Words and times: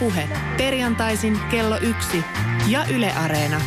Puhe. 0.00 0.28
Perjantaisin 0.56 1.38
kello 1.50 1.76
yksi 1.76 2.24
ja 2.68 2.84
Yle 2.90 3.12
Areena. 3.12 3.60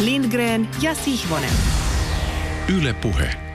Lindgren 0.00 0.68
ja 0.82 0.94
Sihvonen. 0.94 1.50
Yle 2.78 2.92
Puhe. 2.92 3.47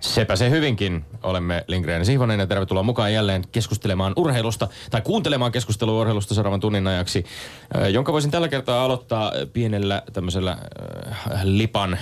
Sepä 0.00 0.36
se 0.36 0.50
hyvinkin. 0.50 1.04
Olemme 1.22 1.64
Lindgren 1.66 2.06
Sihvonen 2.06 2.40
ja 2.40 2.46
tervetuloa 2.46 2.82
mukaan 2.82 3.12
jälleen 3.12 3.44
keskustelemaan 3.52 4.12
urheilusta 4.16 4.68
tai 4.90 5.00
kuuntelemaan 5.00 5.52
keskustelua 5.52 6.00
urheilusta 6.00 6.34
seuraavan 6.34 6.60
tunnin 6.60 6.86
ajaksi, 6.86 7.24
äh, 7.76 7.90
jonka 7.90 8.12
voisin 8.12 8.30
tällä 8.30 8.48
kertaa 8.48 8.84
aloittaa 8.84 9.32
pienellä 9.52 10.02
tämmöisellä 10.12 10.50
äh, 10.50 11.40
lipan, 11.44 11.94
äh, 11.94 11.98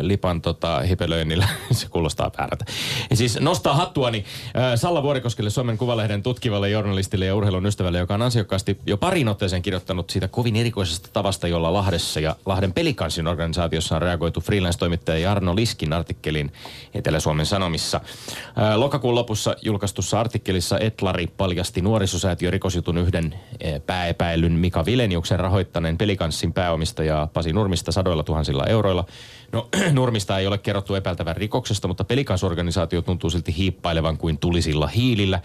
lipan 0.00 0.42
tota, 0.42 0.80
hipelöinnillä. 0.80 1.48
se 1.72 1.86
kuulostaa 1.88 2.30
väärältä. 2.38 2.64
Ja 3.10 3.16
siis 3.16 3.40
nostaa 3.40 3.74
hattuani 3.74 4.24
äh, 4.56 4.62
Salla 4.74 5.02
Vuorikoskelle 5.02 5.50
Suomen 5.50 5.78
Kuvalehden 5.78 6.22
tutkivalle 6.22 6.70
journalistille 6.70 7.26
ja 7.26 7.34
urheilun 7.34 7.66
ystävälle, 7.66 7.98
joka 7.98 8.14
on 8.14 8.22
ansiokkaasti 8.22 8.78
jo 8.86 8.96
parin 8.96 9.28
otteeseen 9.28 9.62
kirjoittanut 9.62 10.10
siitä 10.10 10.28
kovin 10.28 10.56
erikoisesta 10.56 11.08
tavasta, 11.12 11.48
jolla 11.48 11.72
Lahdessa 11.72 12.20
ja 12.20 12.36
Lahden 12.46 12.72
pelikansin 12.72 13.26
organisaatiossa 13.26 13.96
on 13.96 14.02
reagoitu 14.02 14.40
freelance-toimittaja 14.40 15.18
Jarno 15.18 15.56
Liskin 15.56 15.92
artikkelin 15.92 16.52
Etelä-Suomen 17.14 17.46
Sanomissa. 17.46 18.00
Lokakuun 18.76 19.14
lopussa 19.14 19.56
julkaistussa 19.62 20.20
artikkelissa 20.20 20.78
Etlari 20.78 21.26
paljasti 21.26 21.80
nuorisosäätiö 21.80 22.50
rikosjutun 22.50 22.98
yhden 22.98 23.34
pääepäilyn 23.86 24.52
Mika 24.52 24.84
Vileniuksen 24.84 25.40
rahoittaneen 25.40 25.98
pelikanssin 25.98 26.52
pääomistajaa 26.52 27.26
Pasi 27.26 27.52
Nurmista 27.52 27.92
sadoilla 27.92 28.22
tuhansilla 28.22 28.64
euroilla. 28.66 29.04
No, 29.52 29.68
Nurmista 29.92 30.38
ei 30.38 30.46
ole 30.46 30.58
kerrottu 30.58 30.94
epäiltävän 30.94 31.36
rikoksesta, 31.36 31.88
mutta 31.88 32.04
pelikansorganisaatio 32.04 33.02
tuntuu 33.02 33.30
silti 33.30 33.56
hiippailevan 33.56 34.18
kuin 34.18 34.38
tulisilla 34.38 34.86
hiilillä. 34.86 35.40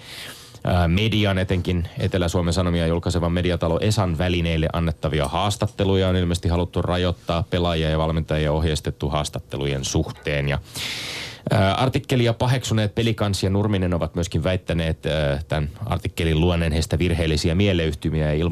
Median, 0.88 1.38
etenkin 1.38 1.88
Etelä-Suomen 2.00 2.54
Sanomia 2.54 2.88
julkaisevan 2.88 3.32
mediatalo 3.32 3.80
Esan 3.82 4.18
välineille 4.18 4.70
annettavia 4.74 5.28
haastatteluja 5.28 6.08
on 6.08 6.16
ilmeisesti 6.16 6.50
haluttu 6.50 6.82
rajoittaa 6.82 7.44
pelaajia 7.50 7.90
ja 7.90 7.98
valmentajia 7.98 8.52
ohjeistettu 8.52 9.10
haastattelujen 9.10 9.86
suhteen. 9.86 10.50
Ja 10.50 10.60
Artikkelia 11.78 12.34
paheksuneet 12.34 12.96
Pelikans 12.96 13.44
ja 13.44 13.50
Nurminen 13.50 13.94
ovat 13.94 14.16
myöskin 14.16 14.44
väittäneet 14.44 15.06
ää, 15.06 15.40
tämän 15.48 15.70
artikkelin 15.86 16.40
luoneen 16.40 16.72
heistä 16.72 17.00
virheellisiä 17.00 17.56
mieleyhtymiä 17.56 18.34
ja 18.34 18.46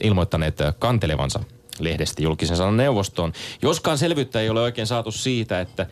ilmoittaneet 0.00 0.60
ää, 0.60 0.72
kantelevansa 0.72 1.40
lehdestä 1.78 2.22
julkisen 2.22 2.56
sanan 2.56 2.76
neuvostoon. 2.76 3.32
Joskaan 3.62 3.98
selvyyttä 3.98 4.40
ei 4.40 4.50
ole 4.50 4.60
oikein 4.60 4.86
saatu 4.86 5.10
siitä, 5.12 5.60
että 5.60 5.86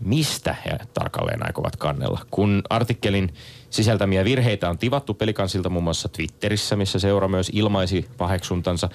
mistä 0.00 0.56
he 0.64 0.78
tarkalleen 0.94 1.46
aikovat 1.46 1.76
kannella. 1.76 2.20
Kun 2.30 2.62
artikkelin 2.70 3.34
sisältämiä 3.70 4.24
virheitä 4.24 4.70
on 4.70 4.78
tivattu 4.78 5.14
Pelikansilta 5.14 5.68
muun 5.68 5.84
muassa 5.84 6.08
Twitterissä, 6.08 6.76
missä 6.76 6.98
seura 6.98 7.28
myös 7.28 7.50
ilmaisi 7.54 8.06
paheksuntansa, 8.18 8.88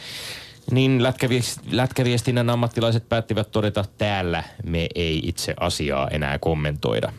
niin 0.72 1.02
lätkäviest- 1.02 1.62
lätkäviestinnän 1.72 2.50
ammattilaiset 2.50 3.10
päättivät 3.10 3.52
todeta, 3.52 3.86
täällä 3.98 4.44
me 4.64 4.88
ei 4.96 5.22
itse 5.24 5.54
asiaa 5.60 6.08
enää 6.08 6.40
kommentoida. 6.40 7.14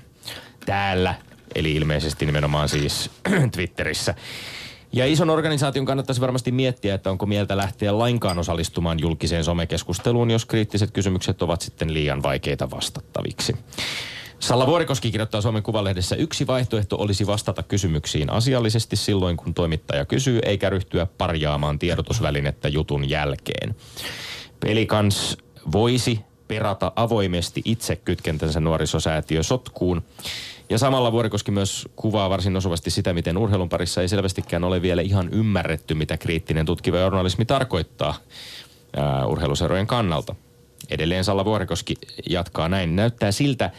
Täällä, 0.67 1.15
eli 1.55 1.73
ilmeisesti 1.75 2.27
nimenomaan 2.27 2.69
siis 2.69 3.11
Twitterissä. 3.55 4.15
Ja 4.93 5.07
ison 5.07 5.31
organisaation 5.31 5.85
kannattaisi 5.85 6.21
varmasti 6.21 6.53
miettiä, 6.53 6.95
että 6.95 7.11
onko 7.11 7.27
mieltä 7.27 7.57
lähteä 7.57 7.99
lainkaan 7.99 8.39
osallistumaan 8.39 9.01
julkiseen 9.01 9.45
somekeskusteluun, 9.45 10.31
jos 10.31 10.47
kriittiset 10.47 10.91
kysymykset 10.91 11.43
ovat 11.43 11.61
sitten 11.61 11.95
liian 11.95 12.23
vaikeita 12.23 12.71
vastattaviksi. 12.71 13.57
Salla 14.43 14.67
Vuorikoski 14.67 15.11
kirjoittaa 15.11 15.41
Suomen 15.41 15.63
Kuvalehdessä, 15.63 16.17
yksi 16.17 16.47
vaihtoehto 16.47 16.97
olisi 16.97 17.27
vastata 17.27 17.63
kysymyksiin 17.63 18.31
asiallisesti 18.31 18.97
silloin, 18.97 19.37
kun 19.37 19.55
toimittaja 19.55 20.05
kysyy, 20.05 20.39
eikä 20.45 20.71
ryhtyä 20.71 21.07
parjaamaan 21.19 21.79
tiedotusvälinettä 21.79 22.69
jutun 22.69 23.11
jälkeen. 23.11 23.77
Pelikans 24.61 25.39
voisi 25.73 26.21
perata 26.49 26.93
avoimesti 26.97 27.63
itse 27.65 27.97
kytkentänsä 27.97 28.61
nuorisosäätiö 28.61 29.43
sotkuun. 29.43 30.03
Ja 30.71 30.79
samalla 30.79 31.13
Vuorikoski 31.13 31.51
myös 31.51 31.89
kuvaa 31.97 32.31
varsin 32.31 32.57
osuvasti 32.57 32.91
sitä, 32.91 33.13
miten 33.13 33.39
urheilun 33.39 33.69
parissa 33.69 34.03
ei 34.03 34.09
selvästikään 34.09 34.65
ole 34.65 34.83
vielä 34.83 35.03
ihan 35.03 35.29
ymmärretty, 35.33 35.95
mitä 35.95 36.17
kriittinen 36.17 36.67
tutkiva 36.67 36.99
journalismi 36.99 37.45
tarkoittaa 37.45 38.15
ää, 38.97 39.27
urheiluserojen 39.27 39.87
kannalta. 39.87 40.35
Edelleen 40.91 41.25
Salla 41.25 41.45
Vuorikoski 41.45 41.95
jatkaa 42.31 42.69
näin. 42.69 42.97
Näyttää 42.97 43.33
siltä, 43.33 43.71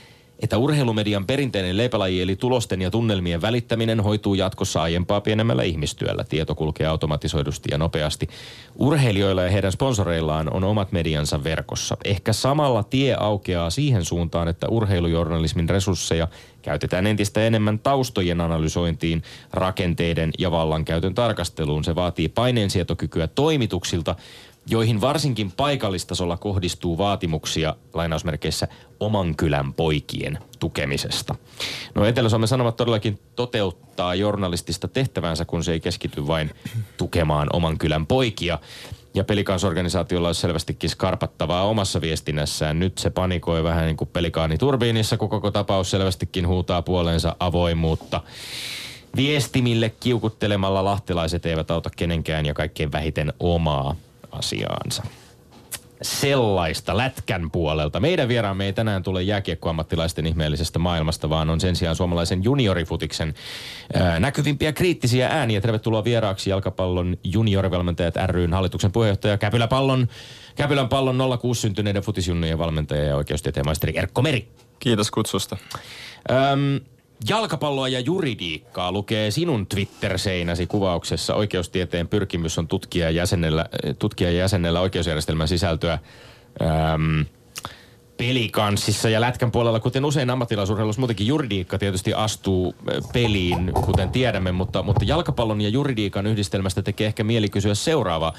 että 0.43 0.57
urheilumedian 0.57 1.25
perinteinen 1.25 1.77
leipälaji 1.77 2.21
eli 2.21 2.35
tulosten 2.35 2.81
ja 2.81 2.91
tunnelmien 2.91 3.41
välittäminen 3.41 3.99
hoituu 3.99 4.33
jatkossa 4.35 4.81
aiempaa 4.81 5.21
pienemmällä 5.21 5.63
ihmistyöllä. 5.63 6.23
Tieto 6.23 6.55
kulkee 6.55 6.87
automatisoidusti 6.87 7.69
ja 7.71 7.77
nopeasti. 7.77 8.27
Urheilijoilla 8.75 9.43
ja 9.43 9.49
heidän 9.49 9.71
sponsoreillaan 9.71 10.53
on 10.53 10.63
omat 10.63 10.91
mediansa 10.91 11.43
verkossa. 11.43 11.97
Ehkä 12.05 12.33
samalla 12.33 12.83
tie 12.83 13.15
aukeaa 13.19 13.69
siihen 13.69 14.05
suuntaan, 14.05 14.47
että 14.47 14.67
urheilujournalismin 14.67 15.69
resursseja 15.69 16.27
käytetään 16.61 17.07
entistä 17.07 17.43
enemmän 17.43 17.79
taustojen 17.79 18.41
analysointiin, 18.41 19.23
rakenteiden 19.53 20.31
ja 20.39 20.51
vallankäytön 20.51 21.15
tarkasteluun. 21.15 21.83
Se 21.83 21.95
vaatii 21.95 22.29
paineensietokykyä 22.29 23.27
toimituksilta, 23.27 24.15
joihin 24.68 25.01
varsinkin 25.01 25.51
paikallistasolla 25.51 26.38
kohdistuu 26.38 26.97
vaatimuksia 26.97 27.75
lainausmerkeissä 27.94 28.68
oman 29.00 29.35
kylän 29.35 29.74
poikien 29.74 30.40
tukemisesta. 30.59 31.35
No 31.96 32.06
Etelä-Suomen 32.06 32.47
Sanomat 32.47 32.75
todellakin 32.75 33.19
toteuttaa 33.35 34.16
journalistista 34.16 34.88
tehtävänsä, 34.88 35.46
kun 35.46 35.63
se 35.63 35.72
ei 35.72 35.79
keskity 35.79 36.28
vain 36.28 36.52
tukemaan 36.97 37.47
oman 37.53 37.78
kylän 37.78 38.07
poikia. 38.07 38.59
Ja 39.16 39.23
pelikansorganisaatiolla 39.23 40.28
on 40.28 40.35
selvästikin 40.35 40.90
skarpattavaa 40.90 41.68
omassa 41.68 42.02
viestinnässään. 42.02 42.79
Nyt 42.79 42.97
se 42.97 43.09
panikoi 43.09 43.63
vähän 43.63 43.85
niin 43.85 43.97
kuin 43.97 44.09
pelikaani 44.13 44.57
turbiinissa, 44.57 45.18
kun 45.18 45.29
koko 45.29 45.52
tapaus 45.52 45.91
selvästikin 45.91 46.47
huutaa 46.47 46.81
puoleensa 46.81 47.35
avoimuutta. 47.40 48.22
Viestimille 49.16 49.90
kiukuttelemalla 49.90 50.85
lahtelaiset 50.85 51.46
eivät 51.46 51.72
auta 51.72 51.90
kenenkään 51.96 52.46
ja 52.46 52.53
kaikkein 52.53 52.91
vähiten 52.91 53.34
omaa 53.40 53.96
asiaansa. 54.33 55.03
Sellaista 56.01 56.97
lätkän 56.97 57.51
puolelta. 57.51 57.99
Meidän 57.99 58.27
vieraamme 58.27 58.66
ei 58.66 58.73
tänään 58.73 59.03
tule 59.03 59.23
jääkiekkoammattilaisten 59.23 60.25
ihmeellisestä 60.25 60.79
maailmasta, 60.79 61.29
vaan 61.29 61.49
on 61.49 61.59
sen 61.59 61.75
sijaan 61.75 61.95
suomalaisen 61.95 62.43
juniorifutiksen 62.43 63.33
ää, 63.93 64.19
näkyvimpiä 64.19 64.73
kriittisiä 64.73 65.27
ääniä. 65.27 65.61
Tervetuloa 65.61 66.03
vieraaksi 66.03 66.49
jalkapallon 66.49 67.17
juniorivalmentajat 67.23 68.16
ryn 68.25 68.53
hallituksen 68.53 68.91
puheenjohtaja 68.91 69.38
Käpyläpallon, 69.38 70.07
Käpylän 70.55 70.89
pallon 70.89 71.39
06 71.41 71.61
syntyneiden 71.61 72.03
futisjunnujen 72.03 72.57
valmentaja 72.57 73.03
ja 73.03 73.16
oikeustieteen 73.16 73.66
maisteri 73.66 73.97
Erkko 73.97 74.22
Meri. 74.22 74.47
Kiitos 74.79 75.11
kutsusta. 75.11 75.57
Öm, 76.31 76.79
jalkapalloa 77.29 77.88
ja 77.88 78.00
juridiikkaa 78.00 78.91
lukee 78.91 79.31
sinun 79.31 79.67
Twitter-seinäsi 79.67 80.67
kuvauksessa. 80.67 81.35
Oikeustieteen 81.35 82.07
pyrkimys 82.07 82.57
on 82.57 82.67
tutkia 82.67 83.09
jäsenellä, 83.09 83.66
tutkia 84.00 84.31
jäsenellä 84.31 84.81
oikeusjärjestelmän 84.81 85.47
sisältöä 85.47 86.00
öm, 86.61 87.25
pelikanssissa 88.17 89.09
ja 89.09 89.22
lätkän 89.22 89.51
puolella, 89.51 89.79
kuten 89.79 90.06
usein 90.06 90.29
ammattilaisurheilussa, 90.29 91.00
muutenkin 91.00 91.28
juridiikka 91.28 91.78
tietysti 91.78 92.13
astuu 92.13 92.75
ö, 92.91 93.01
peliin, 93.13 93.72
kuten 93.85 94.09
tiedämme, 94.09 94.51
mutta, 94.51 94.84
mutta 94.84 95.05
jalkapallon 95.05 95.61
ja 95.61 95.69
juridiikan 95.69 96.28
yhdistelmästä 96.28 96.81
tekee 96.81 97.07
ehkä 97.07 97.23
mieli 97.23 97.50
kysyä 97.50 97.75
seuraavaa. 97.75 98.34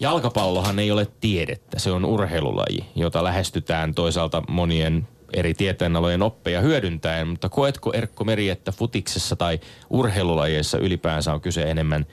Jalkapallohan 0.00 0.78
ei 0.78 0.90
ole 0.90 1.06
tiedettä, 1.20 1.78
se 1.78 1.92
on 1.92 2.04
urheilulaji, 2.04 2.84
jota 2.96 3.24
lähestytään 3.24 3.94
toisaalta 3.94 4.42
monien 4.48 5.08
eri 5.32 5.54
tieteenalojen 5.54 6.22
oppeja 6.22 6.60
hyödyntäen, 6.60 7.28
mutta 7.28 7.48
koetko 7.48 7.92
Erkko 7.92 8.24
Meri, 8.24 8.48
että 8.48 8.72
futiksessa 8.72 9.36
tai 9.36 9.60
urheilulajeissa 9.90 10.78
ylipäänsä 10.78 11.32
on 11.32 11.40
kyse 11.40 11.62
enemmän 11.62 12.06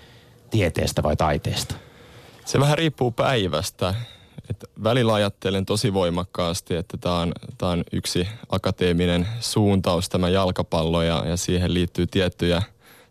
tieteestä 0.51 1.03
vai 1.03 1.15
taiteesta? 1.15 1.75
Se 2.45 2.59
vähän 2.59 2.77
riippuu 2.77 3.11
päivästä. 3.11 3.93
Et 4.49 4.65
välillä 4.83 5.13
ajattelen 5.13 5.65
tosi 5.65 5.93
voimakkaasti, 5.93 6.75
että 6.75 6.97
tämä 6.97 7.19
on, 7.19 7.31
tää 7.57 7.69
on 7.69 7.83
yksi 7.91 8.27
akateeminen 8.49 9.27
suuntaus 9.39 10.09
tämä 10.09 10.29
jalkapallo 10.29 11.03
ja, 11.03 11.23
ja 11.27 11.37
siihen 11.37 11.73
liittyy 11.73 12.07
tiettyjä 12.07 12.61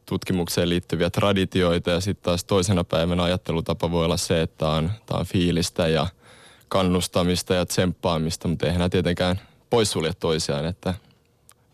tutkimukseen 0.07 0.69
liittyviä 0.69 1.11
traditioita 1.11 1.91
ja 1.91 2.01
sitten 2.01 2.25
taas 2.25 2.45
toisena 2.45 2.85
päivänä 2.85 3.23
ajattelutapa 3.23 3.91
voi 3.91 4.05
olla 4.05 4.17
se, 4.17 4.43
että 4.43 4.59
tämä 4.59 4.73
on, 4.73 4.91
tää 5.07 5.19
on 5.19 5.27
fiilistä 5.27 5.89
ja 5.89 6.07
kannustamista 6.69 7.55
ja 7.55 7.67
tsemppaamista, 7.67 8.49
mutta 8.49 8.67
eihän 8.67 8.91
tietenkään 8.91 9.41
poissulje 9.75 10.13
toisiaan, 10.21 10.67
että 10.67 10.95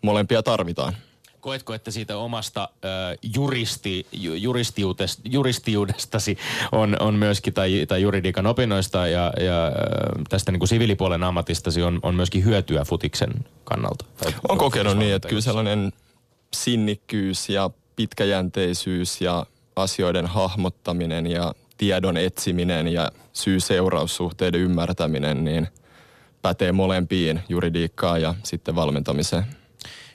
molempia 0.02 0.42
tarvitaan. 0.42 0.96
Koetko, 1.40 1.74
että 1.74 1.90
siitä 1.90 2.16
omasta 2.16 2.62
äh, 2.62 3.18
juristi, 3.34 4.06
ju, 4.12 4.34
juristiudest, 4.34 5.20
juristiudestasi 5.24 6.38
on, 6.72 6.96
on 7.00 7.14
myöskin, 7.14 7.54
tai, 7.54 7.86
tai 7.88 8.02
juridiikan 8.02 8.46
opinnoista 8.46 9.06
ja, 9.06 9.32
ja 9.40 9.66
äh, 9.66 9.72
tästä 10.28 10.52
niin 10.52 10.60
kuin 10.60 10.68
siviilipuolen 10.68 11.22
ammatistasi 11.22 11.82
on, 11.82 12.00
on 12.02 12.14
myöskin 12.14 12.44
hyötyä 12.44 12.84
futiksen 12.84 13.32
kannalta? 13.64 14.04
Tai 14.24 14.32
On 14.48 14.58
kokenut 14.58 14.96
niin, 14.96 15.14
että 15.14 15.28
kyllä 15.28 15.42
sellainen 15.42 15.92
sinnikkyys 16.54 17.48
ja 17.48 17.70
pitkäjänteisyys 17.96 19.20
ja 19.20 19.46
asioiden 19.76 20.26
hahmottaminen 20.26 21.26
ja 21.26 21.54
tiedon 21.76 22.16
etsiminen 22.16 22.88
ja 22.88 23.12
syy-seuraussuhteiden 23.32 24.60
ymmärtäminen, 24.60 25.44
niin 25.44 25.68
pätee 26.42 26.72
molempiin 26.72 27.40
juridiikkaan 27.48 28.22
ja 28.22 28.34
sitten 28.42 28.74
valmentamiseen. 28.74 29.44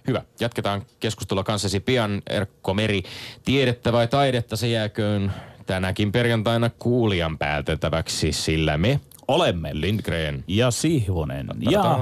Hyvä. 0.07 0.21
Jatketaan 0.39 0.85
keskustelua 0.99 1.43
kanssasi 1.43 1.79
pian. 1.79 2.21
Erkko 2.29 2.73
Meri, 2.73 3.03
tiedettä 3.45 3.93
vai 3.93 4.07
taidetta 4.07 4.55
se 4.55 4.67
jääköön 4.67 5.33
tänäkin 5.65 6.11
perjantaina 6.11 6.69
kuulijan 6.69 7.37
päätettäväksi, 7.37 8.31
sillä 8.31 8.77
me 8.77 8.99
olemme 9.27 9.69
Lindgren. 9.73 10.43
Ja 10.47 10.71
Sihvonen. 10.71 11.47
Ja 11.59 11.99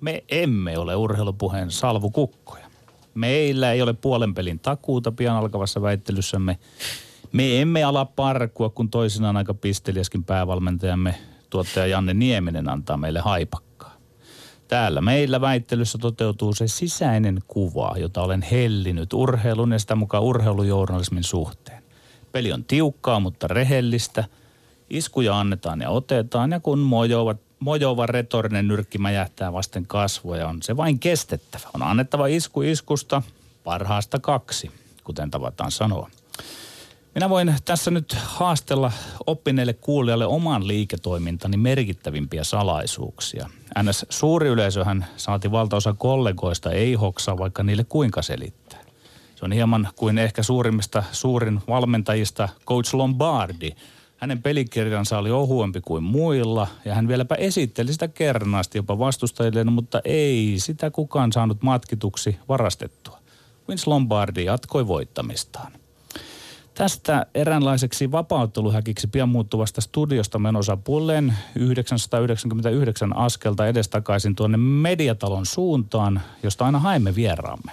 me 0.00 0.24
emme 0.28 0.78
ole 0.78 0.96
urheilupuheen 0.96 1.70
salvukukkoja. 1.70 2.66
Meillä 3.14 3.72
ei 3.72 3.82
ole 3.82 3.92
puolen 3.92 4.34
pelin 4.34 4.60
takuuta 4.60 5.12
pian 5.12 5.36
alkavassa 5.36 5.82
väittelyssämme. 5.82 6.58
Me 7.32 7.60
emme 7.60 7.84
ala 7.84 8.04
parkua, 8.04 8.70
kun 8.70 8.90
toisinaan 8.90 9.36
aika 9.36 9.54
pisteliäskin 9.54 10.24
päävalmentajamme 10.24 11.14
tuottaja 11.50 11.86
Janne 11.86 12.14
Nieminen 12.14 12.68
antaa 12.68 12.96
meille 12.96 13.20
haipakkaa. 13.20 13.96
Täällä 14.68 15.00
meillä 15.00 15.40
väittelyssä 15.40 15.98
toteutuu 15.98 16.54
se 16.54 16.68
sisäinen 16.68 17.38
kuva, 17.48 17.94
jota 17.98 18.22
olen 18.22 18.42
hellinyt 18.42 19.12
urheilun 19.12 19.72
ja 19.72 19.78
sitä 19.78 19.94
mukaan 19.94 20.22
urheilujournalismin 20.22 21.24
suhteen. 21.24 21.82
Peli 22.32 22.52
on 22.52 22.64
tiukkaa, 22.64 23.20
mutta 23.20 23.48
rehellistä. 23.48 24.24
Iskuja 24.90 25.40
annetaan 25.40 25.80
ja 25.80 25.90
otetaan 25.90 26.50
ja 26.50 26.60
kun 26.60 26.78
mojovat 26.78 27.40
mojova 27.60 28.06
retorinen 28.06 28.68
nyrkki 28.68 28.98
mäjähtää 28.98 29.52
vasten 29.52 29.86
kasvoja, 29.86 30.48
on 30.48 30.62
se 30.62 30.76
vain 30.76 30.98
kestettävä. 30.98 31.68
On 31.74 31.82
annettava 31.82 32.26
isku 32.26 32.62
iskusta, 32.62 33.22
parhaasta 33.64 34.18
kaksi, 34.18 34.70
kuten 35.04 35.30
tavataan 35.30 35.70
sanoa. 35.70 36.10
Minä 37.20 37.30
voin 37.30 37.54
tässä 37.64 37.90
nyt 37.90 38.12
haastella 38.12 38.92
oppineille 39.26 39.72
kuulijalle 39.72 40.26
oman 40.26 40.68
liiketoimintani 40.68 41.56
merkittävimpiä 41.56 42.44
salaisuuksia. 42.44 43.48
NS 43.82 44.06
suuri 44.08 44.48
yleisöhän 44.48 45.06
saati 45.16 45.50
valtaosa 45.50 45.92
kollegoista 45.92 46.72
ei 46.72 46.94
hoksaa, 46.94 47.38
vaikka 47.38 47.62
niille 47.62 47.84
kuinka 47.84 48.22
selittää. 48.22 48.78
Se 49.36 49.44
on 49.44 49.52
hieman 49.52 49.88
kuin 49.96 50.18
ehkä 50.18 50.42
suurimmista 50.42 51.02
suurin 51.12 51.60
valmentajista 51.68 52.48
Coach 52.66 52.94
Lombardi– 52.94 53.70
hänen 54.16 54.42
pelikirjansa 54.42 55.18
oli 55.18 55.30
ohuempi 55.30 55.80
kuin 55.80 56.02
muilla 56.02 56.66
ja 56.84 56.94
hän 56.94 57.08
vieläpä 57.08 57.34
esitteli 57.34 57.92
sitä 57.92 58.08
kernaasti 58.08 58.78
jopa 58.78 58.98
vastustajille, 58.98 59.64
mutta 59.64 60.00
ei 60.04 60.54
sitä 60.58 60.90
kukaan 60.90 61.32
saanut 61.32 61.62
matkituksi 61.62 62.38
varastettua. 62.48 63.18
Vince 63.68 63.90
Lombardi 63.90 64.44
jatkoi 64.44 64.86
voittamistaan. 64.86 65.79
Tästä 66.80 67.26
eräänlaiseksi 67.34 68.12
vapautteluhäkiksi 68.12 69.06
pian 69.06 69.28
muuttuvasta 69.28 69.80
studiosta 69.80 70.38
menossa 70.38 70.76
pulleen 70.76 71.34
999 71.56 73.16
askelta 73.16 73.66
edestakaisin 73.66 74.34
tuonne 74.34 74.56
mediatalon 74.56 75.46
suuntaan, 75.46 76.20
josta 76.42 76.66
aina 76.66 76.78
haemme 76.78 77.14
vieraamme. 77.14 77.72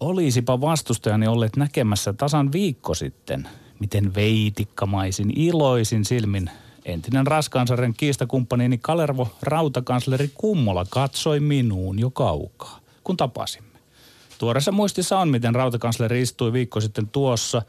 Olisipa 0.00 0.60
vastustajani 0.60 1.26
olleet 1.26 1.56
näkemässä 1.56 2.12
tasan 2.12 2.52
viikko 2.52 2.94
sitten– 2.94 3.48
miten 3.80 4.14
veitikkamaisin, 4.14 5.32
iloisin 5.36 6.04
silmin 6.04 6.50
entinen 6.84 7.26
raskaansarjan 7.26 7.94
kiistakumppaniini 7.94 8.78
Kalervo 8.78 9.28
rautakansleri 9.42 10.30
Kummola 10.34 10.86
katsoi 10.90 11.40
minuun 11.40 11.98
jo 11.98 12.10
kaukaa, 12.10 12.80
kun 13.04 13.16
tapasimme. 13.16 13.67
Tuoreessa 14.38 14.72
muistissa 14.72 15.18
on, 15.18 15.28
miten 15.28 15.54
rautakansleri 15.54 16.22
istui 16.22 16.52
viikko 16.52 16.80
sitten 16.80 17.08
tuossa, 17.08 17.62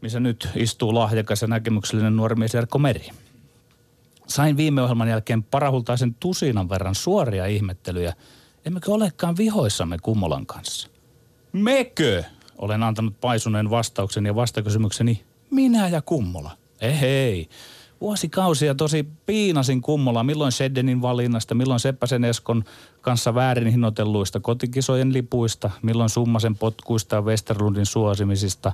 missä 0.00 0.20
nyt 0.20 0.48
istuu 0.56 0.94
lahjakas 0.94 1.42
ja 1.42 1.48
näkemyksellinen 1.48 2.16
nuori 2.16 2.36
mies 2.36 2.54
Erkko 2.54 2.78
Meri. 2.78 3.08
Sain 4.26 4.56
viime 4.56 4.82
ohjelman 4.82 5.08
jälkeen 5.08 5.42
parahultaisen 5.42 6.14
tusinan 6.14 6.68
verran 6.68 6.94
suoria 6.94 7.46
ihmettelyjä. 7.46 8.14
Emmekö 8.64 8.92
olekaan 8.92 9.36
vihoissamme 9.36 9.96
Kummolan 10.02 10.46
kanssa? 10.46 10.88
Mekö? 11.52 12.24
Olen 12.58 12.82
antanut 12.82 13.20
paisuneen 13.20 13.70
vastauksen 13.70 14.26
ja 14.26 14.34
vastakysymykseni 14.34 15.24
minä 15.50 15.88
ja 15.88 16.02
Kummola. 16.02 16.56
Ehei. 16.80 17.48
Vuosikausia 18.00 18.74
tosi 18.74 19.06
piinasin 19.26 19.82
Kummola, 19.82 20.22
milloin 20.22 20.52
Seddenin 20.52 21.02
valinnasta, 21.02 21.54
milloin 21.54 21.80
Seppäsen 21.80 22.24
Eskon 22.24 22.64
kanssa 23.00 23.34
väärin 23.34 23.68
hinnoitelluista 23.68 24.40
kotikisojen 24.40 25.12
lipuista, 25.12 25.70
milloin 25.82 26.08
Summasen 26.08 26.56
potkuista 26.56 27.16
ja 27.16 27.22
Westerlundin 27.22 27.86
suosimisista, 27.86 28.72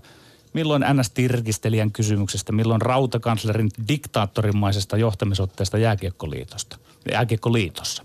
milloin 0.52 0.84
NS 0.93 1.11
Tirkistelijän 1.11 1.93
kysymyksestä, 1.93 2.52
milloin 2.52 2.82
rautakanslerin 2.82 3.70
diktaattorimaisesta 3.88 4.96
johtamisotteesta 4.96 5.79
jääkiekkoliitosta, 5.79 6.79
jääkiekkoliitossa. 7.12 8.05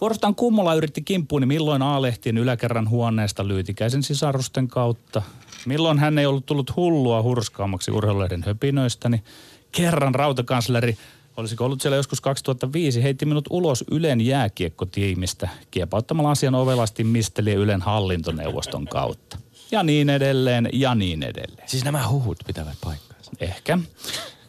Vuorostaan 0.00 0.34
Kummola 0.34 0.74
yritti 0.74 1.02
kimppuuni 1.02 1.46
milloin 1.46 1.82
A-lehtien 1.82 2.38
yläkerran 2.38 2.88
huoneesta 2.88 3.48
lyytikäisen 3.48 4.02
sisarusten 4.02 4.68
kautta, 4.68 5.22
Milloin 5.66 5.98
hän 5.98 6.18
ei 6.18 6.26
ollut 6.26 6.46
tullut 6.46 6.76
hullua 6.76 7.22
hurskaammaksi 7.22 7.90
urheiluiden 7.90 8.42
höpinöistä, 8.46 9.08
niin 9.08 9.24
kerran 9.72 10.14
rautakansleri, 10.14 10.96
olisiko 11.36 11.64
ollut 11.64 11.80
siellä 11.80 11.96
joskus 11.96 12.20
2005, 12.20 13.02
heitti 13.02 13.26
minut 13.26 13.44
ulos 13.50 13.84
Ylen 13.90 14.20
jääkiekkotiimistä 14.20 15.48
kiepauttamalla 15.70 16.30
asian 16.30 16.54
ovelasti 16.54 17.04
misteli 17.04 17.52
Ylen 17.52 17.82
hallintoneuvoston 17.82 18.86
kautta. 18.86 19.38
Ja 19.70 19.82
niin 19.82 20.10
edelleen, 20.10 20.68
ja 20.72 20.94
niin 20.94 21.22
edelleen. 21.22 21.68
Siis 21.68 21.84
nämä 21.84 22.08
huhut 22.08 22.38
pitävät 22.46 22.76
paikkaansa. 22.84 23.30
Ehkä. 23.40 23.78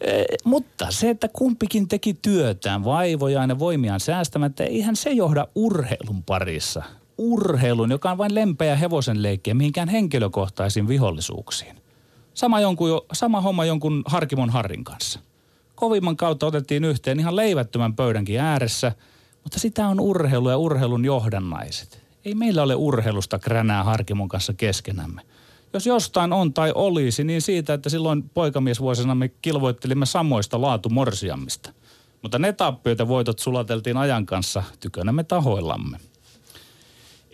E, 0.00 0.24
mutta 0.44 0.86
se, 0.90 1.10
että 1.10 1.28
kumpikin 1.28 1.88
teki 1.88 2.14
työtään, 2.14 2.84
vaivojaan 2.84 3.50
ja 3.50 3.58
voimiaan 3.58 4.00
säästämättä, 4.00 4.64
eihän 4.64 4.96
se 4.96 5.10
johda 5.10 5.46
urheilun 5.54 6.22
parissa 6.22 6.82
urheilun, 7.20 7.90
joka 7.90 8.10
on 8.10 8.18
vain 8.18 8.34
lempeä 8.34 8.76
hevosen 8.76 9.22
leikkiä, 9.22 9.54
mihinkään 9.54 9.88
henkilökohtaisiin 9.88 10.88
vihollisuuksiin. 10.88 11.76
Sama, 12.40 12.60
jonkun, 12.60 13.00
sama 13.12 13.40
homma 13.40 13.64
jonkun 13.64 14.02
Harkimon 14.06 14.50
Harrin 14.50 14.84
kanssa. 14.84 15.20
Kovimman 15.74 16.16
kautta 16.16 16.46
otettiin 16.46 16.84
yhteen 16.84 17.20
ihan 17.20 17.36
leivättömän 17.36 17.96
pöydänkin 17.96 18.40
ääressä, 18.40 18.92
mutta 19.44 19.58
sitä 19.58 19.88
on 19.88 20.00
urheilu 20.00 20.50
ja 20.50 20.56
urheilun 20.56 21.04
johdannaiset. 21.04 22.02
Ei 22.24 22.34
meillä 22.34 22.62
ole 22.62 22.74
urheilusta 22.74 23.38
kränää 23.38 23.84
Harkimon 23.84 24.28
kanssa 24.28 24.52
keskenämme. 24.52 25.22
Jos 25.72 25.86
jostain 25.86 26.32
on 26.32 26.52
tai 26.52 26.72
olisi, 26.74 27.24
niin 27.24 27.42
siitä, 27.42 27.74
että 27.74 27.88
silloin 27.88 28.30
poikamiesvuosina 28.34 29.14
me 29.14 29.28
kilvoittelimme 29.28 30.06
samoista 30.06 30.60
laatumorsiammista. 30.60 31.72
Mutta 32.22 32.38
ne 32.38 32.52
tappiot 32.52 32.98
ja 32.98 33.08
voitot 33.08 33.38
sulateltiin 33.38 33.96
ajan 33.96 34.26
kanssa 34.26 34.62
tykönämme 34.80 35.24
tahoillamme. 35.24 35.98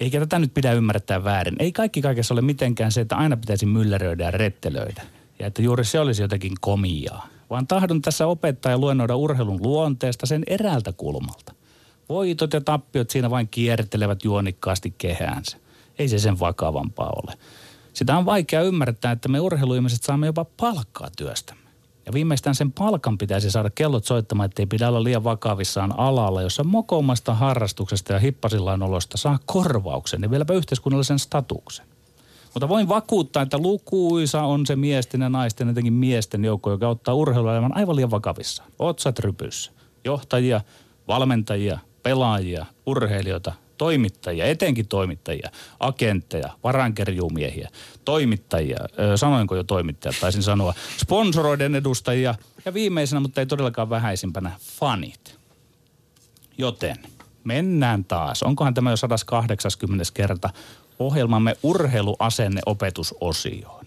Eikä 0.00 0.20
tätä 0.20 0.38
nyt 0.38 0.54
pidä 0.54 0.72
ymmärtää 0.72 1.24
väärin. 1.24 1.56
Ei 1.58 1.72
kaikki 1.72 2.02
kaikessa 2.02 2.34
ole 2.34 2.42
mitenkään 2.42 2.92
se, 2.92 3.00
että 3.00 3.16
aina 3.16 3.36
pitäisi 3.36 3.66
mylleröidä 3.66 4.24
ja 4.24 4.30
rettelöidä. 4.30 5.02
Ja 5.38 5.46
että 5.46 5.62
juuri 5.62 5.84
se 5.84 6.00
olisi 6.00 6.22
jotenkin 6.22 6.52
komiaa. 6.60 7.28
Vaan 7.50 7.66
tahdon 7.66 8.02
tässä 8.02 8.26
opettaa 8.26 8.72
ja 8.72 8.78
luennoida 8.78 9.16
urheilun 9.16 9.62
luonteesta 9.62 10.26
sen 10.26 10.42
eräältä 10.46 10.92
kulmalta. 10.92 11.54
Voitot 12.08 12.52
ja 12.52 12.60
tappiot 12.60 13.10
siinä 13.10 13.30
vain 13.30 13.48
kiertelevät 13.48 14.24
juonikkaasti 14.24 14.94
kehäänsä. 14.98 15.56
Ei 15.98 16.08
se 16.08 16.18
sen 16.18 16.40
vakavampaa 16.40 17.12
ole. 17.22 17.38
Sitä 17.92 18.18
on 18.18 18.26
vaikea 18.26 18.62
ymmärtää, 18.62 19.12
että 19.12 19.28
me 19.28 19.40
urheiluihmiset 19.40 20.02
saamme 20.02 20.26
jopa 20.26 20.44
palkkaa 20.44 21.10
työstämme. 21.16 21.65
Ja 22.06 22.12
viimeistään 22.12 22.54
sen 22.54 22.72
palkan 22.72 23.18
pitäisi 23.18 23.50
saada 23.50 23.70
kellot 23.70 24.04
soittamaan, 24.04 24.44
ettei 24.44 24.66
pidä 24.66 24.88
olla 24.88 25.04
liian 25.04 25.24
vakavissaan 25.24 25.98
alalla, 25.98 26.42
jossa 26.42 26.64
mokommasta 26.64 27.34
harrastuksesta 27.34 28.12
ja 28.12 28.18
hippasillaan 28.18 28.82
olosta 28.82 29.18
saa 29.18 29.38
korvauksen 29.46 30.22
ja 30.22 30.30
vieläpä 30.30 30.54
yhteiskunnallisen 30.54 31.18
statuksen. 31.18 31.86
Mutta 32.54 32.68
voin 32.68 32.88
vakuuttaa, 32.88 33.42
että 33.42 33.58
lukuisa 33.58 34.42
on 34.42 34.66
se 34.66 34.76
miesten 34.76 35.20
ja 35.20 35.28
naisten, 35.28 35.68
etenkin 35.68 35.92
miesten 35.92 36.44
joukko, 36.44 36.70
joka 36.70 36.88
ottaa 36.88 37.14
urheiluelämän 37.14 37.76
aivan 37.76 37.96
liian 37.96 38.10
vakavissaan. 38.10 38.72
Otsat 38.78 39.18
rypyssä. 39.18 39.72
Johtajia, 40.04 40.60
valmentajia, 41.08 41.78
pelaajia, 42.02 42.66
urheilijoita, 42.86 43.52
toimittajia, 43.78 44.44
etenkin 44.44 44.88
toimittajia, 44.88 45.50
agentteja, 45.80 46.50
varankerjuumiehiä, 46.64 47.68
toimittajia, 48.04 48.78
sanoinko 49.16 49.56
jo 49.56 49.64
toimittajat, 49.64 50.16
taisin 50.20 50.42
sanoa, 50.42 50.74
sponsoroiden 50.98 51.74
edustajia 51.74 52.34
ja 52.64 52.74
viimeisenä, 52.74 53.20
mutta 53.20 53.40
ei 53.40 53.46
todellakaan 53.46 53.90
vähäisimpänä, 53.90 54.52
fanit. 54.60 55.38
Joten 56.58 56.96
mennään 57.44 58.04
taas. 58.04 58.42
Onkohan 58.42 58.74
tämä 58.74 58.90
jo 58.90 58.96
180. 58.96 60.04
kerta 60.14 60.50
ohjelmamme 60.98 61.56
urheiluasenne 61.62 62.60
opetusosioon. 62.66 63.86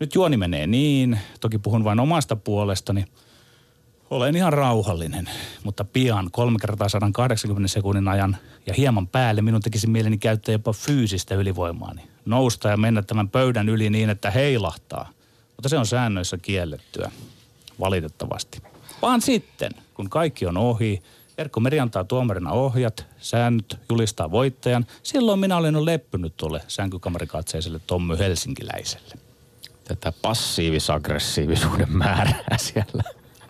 Nyt 0.00 0.14
juoni 0.14 0.36
menee 0.36 0.66
niin, 0.66 1.20
toki 1.40 1.58
puhun 1.58 1.84
vain 1.84 2.00
omasta 2.00 2.36
puolestani– 2.36 3.04
olen 4.10 4.36
ihan 4.36 4.52
rauhallinen, 4.52 5.30
mutta 5.64 5.84
pian 5.84 6.28
kolme 6.32 6.58
kertaa 6.58 6.88
180 6.88 7.68
sekunnin 7.68 8.08
ajan 8.08 8.36
ja 8.66 8.74
hieman 8.74 9.08
päälle 9.08 9.42
minun 9.42 9.60
tekisi 9.60 9.86
mieleni 9.86 10.18
käyttää 10.18 10.52
jopa 10.52 10.72
fyysistä 10.72 11.34
ylivoimaani. 11.34 12.02
Nousta 12.24 12.68
ja 12.68 12.76
mennä 12.76 13.02
tämän 13.02 13.28
pöydän 13.28 13.68
yli 13.68 13.90
niin, 13.90 14.10
että 14.10 14.30
heilahtaa. 14.30 15.10
Mutta 15.56 15.68
se 15.68 15.78
on 15.78 15.86
säännöissä 15.86 16.38
kiellettyä, 16.38 17.10
valitettavasti. 17.80 18.62
Vaan 19.02 19.20
sitten, 19.20 19.72
kun 19.94 20.10
kaikki 20.10 20.46
on 20.46 20.56
ohi, 20.56 21.02
Erkko 21.38 21.60
Meri 21.60 21.80
antaa 21.80 22.04
tuomarina 22.04 22.52
ohjat, 22.52 23.06
säännöt, 23.18 23.78
julistaa 23.90 24.30
voittajan. 24.30 24.86
Silloin 25.02 25.40
minä 25.40 25.56
olen 25.56 25.84
leppynyt 25.84 26.36
tuolle 26.36 26.62
sänkykamarikatseiselle 26.68 27.80
Tommy 27.86 28.18
Helsinkiläiselle. 28.18 29.14
Tätä 29.84 30.12
passiivis-aggressiivisuuden 30.22 31.90
määrää 31.90 32.56
siellä. 32.72 33.02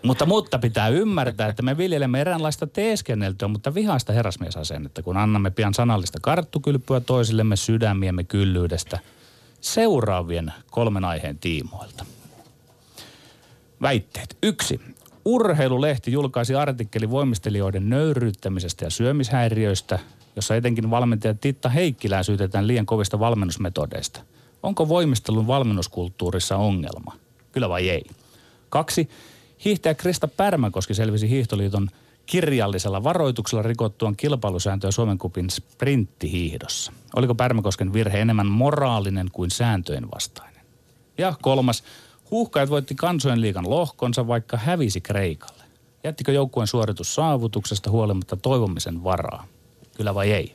Mutta, 0.06 0.26
mutta 0.26 0.58
pitää 0.58 0.88
ymmärtää, 0.88 1.48
että 1.48 1.62
me 1.62 1.76
viljelemme 1.76 2.20
eräänlaista 2.20 2.66
teeskenneltyä, 2.66 3.48
mutta 3.48 3.74
vihaista 3.74 4.12
herrasmiesasennetta, 4.12 5.02
kun 5.02 5.16
annamme 5.16 5.50
pian 5.50 5.74
sanallista 5.74 6.18
karttukylpyä 6.22 7.00
toisillemme 7.00 7.56
sydämiemme 7.56 8.24
kyllyydestä 8.24 8.98
seuraavien 9.60 10.52
kolmen 10.70 11.04
aiheen 11.04 11.38
tiimoilta. 11.38 12.06
Väitteet. 13.82 14.38
Yksi. 14.42 14.80
Urheilulehti 15.24 16.12
julkaisi 16.12 16.54
artikkeli 16.54 17.10
voimistelijoiden 17.10 17.90
nöyryyttämisestä 17.90 18.84
ja 18.84 18.90
syömishäiriöistä, 18.90 19.98
jossa 20.36 20.56
etenkin 20.56 20.90
valmentaja 20.90 21.34
Titta 21.34 21.68
Heikkilää 21.68 22.22
syytetään 22.22 22.66
liian 22.66 22.86
kovista 22.86 23.18
valmennusmetodeista. 23.18 24.20
Onko 24.62 24.88
voimistelun 24.88 25.46
valmennuskulttuurissa 25.46 26.56
ongelma? 26.56 27.12
Kyllä 27.52 27.68
vai 27.68 27.88
ei? 27.88 28.04
Kaksi. 28.68 29.08
Hiihtäjä 29.64 29.94
Krista 29.94 30.28
Pärmäkoski 30.28 30.94
selvisi 30.94 31.30
Hiihtoliiton 31.30 31.88
kirjallisella 32.26 33.04
varoituksella 33.04 33.62
rikottuaan 33.62 34.16
kilpailusääntöä 34.16 34.90
Suomen 34.90 35.18
kupin 35.18 35.50
sprinttihiihdossa. 35.50 36.92
Oliko 37.16 37.34
Pärmäkosken 37.34 37.92
virhe 37.92 38.20
enemmän 38.20 38.46
moraalinen 38.46 39.30
kuin 39.32 39.50
sääntöjen 39.50 40.10
vastainen? 40.14 40.62
Ja 41.18 41.34
kolmas. 41.42 41.84
Huuhkajat 42.30 42.70
voitti 42.70 42.94
kansojen 42.94 43.40
liikan 43.40 43.70
lohkonsa, 43.70 44.26
vaikka 44.26 44.56
hävisi 44.56 45.00
Kreikalle. 45.00 45.64
Jättikö 46.04 46.32
joukkueen 46.32 46.66
suoritus 46.66 47.14
saavutuksesta 47.14 47.90
huolimatta 47.90 48.36
toivomisen 48.36 49.04
varaa? 49.04 49.46
Kyllä 49.96 50.14
vai 50.14 50.32
ei? 50.32 50.54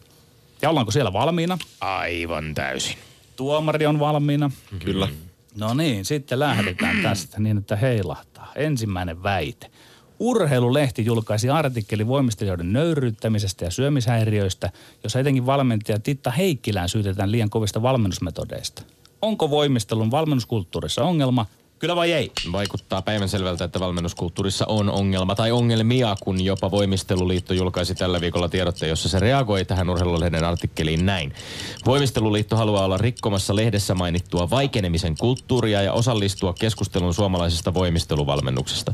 Ja 0.61 0.69
ollaanko 0.69 0.91
siellä 0.91 1.13
valmiina? 1.13 1.57
Aivan 1.81 2.53
täysin. 2.53 2.97
Tuomari 3.35 3.85
on 3.85 3.99
valmiina. 3.99 4.51
Kyllä. 4.79 5.07
No 5.55 5.73
niin, 5.73 6.05
sitten 6.05 6.39
lähdetään 6.39 7.01
tästä 7.03 7.39
niin, 7.39 7.57
että 7.57 7.75
heilahtaa. 7.75 8.30
Ensimmäinen 8.55 9.23
väite. 9.23 9.67
Urheilulehti 10.19 11.05
julkaisi 11.05 11.49
artikkeli 11.49 12.07
voimistelijoiden 12.07 12.73
nöyryyttämisestä 12.73 13.65
ja 13.65 13.71
syömishäiriöistä, 13.71 14.69
jossa 15.03 15.19
etenkin 15.19 15.45
valmentaja 15.45 15.99
Titta 15.99 16.31
Heikkilään 16.31 16.89
syytetään 16.89 17.31
liian 17.31 17.49
kovista 17.49 17.81
valmennusmetodeista. 17.81 18.83
Onko 19.21 19.49
voimistelun 19.49 20.11
valmennuskulttuurissa 20.11 21.03
ongelma 21.03 21.45
Kyllä 21.81 21.95
vai 21.95 22.11
ei? 22.11 22.31
Vaikuttaa 22.51 23.01
päivänselvältä, 23.01 23.63
että 23.63 23.79
valmennuskulttuurissa 23.79 24.65
on 24.67 24.89
ongelma 24.89 25.35
tai 25.35 25.51
ongelmia, 25.51 26.15
kun 26.23 26.45
jopa 26.45 26.71
Voimisteluliitto 26.71 27.53
julkaisi 27.53 27.95
tällä 27.95 28.21
viikolla 28.21 28.49
tiedotteen, 28.49 28.89
jossa 28.89 29.09
se 29.09 29.19
reagoi 29.19 29.65
tähän 29.65 29.89
urheilulehden 29.89 30.43
artikkeliin 30.43 31.05
näin. 31.05 31.33
Voimisteluliitto 31.85 32.55
haluaa 32.55 32.85
olla 32.85 32.97
rikkomassa 32.97 33.55
lehdessä 33.55 33.95
mainittua 33.95 34.49
vaikenemisen 34.49 35.15
kulttuuria 35.17 35.81
ja 35.81 35.93
osallistua 35.93 36.53
keskustelun 36.53 37.13
suomalaisesta 37.13 37.73
voimisteluvalmennuksesta. 37.73 38.93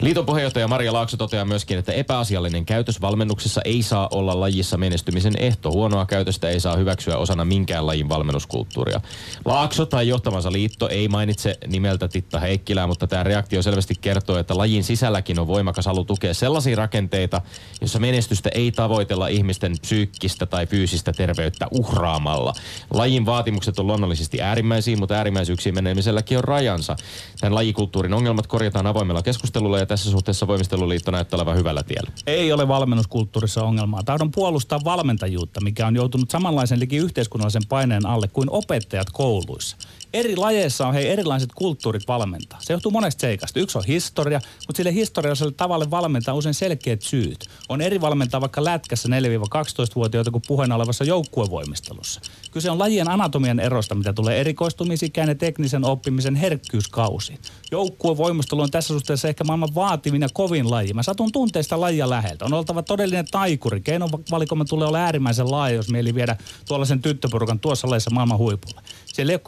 Liiton 0.00 0.26
puheenjohtaja 0.26 0.68
Maria 0.68 0.92
Laakso 0.92 1.16
toteaa 1.16 1.44
myöskin, 1.44 1.78
että 1.78 1.92
epäasiallinen 1.92 2.66
käytös 2.66 3.00
valmennuksessa 3.00 3.60
ei 3.64 3.82
saa 3.82 4.08
olla 4.12 4.40
lajissa 4.40 4.76
menestymisen 4.76 5.34
ehto. 5.38 5.72
Huonoa 5.72 6.06
käytöstä 6.06 6.48
ei 6.48 6.60
saa 6.60 6.76
hyväksyä 6.76 7.16
osana 7.16 7.44
minkään 7.44 7.86
lajin 7.86 8.08
valmennuskulttuuria. 8.08 9.00
Laakso 9.44 9.86
tai 9.86 10.08
johtamansa 10.08 10.52
liitto 10.52 10.88
ei 10.88 11.08
mainitse 11.08 11.58
nimeltä 11.66 12.08
Titta 12.22 12.40
Heikkilää, 12.40 12.86
mutta 12.86 13.06
tämä 13.06 13.22
reaktio 13.22 13.62
selvästi 13.62 13.94
kertoo, 14.00 14.38
että 14.38 14.58
lajin 14.58 14.84
sisälläkin 14.84 15.38
on 15.38 15.46
voimakas 15.46 15.86
halu 15.86 16.04
tukea 16.04 16.34
sellaisia 16.34 16.76
rakenteita, 16.76 17.40
jossa 17.80 17.98
menestystä 17.98 18.50
ei 18.54 18.72
tavoitella 18.72 19.28
ihmisten 19.28 19.72
psyykkistä 19.80 20.46
tai 20.46 20.66
fyysistä 20.66 21.12
terveyttä 21.12 21.68
uhraamalla. 21.70 22.52
Lajin 22.90 23.26
vaatimukset 23.26 23.78
on 23.78 23.86
luonnollisesti 23.86 24.42
äärimmäisiä, 24.42 24.96
mutta 24.96 25.14
äärimmäisyyksiin 25.14 25.74
menemiselläkin 25.74 26.38
on 26.38 26.44
rajansa. 26.44 26.96
Tämän 27.40 27.54
lajikulttuurin 27.54 28.14
ongelmat 28.14 28.46
korjataan 28.46 28.86
avoimella 28.86 29.22
keskustelulla 29.22 29.78
ja 29.78 29.86
tässä 29.86 30.10
suhteessa 30.10 30.46
Voimisteluliitto 30.46 31.10
näyttää 31.10 31.36
olevan 31.36 31.56
hyvällä 31.56 31.82
tiellä. 31.82 32.10
Ei 32.26 32.52
ole 32.52 32.68
valmennuskulttuurissa 32.68 33.64
ongelmaa. 33.64 34.02
Tahdon 34.02 34.30
puolustaa 34.30 34.80
valmentajuutta, 34.84 35.60
mikä 35.60 35.86
on 35.86 35.96
joutunut 35.96 36.30
samanlaisen 36.30 36.80
liki 36.80 36.96
yhteiskunnallisen 36.96 37.66
paineen 37.68 38.06
alle 38.06 38.28
kuin 38.28 38.50
opettajat 38.50 39.10
kouluissa 39.12 39.76
eri 40.12 40.36
lajeissa 40.36 40.86
on 40.86 40.94
hei 40.94 41.08
erilaiset 41.08 41.50
kulttuurit 41.54 42.08
valmentaa. 42.08 42.58
Se 42.62 42.72
johtuu 42.72 42.90
monesta 42.90 43.20
seikasta. 43.20 43.60
Yksi 43.60 43.78
on 43.78 43.84
historia, 43.84 44.40
mutta 44.66 44.76
sille 44.76 44.94
historialliselle 44.94 45.52
tavalle 45.56 45.90
valmentaa 45.90 46.34
usein 46.34 46.54
selkeät 46.54 47.02
syyt. 47.02 47.46
On 47.68 47.80
eri 47.80 48.00
valmentaa 48.00 48.40
vaikka 48.40 48.64
lätkässä 48.64 49.08
4-12-vuotiaita 49.08 50.30
kuin 50.30 50.42
puheen 50.48 50.72
olevassa 50.72 51.04
joukkuevoimistelussa. 51.04 52.20
Kyse 52.50 52.70
on 52.70 52.78
lajien 52.78 53.10
anatomian 53.10 53.60
erosta, 53.60 53.94
mitä 53.94 54.12
tulee 54.12 54.40
erikoistumisikään 54.40 55.28
ja 55.28 55.34
teknisen 55.34 55.84
oppimisen 55.84 56.34
herkkyyskausiin. 56.34 57.38
Joukkuevoimistelu 57.70 58.60
on 58.60 58.70
tässä 58.70 58.94
suhteessa 58.94 59.28
ehkä 59.28 59.44
maailman 59.44 59.74
vaativin 59.74 60.22
ja 60.22 60.28
kovin 60.32 60.70
laji. 60.70 60.94
Mä 60.94 61.02
satun 61.02 61.32
tunteista 61.32 61.80
lajia 61.80 62.10
läheltä. 62.10 62.44
On 62.44 62.54
oltava 62.54 62.82
todellinen 62.82 63.26
taikuri. 63.30 63.80
Keinovalikoima 63.80 64.64
tulee 64.64 64.88
olla 64.88 64.98
äärimmäisen 64.98 65.50
laaja, 65.50 65.76
jos 65.76 65.90
mieli 65.90 66.14
viedä 66.14 66.36
tuollaisen 66.68 67.02
tyttöporukan 67.02 67.60
tuossa 67.60 67.90
lajissa 67.90 68.10
maailman 68.10 68.38
huipulle. 68.38 68.80
Siellä 69.06 69.30
ei 69.30 69.34
ole 69.34 69.40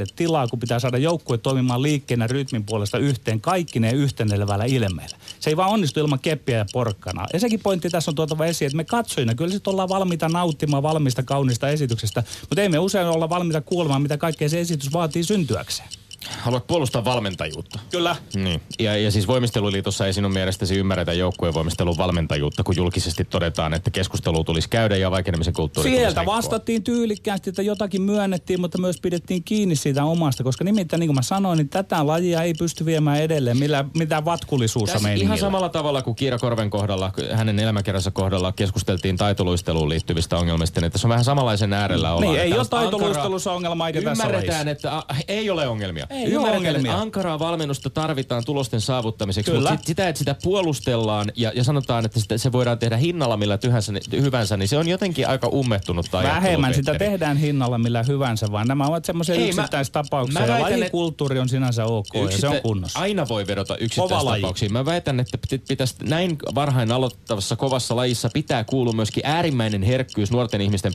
kompromisseille 0.00 0.16
tilaa, 0.16 0.48
kun 0.48 0.58
pitää 0.58 0.78
saada 0.78 0.98
joukkue 0.98 1.38
toimimaan 1.38 1.82
liikkeenä 1.82 2.26
rytmin 2.26 2.64
puolesta 2.64 2.98
yhteen 2.98 3.40
kaikki 3.40 3.80
ne 3.80 3.92
yhtenevällä 3.92 4.64
ilmeellä. 4.64 5.16
Se 5.40 5.50
ei 5.50 5.56
vaan 5.56 5.70
onnistu 5.70 6.00
ilman 6.00 6.20
keppiä 6.20 6.58
ja 6.58 6.66
porkkana. 6.72 7.26
Ja 7.32 7.40
sekin 7.40 7.60
pointti 7.60 7.90
tässä 7.90 8.10
on 8.10 8.14
tuotava 8.14 8.46
esiin, 8.46 8.66
että 8.66 8.76
me 8.76 8.84
katsojina 8.84 9.34
kyllä 9.34 9.52
sitten 9.52 9.70
ollaan 9.70 9.88
valmiita 9.88 10.28
nauttimaan 10.28 10.82
valmista 10.82 11.22
kaunista 11.22 11.68
esityksestä, 11.68 12.22
mutta 12.40 12.62
ei 12.62 12.68
me 12.68 12.78
usein 12.78 13.06
olla 13.06 13.28
valmiita 13.28 13.60
kuulemaan, 13.60 14.02
mitä 14.02 14.16
kaikkea 14.16 14.48
se 14.48 14.60
esitys 14.60 14.92
vaatii 14.92 15.24
syntyäkseen. 15.24 15.88
Haluat 16.28 16.66
puolustaa 16.66 17.04
valmentajuutta. 17.04 17.78
Kyllä. 17.90 18.16
Niin. 18.34 18.60
Ja, 18.78 18.96
ja 18.96 19.10
siis 19.10 19.26
voimisteluliitossa 19.28 20.06
ei 20.06 20.12
sinun 20.12 20.32
mielestäsi 20.32 20.76
ymmärretä 20.76 21.12
joukkueen 21.12 21.54
voimistelun 21.54 21.96
valmentajuutta, 21.96 22.62
kun 22.62 22.76
julkisesti 22.76 23.24
todetaan, 23.24 23.74
että 23.74 23.90
keskustelu 23.90 24.44
tulisi 24.44 24.68
käydä 24.68 24.96
ja 24.96 25.10
vaikenemisen 25.10 25.54
kulttuuri 25.54 25.90
Sieltä 25.90 26.26
vastattiin 26.26 26.82
tyylikkäästi, 26.82 27.50
että 27.50 27.62
jotakin 27.62 28.02
myönnettiin, 28.02 28.60
mutta 28.60 28.78
myös 28.78 29.00
pidettiin 29.00 29.44
kiinni 29.44 29.76
siitä 29.76 30.04
omasta, 30.04 30.44
koska 30.44 30.64
nimittäin 30.64 31.00
niin 31.00 31.08
kuin 31.08 31.14
mä 31.14 31.22
sanoin, 31.22 31.56
niin 31.56 31.68
tätä 31.68 32.06
lajia 32.06 32.42
ei 32.42 32.54
pysty 32.54 32.84
viemään 32.84 33.20
edelleen 33.20 33.58
millä, 33.58 33.84
mitä 33.94 34.24
vatkullisuussa 34.24 34.92
Tässä 34.92 35.12
ihan 35.12 35.38
samalla 35.38 35.68
tavalla 35.68 36.02
kuin 36.02 36.16
Kiira 36.16 36.38
Korven 36.38 36.70
kohdalla, 36.70 37.12
hänen 37.32 37.58
elämäkerransa 37.58 38.10
kohdalla 38.10 38.52
keskusteltiin 38.52 39.16
taitoluisteluun 39.16 39.88
liittyvistä 39.88 40.36
ongelmista, 40.36 40.80
niin 40.80 40.92
tässä 40.92 41.06
on 41.06 41.10
vähän 41.10 41.24
samanlaisen 41.24 41.72
äärellä 41.72 42.14
olla. 42.14 42.30
Niin, 42.30 42.40
ei 42.40 42.52
ole 42.52 42.64
taitoluistelussa 42.70 43.52
ongelmaa 43.52 43.86
eikä 43.88 44.02
tässä 44.02 44.24
Ymmärretään, 44.24 44.68
että 44.68 44.96
a, 44.96 45.02
ei 45.28 45.50
ole 45.50 45.68
ongelmia. 45.68 46.06
Ei 46.10 46.24
Ymmärretään, 46.24 46.76
että 46.76 46.98
ankaraa 46.98 47.38
valmennusta 47.38 47.90
tarvitaan 47.90 48.44
tulosten 48.44 48.80
saavuttamiseksi, 48.80 49.50
Kyllä. 49.50 49.70
mutta 49.70 49.76
sit, 49.76 49.86
sitä, 49.86 50.08
että 50.08 50.18
sitä 50.18 50.36
puolustellaan 50.42 51.32
ja, 51.36 51.52
ja 51.54 51.64
sanotaan, 51.64 52.04
että 52.04 52.20
sitä, 52.20 52.38
se 52.38 52.52
voidaan 52.52 52.78
tehdä 52.78 52.96
hinnalla 52.96 53.36
millä 53.36 53.58
tyhänsä, 53.58 53.92
hyvänsä, 54.20 54.56
niin 54.56 54.68
se 54.68 54.78
on 54.78 54.88
jotenkin 54.88 55.28
aika 55.28 55.48
ummettunut. 55.48 56.12
Vähemmän 56.12 56.74
sitä 56.74 56.94
tehdään 56.94 57.36
hinnalla 57.36 57.78
millä 57.78 58.02
hyvänsä, 58.02 58.52
vaan 58.52 58.68
nämä 58.68 58.86
ovat 58.86 59.04
semmoisia 59.04 59.34
yksittäistapauksia. 59.34 60.40
Mä, 60.40 60.46
mä 60.46 60.52
väitän, 60.52 60.80
Lajikulttuuri 60.80 61.38
on 61.38 61.48
sinänsä 61.48 61.84
ok 61.84 62.06
yksittä, 62.06 62.34
ja 62.34 62.40
se 62.40 62.48
on 62.48 62.62
kunnossa. 62.62 62.98
Aina 62.98 63.28
voi 63.28 63.46
vedota 63.46 63.76
yksittäistapauksiin. 63.76 64.72
Mä 64.72 64.84
väitän, 64.84 65.20
että 65.20 65.38
pitäisi 65.68 65.94
näin 66.02 66.36
varhain 66.54 66.92
aloittavassa 66.92 67.56
kovassa 67.56 67.96
lajissa 67.96 68.30
pitää 68.32 68.64
kuulua 68.64 68.92
myöskin 68.92 69.22
äärimmäinen 69.26 69.82
herkkyys 69.82 70.30
nuorten 70.30 70.60
ihmisten 70.60 70.92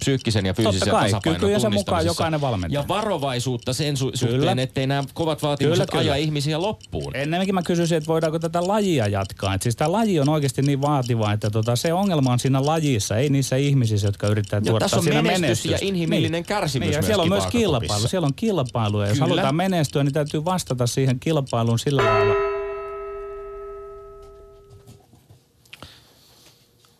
psyykkisen 0.00 0.46
ja 0.46 0.54
fyysisen 0.54 0.88
tasapainon 0.90 1.60
sen 1.60 1.74
mukaan 1.74 2.06
jokainen 2.06 2.40
valmentaja. 2.40 2.80
Ja 2.80 2.88
varovaisuutta 2.88 3.72
sen 3.72 3.94
su- 3.94 4.16
suhteen, 4.16 4.47
ettei 4.58 4.86
nämä 4.86 5.04
kovat 5.14 5.42
vaatimukset 5.42 5.90
kyllä, 5.90 6.02
kyllä. 6.02 6.14
ajaa 6.14 6.24
ihmisiä 6.24 6.62
loppuun. 6.62 7.16
Ennenkin 7.16 7.54
mä 7.54 7.62
kysyisin, 7.62 7.98
että 7.98 8.08
voidaanko 8.08 8.38
tätä 8.38 8.68
lajia 8.68 9.08
jatkaa. 9.08 9.54
Et 9.54 9.62
siis 9.62 9.76
tämä 9.76 9.92
laji 9.92 10.20
on 10.20 10.28
oikeasti 10.28 10.62
niin 10.62 10.80
vaativa, 10.80 11.32
että 11.32 11.50
tota, 11.50 11.76
se 11.76 11.92
ongelma 11.92 12.32
on 12.32 12.38
siinä 12.38 12.66
lajissa, 12.66 13.16
ei 13.16 13.28
niissä 13.28 13.56
ihmisissä, 13.56 14.08
jotka 14.08 14.28
yrittää 14.28 14.60
tuottaa 14.60 14.78
tässä 14.80 14.96
on 14.96 15.02
siinä 15.02 15.22
menestys 15.22 15.40
menestystä. 15.40 15.84
ja 15.84 15.88
inhimillinen 15.88 16.32
niin. 16.32 16.44
kärsimys 16.44 16.88
niin, 16.88 16.96
ja 16.96 17.02
siellä 17.02 17.22
on 17.22 17.28
myös 17.28 17.46
kilpailu. 17.46 18.08
Siellä 18.08 18.26
on 18.26 18.34
kilpailu 18.34 19.00
ja 19.00 19.08
jos 19.08 19.18
kyllä. 19.18 19.28
halutaan 19.28 19.56
menestyä, 19.56 20.04
niin 20.04 20.14
täytyy 20.14 20.44
vastata 20.44 20.86
siihen 20.86 21.20
kilpailuun 21.20 21.78
sillä 21.78 22.04
lailla. 22.04 22.34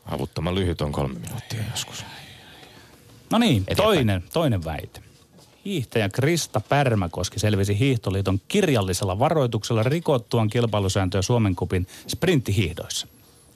Avuttoman 0.04 0.54
lyhyt 0.54 0.80
on 0.80 0.92
kolme 0.92 1.18
minuuttia 1.18 1.60
joskus. 1.70 2.04
No 3.30 3.38
niin, 3.38 3.64
toinen, 3.76 4.24
toinen 4.32 4.64
väite. 4.64 5.07
Hiihtäjä 5.64 6.08
Krista 6.08 6.60
Pärmäkoski 6.60 7.38
selvisi 7.38 7.78
Hiihtoliiton 7.78 8.40
kirjallisella 8.48 9.18
varoituksella 9.18 9.82
rikottuaan 9.82 10.50
kilpailusääntöjä 10.50 11.22
Suomen 11.22 11.56
kupin 11.56 11.86
sprinttihiihdoissa. 12.06 13.06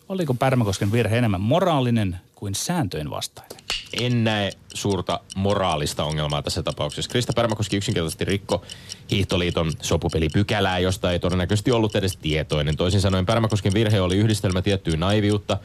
Oliko 0.08 0.34
Pärmäkosken 0.34 0.92
virhe 0.92 1.18
enemmän 1.18 1.40
moraalinen 1.40 2.16
kuin 2.34 2.54
sääntöjen 2.54 3.10
vastainen. 3.10 3.58
En 4.00 4.24
näe 4.24 4.52
suurta 4.74 5.20
moraalista 5.36 6.04
ongelmaa 6.04 6.42
tässä 6.42 6.62
tapauksessa. 6.62 7.10
Krista 7.10 7.32
Pärmäkoski 7.32 7.76
yksinkertaisesti 7.76 8.24
rikko 8.24 8.62
Hiihtoliiton 9.10 9.72
sopupelipykälää, 9.82 10.78
josta 10.78 11.12
ei 11.12 11.18
todennäköisesti 11.18 11.72
ollut 11.72 11.96
edes 11.96 12.16
tietoinen. 12.16 12.76
Toisin 12.76 13.00
sanoen 13.00 13.26
Pärmäkosken 13.26 13.74
virhe 13.74 14.00
oli 14.00 14.16
yhdistelmä 14.16 14.62
tiettyä 14.62 14.96
naiviutta 14.96 15.58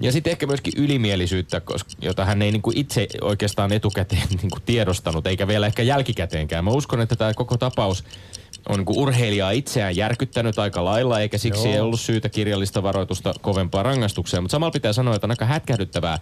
ja 0.00 0.12
sitten 0.12 0.30
ehkä 0.30 0.46
myöskin 0.46 0.72
ylimielisyyttä, 0.76 1.60
koska, 1.60 1.90
jota 2.00 2.24
hän 2.24 2.42
ei 2.42 2.52
niinku 2.52 2.72
itse 2.74 3.06
oikeastaan 3.20 3.72
etukäteen 3.72 4.28
niinku 4.42 4.58
tiedostanut, 4.66 5.26
eikä 5.26 5.46
vielä 5.46 5.66
ehkä 5.66 5.82
jälkikäteenkään. 5.82 6.64
Mä 6.64 6.70
uskon, 6.70 7.00
että 7.00 7.16
tämä 7.16 7.34
koko 7.34 7.56
tapaus 7.56 8.04
on 8.68 8.78
niinku 8.78 9.02
urheilijaa 9.02 9.50
itseään 9.50 9.96
järkyttänyt 9.96 10.58
aika 10.58 10.84
lailla, 10.84 11.20
eikä 11.20 11.38
siksi 11.38 11.68
Joo. 11.68 11.74
ei 11.74 11.80
ollut 11.80 12.00
syytä 12.00 12.28
kirjallista 12.28 12.82
varoitusta 12.82 13.34
kovempaa 13.40 13.82
rangaistuksia. 13.82 14.40
Mutta 14.40 14.52
samalla 14.52 14.70
pitää 14.70 14.92
sanoa, 14.92 15.14
että 15.14 15.26
on 15.26 15.30
aika 15.30 15.44
hätkähdyttävää, 15.44 16.18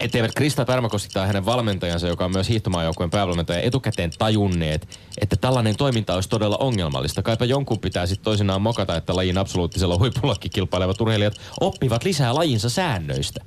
etteivät 0.00 0.34
Krista 0.34 0.64
Pärmäkoski 0.64 1.08
tai 1.12 1.26
hänen 1.26 1.46
valmentajansa, 1.46 2.08
joka 2.08 2.24
on 2.24 2.32
myös 2.32 2.48
hiihtomaajoukkueen 2.48 3.10
päävalmentaja, 3.10 3.60
etukäteen 3.60 4.10
tajunneet, 4.18 4.98
että 5.20 5.36
tällainen 5.36 5.76
toiminta 5.76 6.14
olisi 6.14 6.28
todella 6.28 6.56
ongelmallista. 6.56 7.22
Kaipa 7.22 7.44
jonkun 7.44 7.78
pitää 7.78 8.06
sitten 8.06 8.24
toisinaan 8.24 8.62
mokata, 8.62 8.96
että 8.96 9.16
lajin 9.16 9.38
absoluuttisella 9.38 9.98
huipullakin 9.98 10.50
kilpailevat 10.50 11.00
urheilijat 11.00 11.34
oppivat 11.60 12.04
lisää 12.04 12.34
lajinsa 12.34 12.70
säännöistä. 12.70 13.44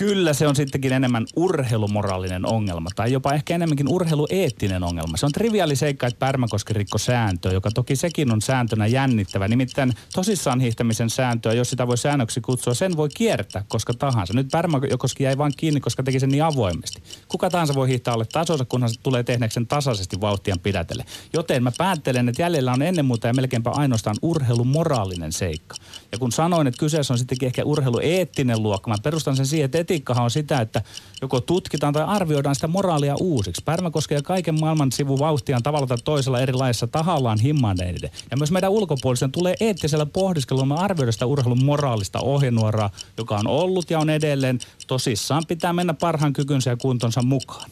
Kyllä 0.00 0.32
se 0.32 0.46
on 0.46 0.56
sittenkin 0.56 0.92
enemmän 0.92 1.26
urheilumoraalinen 1.36 2.46
ongelma 2.46 2.88
tai 2.96 3.12
jopa 3.12 3.32
ehkä 3.32 3.54
enemmänkin 3.54 3.88
urheilueettinen 3.88 4.82
ongelma. 4.82 5.16
Se 5.16 5.26
on 5.26 5.32
triviaali 5.32 5.76
seikka, 5.76 6.06
että 6.06 6.18
Pärmäkoski 6.18 6.72
rikko 6.72 6.98
sääntöä, 6.98 7.52
joka 7.52 7.70
toki 7.70 7.96
sekin 7.96 8.32
on 8.32 8.42
sääntönä 8.42 8.86
jännittävä. 8.86 9.48
Nimittäin 9.48 9.92
tosissaan 10.14 10.60
hiihtämisen 10.60 11.10
sääntöä, 11.10 11.52
jos 11.52 11.70
sitä 11.70 11.86
voi 11.86 11.98
säännöksi 11.98 12.40
kutsua, 12.40 12.74
sen 12.74 12.96
voi 12.96 13.08
kiertää 13.14 13.64
koska 13.68 13.94
tahansa. 13.94 14.32
Nyt 14.32 14.48
Pärmäkoski 14.52 15.24
jäi 15.24 15.38
vain 15.38 15.52
kiinni, 15.56 15.80
koska 15.80 16.02
teki 16.02 16.20
sen 16.20 16.28
niin 16.28 16.44
avoimesti. 16.44 17.02
Kuka 17.28 17.50
tahansa 17.50 17.74
voi 17.74 17.88
hiihtää 17.88 18.14
alle 18.14 18.26
tasonsa, 18.32 18.64
kunhan 18.64 18.90
se 18.90 19.00
tulee 19.02 19.22
tehneeksi 19.22 19.54
sen 19.54 19.66
tasaisesti 19.66 20.20
vauhtian 20.20 20.58
pidätelle. 20.58 21.04
Joten 21.32 21.62
mä 21.62 21.72
päättelen, 21.78 22.28
että 22.28 22.42
jäljellä 22.42 22.72
on 22.72 22.82
ennen 22.82 23.04
muuta 23.04 23.26
ja 23.26 23.34
melkeinpä 23.34 23.70
ainoastaan 23.70 24.16
urheilumoraalinen 24.22 25.32
seikka. 25.32 25.76
Ja 26.12 26.18
kun 26.18 26.32
sanoin, 26.32 26.66
että 26.66 26.78
kyseessä 26.78 27.14
on 27.14 27.18
sittenkin 27.18 27.46
ehkä 27.46 27.64
urheilueettinen 27.64 28.62
luokka, 28.62 28.90
mä 28.90 28.96
perustan 29.02 29.36
sen 29.36 29.46
siihen, 29.46 29.64
että 29.64 29.89
etiikkahan 29.90 30.24
on 30.24 30.30
sitä, 30.30 30.60
että 30.60 30.82
joko 31.22 31.40
tutkitaan 31.40 31.92
tai 31.92 32.04
arvioidaan 32.06 32.54
sitä 32.54 32.68
moraalia 32.68 33.14
uusiksi. 33.20 33.62
Pärmäkoski 33.64 34.14
ja 34.14 34.22
kaiken 34.22 34.60
maailman 34.60 34.92
sivu 34.92 35.18
vauhtiaan 35.18 35.62
tavalla 35.62 35.86
tai 35.86 35.98
toisella 36.04 36.40
erilaisissa 36.40 36.86
tahallaan 36.86 37.40
himmaneiden. 37.40 38.10
Ja 38.30 38.36
myös 38.36 38.50
meidän 38.50 38.70
ulkopuolisen 38.70 39.32
tulee 39.32 39.54
eettisellä 39.60 40.06
pohdiskelulla 40.06 40.74
arvioida 40.74 41.12
sitä 41.12 41.26
urheilun 41.26 41.64
moraalista 41.64 42.20
ohjenuoraa, 42.20 42.90
joka 43.18 43.36
on 43.36 43.46
ollut 43.46 43.90
ja 43.90 43.98
on 43.98 44.10
edelleen. 44.10 44.58
Tosissaan 44.86 45.42
pitää 45.48 45.72
mennä 45.72 45.94
parhaan 45.94 46.32
kykynsä 46.32 46.70
ja 46.70 46.76
kuntonsa 46.76 47.22
mukaan. 47.22 47.70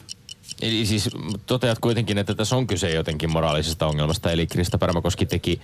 Eli 0.61 0.85
siis 0.85 1.09
toteat 1.45 1.79
kuitenkin, 1.79 2.17
että 2.17 2.35
tässä 2.35 2.55
on 2.55 2.67
kyse 2.67 2.93
jotenkin 2.93 3.31
moraalisesta 3.31 3.87
ongelmasta, 3.87 4.31
eli 4.31 4.47
Krista 4.47 4.77
Pärmäkoski 4.77 5.25
teki 5.25 5.61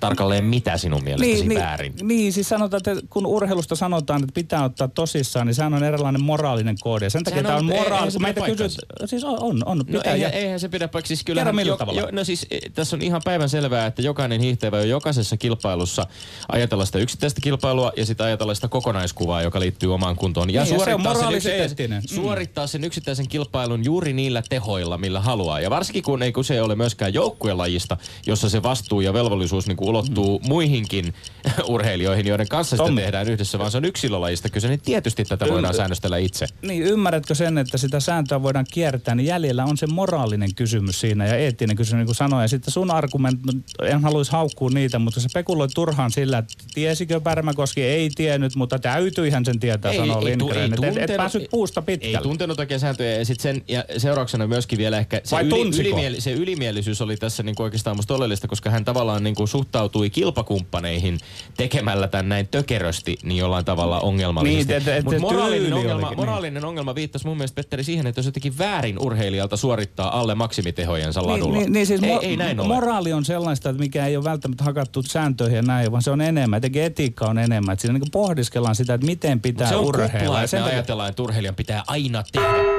tarkalleen 0.00 0.44
mitä 0.44 0.76
sinun 0.76 1.04
mielestäsi 1.04 1.48
niin, 1.48 1.60
väärin? 1.60 1.92
Niin, 1.96 2.08
niin, 2.08 2.32
siis 2.32 2.48
sanotaan, 2.48 2.78
että 2.86 3.06
kun 3.10 3.26
urheilusta 3.26 3.76
sanotaan, 3.76 4.22
että 4.22 4.34
pitää 4.34 4.64
ottaa 4.64 4.88
tosissaan, 4.88 5.46
niin 5.46 5.54
sehän 5.54 5.74
on 5.74 5.84
erilainen 5.84 6.22
moraalinen 6.22 6.76
koodi. 6.80 7.10
sen 7.10 7.24
takia 7.24 7.42
tämä 7.42 7.56
on 7.56 7.64
moraali. 7.64 8.12
Kun 8.12 8.22
meitä 8.22 8.40
kysyt, 8.40 8.72
siis 9.04 9.24
on, 9.24 9.42
on, 9.42 9.62
on 9.66 9.78
no 9.78 9.84
pitää. 9.84 10.02
No 10.04 10.12
eihän, 10.12 10.32
eihän 10.32 10.60
se 10.60 10.68
pidä 10.68 10.88
paikkaa. 10.88 11.08
Siis 11.08 11.24
kyllähän, 11.24 11.54
millä 11.54 11.72
jo, 11.72 11.76
tavalla? 11.76 12.00
Jo, 12.00 12.08
no 12.12 12.24
siis 12.24 12.46
e, 12.50 12.58
tässä 12.74 12.96
on 12.96 13.02
ihan 13.02 13.20
päivän 13.24 13.48
selvää, 13.48 13.86
että 13.86 14.02
jokainen 14.02 14.40
hiihtävä 14.40 14.78
jo 14.78 14.84
jokaisessa 14.84 15.36
kilpailussa 15.36 16.06
ajatella 16.52 16.84
sitä 16.84 16.98
yksittäistä 16.98 17.40
kilpailua 17.40 17.92
ja 17.96 18.06
sitten 18.06 18.26
ajatella 18.26 18.54
sitä 18.54 18.68
kokonaiskuvaa, 18.68 19.42
joka 19.42 19.60
liittyy 19.60 19.94
omaan 19.94 20.16
kuntoon. 20.16 20.52
Ja, 20.52 20.64
niin, 20.64 20.74
suorittaa, 20.74 21.12
ja 21.12 21.40
se 21.40 21.40
sen 21.40 21.60
yksittäisen, 21.60 21.90
mm. 21.90 22.14
suorittaa 22.14 22.66
sen 22.66 22.84
yksittäisen 22.84 23.28
kilpailun 23.28 23.84
juuri 23.84 24.12
niillä 24.12 24.42
tehoilla, 24.48 24.98
millä 24.98 25.20
haluaa. 25.20 25.60
Ja 25.60 25.70
varsinkin 25.70 26.02
kun 26.02 26.22
ei 26.22 26.32
kyse 26.32 26.62
ole 26.62 26.74
myöskään 26.74 27.14
joukkuelajista, 27.14 27.96
jossa 28.26 28.48
se 28.48 28.62
vastuu 28.62 29.00
ja 29.00 29.12
velvollisuus 29.12 29.66
niin 29.66 29.73
ulottuu 29.80 30.38
mm 30.38 30.54
muihinkin 30.54 31.14
urheilijoihin, 31.74 32.26
joiden 32.26 32.48
kanssa 32.48 32.76
sitä 32.76 32.96
tehdään 32.96 33.28
yhdessä, 33.28 33.58
vaan 33.58 33.70
se 33.70 33.76
on 33.76 33.84
yksilölajista 33.84 34.48
kyse, 34.48 34.68
niin 34.68 34.80
tietysti 34.80 35.24
tätä 35.24 35.48
voidaan 35.48 35.74
säännöstellä 35.74 36.16
itse. 36.16 36.46
Niin, 36.62 36.82
ymmärrätkö 36.82 37.34
sen, 37.34 37.58
että 37.58 37.78
sitä 37.78 38.00
sääntöä 38.00 38.42
voidaan 38.42 38.66
kiertää, 38.70 39.14
niin 39.14 39.26
jäljellä 39.26 39.64
on 39.64 39.76
se 39.76 39.86
moraalinen 39.86 40.54
kysymys 40.54 41.00
siinä 41.00 41.26
ja 41.26 41.36
eettinen 41.36 41.76
kysymys, 41.76 41.98
niin 41.98 42.06
kuin 42.06 42.14
sanoin. 42.14 42.42
Ja 42.42 42.48
sitten 42.48 42.72
sun 42.72 42.90
argument, 42.90 43.40
en 43.82 44.02
haluaisi 44.02 44.32
haukkua 44.32 44.70
niitä, 44.70 44.98
mutta 44.98 45.20
se 45.20 45.28
spekuloi 45.28 45.68
turhaan 45.68 46.10
sillä, 46.10 46.38
että 46.38 46.54
tiesikö 46.74 47.20
Pärmäkoski, 47.20 47.82
ei 47.82 48.10
tiennyt, 48.14 48.56
mutta 48.56 48.78
täytyihän 48.78 49.44
sen 49.44 49.60
tietää, 49.60 49.92
ei, 49.92 49.98
sanoo 49.98 50.18
ei, 50.18 50.24
Lindgren. 50.24 50.84
Ei, 50.84 50.88
et, 50.88 51.10
et 51.10 51.16
päässyt 51.16 51.50
puusta 51.50 51.82
pitkälle. 51.82 52.16
Ei 52.16 52.22
tuntenut 52.22 52.58
oikein 52.58 52.80
sääntöjä 52.80 53.18
ja 53.18 53.24
sitten 53.24 53.42
sen 53.42 53.62
ja 53.68 53.84
seurauksena 53.98 54.46
myöskin 54.46 54.78
vielä 54.78 54.98
ehkä 54.98 55.20
se, 55.24 55.40
yli, 55.40 55.80
ylimiel, 55.80 56.14
se 56.18 56.32
ylimielisyys 56.32 57.00
oli 57.00 57.16
tässä 57.16 57.42
niin 57.42 57.54
kuin 57.54 57.64
oikeastaan 57.64 57.96
musta 57.96 58.14
oleellista, 58.14 58.48
koska 58.48 58.70
hän 58.70 58.84
tavallaan 58.84 59.24
niin 59.24 59.34
kuin 59.34 59.48
suhtautui 59.64 60.10
kilpakuun 60.10 60.54
kumppaneihin 60.54 61.18
tekemällä 61.56 62.08
tämän 62.08 62.28
näin 62.28 62.48
tökerösti, 62.48 63.16
niin 63.22 63.38
jollain 63.38 63.64
tavalla 63.64 64.00
ongelmallisesti. 64.00 64.72
Niin, 64.72 64.82
et, 64.82 64.88
et, 64.88 65.04
Mutta 65.04 65.20
moraalinen, 65.20 65.72
ongelma, 65.72 65.94
olikin, 65.94 66.16
moraalinen 66.16 66.54
niin. 66.54 66.64
ongelma 66.64 66.94
viittasi 66.94 67.26
mun 67.26 67.36
mielestä 67.36 67.54
Petteri 67.54 67.84
siihen, 67.84 68.06
että 68.06 68.18
jos 68.18 68.26
jotenkin 68.26 68.58
väärin 68.58 68.98
urheilijalta 68.98 69.56
suorittaa 69.56 70.20
alle 70.20 70.34
maksimitehojensa 70.34 71.20
niin, 71.20 71.30
ladulla. 71.30 71.58
Niin, 71.58 71.72
niin 71.72 71.86
siis 71.86 72.02
ei, 72.02 72.16
mo- 72.16 72.24
ei 72.24 72.36
näin 72.36 72.60
ole. 72.60 72.68
Moraali 72.68 73.12
on 73.12 73.24
sellaista, 73.24 73.70
että 73.70 73.82
mikä 73.82 74.06
ei 74.06 74.16
ole 74.16 74.24
välttämättä 74.24 74.64
hakattu 74.64 75.02
sääntöihin 75.02 75.56
ja 75.56 75.62
näin, 75.62 75.92
vaan 75.92 76.02
se 76.02 76.10
on 76.10 76.20
enemmän. 76.20 76.56
Etenkin 76.56 76.82
etiikka 76.82 77.26
on 77.26 77.38
enemmän. 77.38 77.72
Että 77.72 77.80
siinä 77.80 77.98
niin 77.98 78.10
pohdiskellaan 78.12 78.74
sitä, 78.74 78.94
että 78.94 79.06
miten 79.06 79.40
pitää 79.40 79.68
se 79.68 79.76
on 79.76 79.84
urheilla. 79.84 80.18
Kupla, 80.18 80.42
että 80.42 80.56
me 80.56 80.62
ajatellaan, 80.62 81.10
että 81.10 81.22
urheilijan 81.22 81.54
pitää 81.54 81.82
aina 81.86 82.24
tehdä 82.32 82.73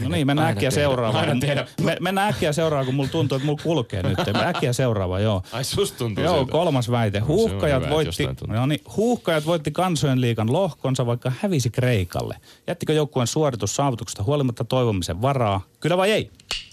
No 0.00 0.08
niin, 0.08 0.26
mennään 0.26 0.48
äkkiä 0.48 0.70
seuraavaan. 0.70 1.28
Aina 1.28 1.40
tehdä. 1.40 1.66
Me, 1.80 1.96
mennään 2.00 2.28
äkkiä 2.28 2.52
seuraavaan, 2.52 2.86
kun 2.86 2.94
mulla 2.94 3.08
tuntuu, 3.08 3.36
että 3.36 3.46
mulla 3.46 3.62
kulkee 3.62 4.02
nyt. 4.02 4.18
Äkkiä 4.36 4.72
seuraava, 4.72 5.20
joo. 5.20 5.42
Ai 5.52 5.64
susta 5.64 5.98
tuntuu 5.98 6.24
Joo, 6.24 6.46
kolmas 6.46 6.90
väite. 6.90 7.18
Huuhkajat, 7.18 7.90
voitti, 7.90 8.28
no 8.46 8.66
niin, 8.66 8.80
huuhkajat 8.96 9.46
voitti 9.46 9.70
kansojen 9.70 10.20
liikan 10.20 10.52
lohkonsa, 10.52 11.06
vaikka 11.06 11.32
hävisi 11.40 11.70
Kreikalle. 11.70 12.36
Jättikö 12.66 12.92
joukkueen 12.92 13.26
suoritus 13.26 13.76
saavutuksesta 13.76 14.22
huolimatta 14.22 14.64
toivomisen 14.64 15.22
varaa? 15.22 15.60
Kyllä 15.80 15.96
vai 15.96 16.10
ei? 16.10 16.30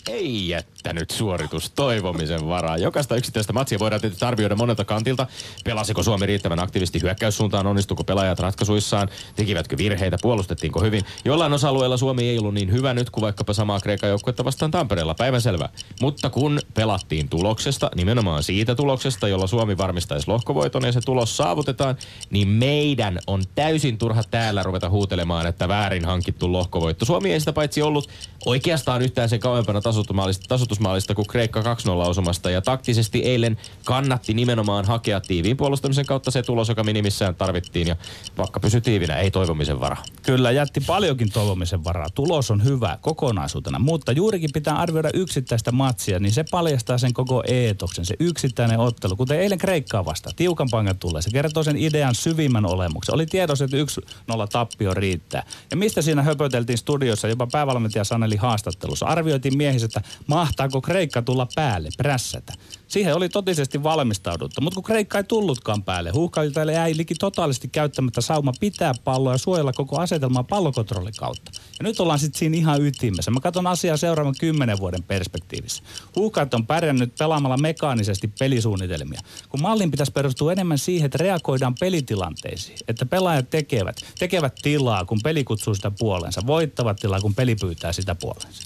ei 0.09 0.49
jättänyt 0.49 1.11
suoritus 1.11 1.69
toivomisen 1.69 2.47
varaa. 2.47 2.77
Jokaista 2.77 3.15
yksittäistä 3.15 3.53
matsia 3.53 3.79
voidaan 3.79 4.01
tietysti 4.01 4.25
arvioida 4.25 4.55
monelta 4.55 4.85
kantilta. 4.85 5.27
Pelasiko 5.63 6.03
Suomi 6.03 6.25
riittävän 6.25 6.59
aktiivisesti 6.59 7.01
hyökkäyssuuntaan, 7.01 7.67
onnistuko 7.67 8.03
pelaajat 8.03 8.39
ratkaisuissaan, 8.39 9.09
tekivätkö 9.35 9.77
virheitä, 9.77 10.17
puolustettiinko 10.21 10.81
hyvin. 10.81 11.05
Jollain 11.25 11.53
osa-alueella 11.53 11.97
Suomi 11.97 12.29
ei 12.29 12.39
ollut 12.39 12.53
niin 12.53 12.71
hyvä 12.71 12.93
nyt 12.93 13.08
kuin 13.11 13.21
vaikkapa 13.21 13.53
samaa 13.53 13.79
Kreikan 13.79 14.09
joukkuetta 14.09 14.45
vastaan 14.45 14.71
Tampereella, 14.71 15.15
päivänselvä. 15.15 15.69
Mutta 16.01 16.29
kun 16.29 16.59
pelattiin 16.73 17.29
tuloksesta, 17.29 17.91
nimenomaan 17.95 18.43
siitä 18.43 18.75
tuloksesta, 18.75 19.27
jolla 19.27 19.47
Suomi 19.47 19.77
varmistaisi 19.77 20.27
lohkovoiton 20.27 20.85
ja 20.85 20.91
se 20.91 21.01
tulos 21.01 21.37
saavutetaan, 21.37 21.97
niin 22.29 22.47
meidän 22.47 23.19
on 23.27 23.43
täysin 23.55 23.97
turha 23.97 24.23
täällä 24.31 24.63
ruveta 24.63 24.89
huutelemaan, 24.89 25.47
että 25.47 25.67
väärin 25.67 26.05
hankittu 26.05 26.53
lohkovoitto. 26.53 27.05
Suomi 27.05 27.33
ei 27.33 27.39
sitä 27.39 27.53
paitsi 27.53 27.81
ollut 27.81 28.09
oikeastaan 28.45 29.01
yhtään 29.01 29.29
sen 29.29 29.39
kauempana 29.39 29.81
tasoitusmaalista, 29.81 30.45
tasoitusmaalista 30.47 31.15
kuin 31.15 31.27
Kreikka 31.27 31.61
2-0 31.61 31.63
osumasta. 31.89 32.49
Ja 32.49 32.61
taktisesti 32.61 33.19
eilen 33.19 33.57
kannatti 33.83 34.33
nimenomaan 34.33 34.85
hakea 34.85 35.21
tiiviin 35.21 35.57
puolustamisen 35.57 36.05
kautta 36.05 36.31
se 36.31 36.43
tulos, 36.43 36.69
joka 36.69 36.83
minimissään 36.83 37.35
tarvittiin. 37.35 37.87
Ja 37.87 37.95
vaikka 38.37 38.59
pysy 38.59 38.81
tiivinä, 38.81 39.17
ei 39.17 39.31
toivomisen 39.31 39.79
varaa. 39.79 40.03
Kyllä, 40.23 40.51
jätti 40.51 40.79
paljonkin 40.79 41.31
toivomisen 41.31 41.83
varaa. 41.83 42.09
Tulos 42.09 42.51
on 42.51 42.63
hyvä 42.63 42.97
kokonaisuutena, 43.01 43.79
mutta 43.79 44.11
juurikin 44.11 44.49
pitää 44.53 44.75
arvioida 44.75 45.09
yksittäistä 45.13 45.71
matsia, 45.71 46.19
niin 46.19 46.31
se 46.31 46.45
paljastaa 46.51 46.97
sen 46.97 47.13
koko 47.13 47.43
eetoksen, 47.47 48.05
se 48.05 48.15
yksittäinen 48.19 48.79
ottelu. 48.79 49.15
Kuten 49.15 49.39
eilen 49.39 49.57
Kreikkaa 49.57 50.05
vasta, 50.05 50.29
tiukan 50.35 50.67
pangan 50.71 50.99
tulee. 50.99 51.21
Se 51.21 51.29
kertoo 51.29 51.63
sen 51.63 51.77
idean 51.77 52.15
syvimmän 52.15 52.65
olemuksen. 52.65 53.15
Oli 53.15 53.25
tiedossa, 53.25 53.65
että 53.65 53.77
yksi 53.77 54.01
nolla 54.27 54.47
tappio 54.47 54.93
riittää. 54.93 55.43
Ja 55.71 55.77
mistä 55.77 56.01
siinä 56.01 56.23
höpöteltiin 56.23 56.77
studiossa, 56.77 57.27
jopa 57.27 57.47
päävalmentaja 57.51 58.03
Saneli 58.29 58.41
haastattelussa. 58.41 59.05
Arvioitiin 59.05 59.57
miehissä, 59.57 59.85
että 59.85 60.01
mahtaako 60.27 60.81
Kreikka 60.81 61.21
tulla 61.21 61.47
päälle, 61.55 61.89
prässätä. 61.97 62.53
Siihen 62.89 63.15
oli 63.15 63.29
totisesti 63.29 63.83
valmistauduttu, 63.83 64.61
mutta 64.61 64.75
kun 64.75 64.83
Kreikka 64.83 65.17
ei 65.17 65.23
tullutkaan 65.23 65.83
päälle, 65.83 66.09
huuhkajilta 66.09 66.63
jäi 66.63 66.97
liki 66.97 67.15
totaalisesti 67.15 67.67
käyttämättä 67.67 68.21
sauma 68.21 68.51
pitää 68.59 68.93
palloa 69.03 69.33
ja 69.33 69.37
suojella 69.37 69.73
koko 69.73 69.99
asetelmaa 69.99 70.43
pallokontrollin 70.43 71.13
kautta. 71.17 71.51
Ja 71.79 71.83
nyt 71.83 71.99
ollaan 71.99 72.19
sitten 72.19 72.39
siinä 72.39 72.57
ihan 72.57 72.81
ytimessä. 72.81 73.31
Mä 73.31 73.39
katson 73.39 73.67
asiaa 73.67 73.97
seuraavan 73.97 74.35
kymmenen 74.39 74.79
vuoden 74.79 75.03
perspektiivissä. 75.03 75.83
Huuhkajat 76.15 76.53
on 76.53 76.67
pärjännyt 76.67 77.15
pelaamalla 77.19 77.57
mekaanisesti 77.57 78.27
pelisuunnitelmia. 78.39 79.21
Kun 79.49 79.61
mallin 79.61 79.91
pitäisi 79.91 80.11
perustua 80.11 80.51
enemmän 80.51 80.77
siihen, 80.77 81.05
että 81.05 81.17
reagoidaan 81.17 81.75
pelitilanteisiin. 81.79 82.77
Että 82.87 83.05
pelaajat 83.05 83.49
tekevät, 83.49 83.97
tekevät 84.19 84.55
tilaa, 84.61 85.05
kun 85.05 85.19
peli 85.23 85.43
kutsuu 85.43 85.75
sitä 85.75 85.91
puolensa. 85.99 86.41
Voittavat 86.47 86.97
tilaa, 86.97 87.21
kun 87.21 87.35
peli 87.35 87.55
pyytää 87.55 87.93
sitä 87.93 88.15
puolensa. 88.15 88.61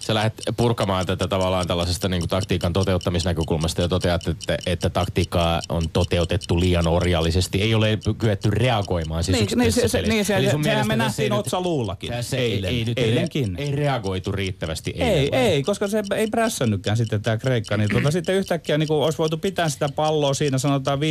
Sä 0.00 0.14
lähdet 0.14 0.34
purkamaan 0.56 1.06
tätä 1.06 1.28
tavallaan 1.28 1.66
tällaisesta 1.66 2.08
niin 2.08 2.20
kuin 2.20 2.28
taktiikan 2.28 2.72
toteuttamisnäkökulmasta 2.72 3.82
ja 3.82 3.88
toteat, 3.88 4.26
että, 4.28 4.56
että 4.66 4.90
taktiikkaa 4.90 5.60
on 5.68 5.88
toteutettu 5.92 6.60
liian 6.60 6.86
orjallisesti. 6.86 7.62
Ei 7.62 7.74
ole 7.74 7.98
kyetty 8.18 8.50
reagoimaan 8.50 9.24
siis 9.24 9.38
Niin, 9.38 9.58
niin, 9.58 9.72
se, 9.72 9.88
se, 9.88 10.02
niin 10.02 10.24
se, 10.24 10.36
Eli 10.36 10.50
sun 10.50 10.64
sehän 10.64 10.86
me 10.86 10.96
nähtiin 10.96 11.32
ei 11.32 11.38
otsaluullakin 11.38 12.12
eilen, 12.36 12.70
ei, 12.70 12.78
ei, 12.78 12.84
nyt 12.84 12.98
eilenkin. 12.98 13.56
Ei, 13.58 13.64
ei 13.64 13.76
reagoitu 13.76 14.32
riittävästi 14.32 14.90
Ei, 14.96 15.30
vai? 15.30 15.40
ei, 15.40 15.62
koska 15.62 15.88
se 15.88 16.02
ei 16.16 16.26
prässännytkään 16.26 16.96
sitten 16.96 17.22
tämä 17.22 17.36
Kreikka. 17.36 17.76
Niin 17.76 17.90
tuota, 17.90 18.10
sitten 18.10 18.34
yhtäkkiä 18.34 18.78
niin 18.78 18.92
olisi 18.92 19.18
voitu 19.18 19.38
pitää 19.38 19.68
sitä 19.68 19.88
palloa 19.88 20.34
siinä 20.34 20.58
sanotaan 20.58 20.98
5-10 20.98 21.02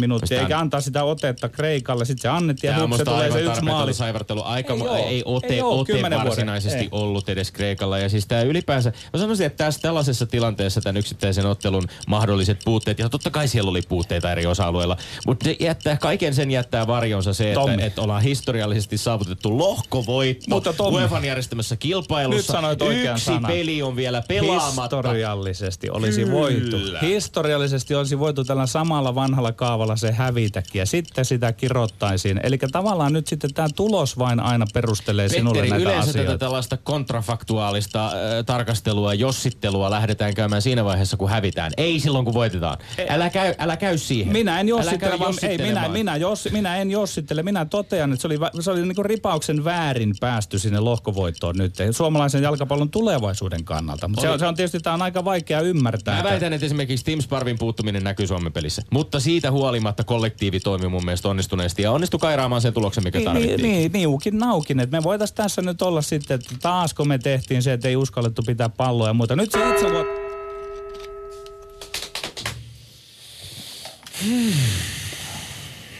minuuttia, 0.00 0.36
Mistä 0.36 0.42
eikä 0.42 0.58
an- 0.58 0.70
antaa 0.70 0.80
sitä 0.80 1.04
otetta 1.04 1.48
Kreikalle. 1.48 2.04
Sitten 2.04 2.22
se 2.22 2.28
annettiin 2.28 2.72
ja 2.72 2.88
se 2.96 3.04
tulee 3.04 3.32
se 3.32 3.40
yksi 3.40 3.62
maali. 3.62 3.94
saivartelu. 3.94 4.42
Aika, 4.44 4.74
Ei 4.74 4.80
ei, 4.96 5.04
ei 5.04 5.22
ote, 5.24 5.46
Ei 5.46 5.62
oo, 5.62 5.80
ote 5.80 6.02
varsinaisesti 6.02 6.78
Ei. 6.78 6.88
ollut 6.90 7.28
edes 7.28 7.52
Kreikalla. 7.52 7.98
Ja 7.98 8.08
siis 8.08 8.19
tämä 8.28 8.42
ylipäänsä, 8.42 8.92
mä 9.12 9.18
sanoisin, 9.20 9.46
että 9.46 9.64
tässä 9.64 9.80
tällaisessa 9.80 10.26
tilanteessa 10.26 10.80
tämän 10.80 10.96
yksittäisen 10.96 11.46
ottelun 11.46 11.88
mahdolliset 12.06 12.58
puutteet, 12.64 12.98
ja 12.98 13.08
totta 13.08 13.30
kai 13.30 13.48
siellä 13.48 13.70
oli 13.70 13.82
puutteita 13.82 14.32
eri 14.32 14.46
osa-alueilla, 14.46 14.96
mutta 15.26 15.44
se 15.44 15.56
jättää, 15.60 15.96
kaiken 15.96 16.34
sen 16.34 16.50
jättää 16.50 16.86
varjonsa 16.86 17.32
se, 17.34 17.48
että, 17.48 17.60
Tommi. 17.60 17.82
että 17.82 18.02
ollaan 18.02 18.22
historiallisesti 18.22 18.98
saavutettu 18.98 19.58
lohkovoitto 19.58 20.44
Mutta 20.48 20.72
Tommi, 20.72 20.98
UEFan 21.00 21.24
järjestämässä 21.24 21.76
kilpailussa. 21.76 22.52
nyt 22.52 22.60
sanoit 22.60 22.82
oikean 22.82 23.14
Yksi 23.14 23.24
sanan. 23.24 23.50
peli 23.52 23.82
on 23.82 23.96
vielä 23.96 24.22
pelaamatta. 24.28 24.96
Historiallisesti 24.96 25.90
olisi 25.90 26.20
Kyllä. 26.24 26.34
voitu. 26.34 26.76
Historiallisesti 27.02 27.94
olisi 27.94 28.18
voitu 28.18 28.44
tällä 28.44 28.66
samalla 28.66 29.14
vanhalla 29.14 29.52
kaavalla 29.52 29.96
se 29.96 30.12
hävitäkin 30.12 30.78
ja 30.78 30.86
sitten 30.86 31.24
sitä 31.24 31.52
kirottaisiin. 31.52 32.40
Eli 32.42 32.58
tavallaan 32.72 33.12
nyt 33.12 33.26
sitten 33.26 33.54
tämä 33.54 33.68
tulos 33.76 34.18
vain 34.18 34.40
aina 34.40 34.66
perustelee 34.74 35.28
sinulle 35.28 35.60
Petteri, 35.60 35.70
näitä 35.70 35.82
yleensä 35.82 36.10
asioita. 36.10 36.32
tätä 36.32 36.38
tällaista 36.38 36.76
kontrafaktuaalista 36.76 38.09
tarkastelua, 38.46 39.14
jossittelua 39.14 39.90
lähdetään 39.90 40.34
käymään 40.34 40.62
siinä 40.62 40.84
vaiheessa, 40.84 41.16
kun 41.16 41.30
hävitään. 41.30 41.72
Ei 41.76 42.00
silloin, 42.00 42.24
kun 42.24 42.34
voitetaan. 42.34 42.78
Älä 43.08 43.30
käy, 43.30 43.54
älä 43.58 43.76
käy 43.76 43.98
siihen. 43.98 44.32
Minä 44.32 44.60
en 44.60 44.66
Älä 44.66 44.68
jossittele, 44.68 45.18
vaan, 45.18 45.34
ei, 45.42 45.58
minä, 45.58 45.88
minä, 45.88 46.16
jos, 46.16 46.48
minä 46.52 46.76
en 46.76 46.90
jossittele. 46.90 47.42
Minä 47.42 47.64
totean, 47.64 48.12
että 48.12 48.22
se 48.22 48.26
oli, 48.28 48.38
se 48.60 48.70
oli 48.70 48.82
niinku 48.86 49.02
ripauksen 49.02 49.64
väärin 49.64 50.14
päästy 50.20 50.58
sinne 50.58 50.80
lohkovoittoon 50.80 51.56
nyt. 51.56 51.74
Suomalaisen 51.90 52.42
jalkapallon 52.42 52.90
tulevaisuuden 52.90 53.64
kannalta. 53.64 54.08
Mutta 54.08 54.22
se, 54.22 54.30
on- 54.30 54.38
se 54.38 54.46
on 54.46 54.54
tietysti 54.54 54.80
tää 54.80 54.94
on 54.94 55.02
aika 55.02 55.24
vaikea 55.24 55.60
ymmärtää. 55.60 56.16
Mä 56.16 56.24
väitän, 56.30 56.52
että 56.52 56.66
esimerkiksi 56.66 57.04
Tim 57.04 57.20
Sparvin 57.20 57.58
puuttuminen 57.58 58.04
näkyy 58.04 58.26
Suomen 58.26 58.52
pelissä. 58.52 58.82
Mutta 58.90 59.20
siitä 59.20 59.50
huolimatta 59.50 60.04
kollektiivi 60.04 60.60
toimi 60.60 60.88
mun 60.88 61.04
mielestä 61.04 61.28
onnistuneesti 61.28 61.82
ja 61.82 61.92
onnistui 61.92 62.20
kairaamaan 62.20 62.60
sen 62.62 62.72
tuloksen, 62.72 63.04
mikä 63.04 63.18
Niin, 63.18 63.24
tarvittiin. 63.26 63.62
niin, 63.62 63.92
niin, 63.92 63.92
niukin 63.92 64.38
naukin. 64.38 64.80
Et 64.80 64.90
me 64.90 65.02
voitaisiin 65.02 65.36
tässä 65.36 65.62
nyt 65.62 65.82
olla 65.82 66.02
sitten, 66.02 66.34
että 66.34 66.54
taasko 66.62 67.04
me 67.04 67.18
tehtiin 67.18 67.62
se, 67.62 67.72
että 67.72 67.88
ei 67.88 67.96
uskallettu 68.00 68.42
pitää 68.46 68.68
palloa 68.68 69.08
ja 69.08 69.14
muuta. 69.14 69.36
Nyt 69.36 69.52
se 69.52 69.70
itse. 69.70 69.86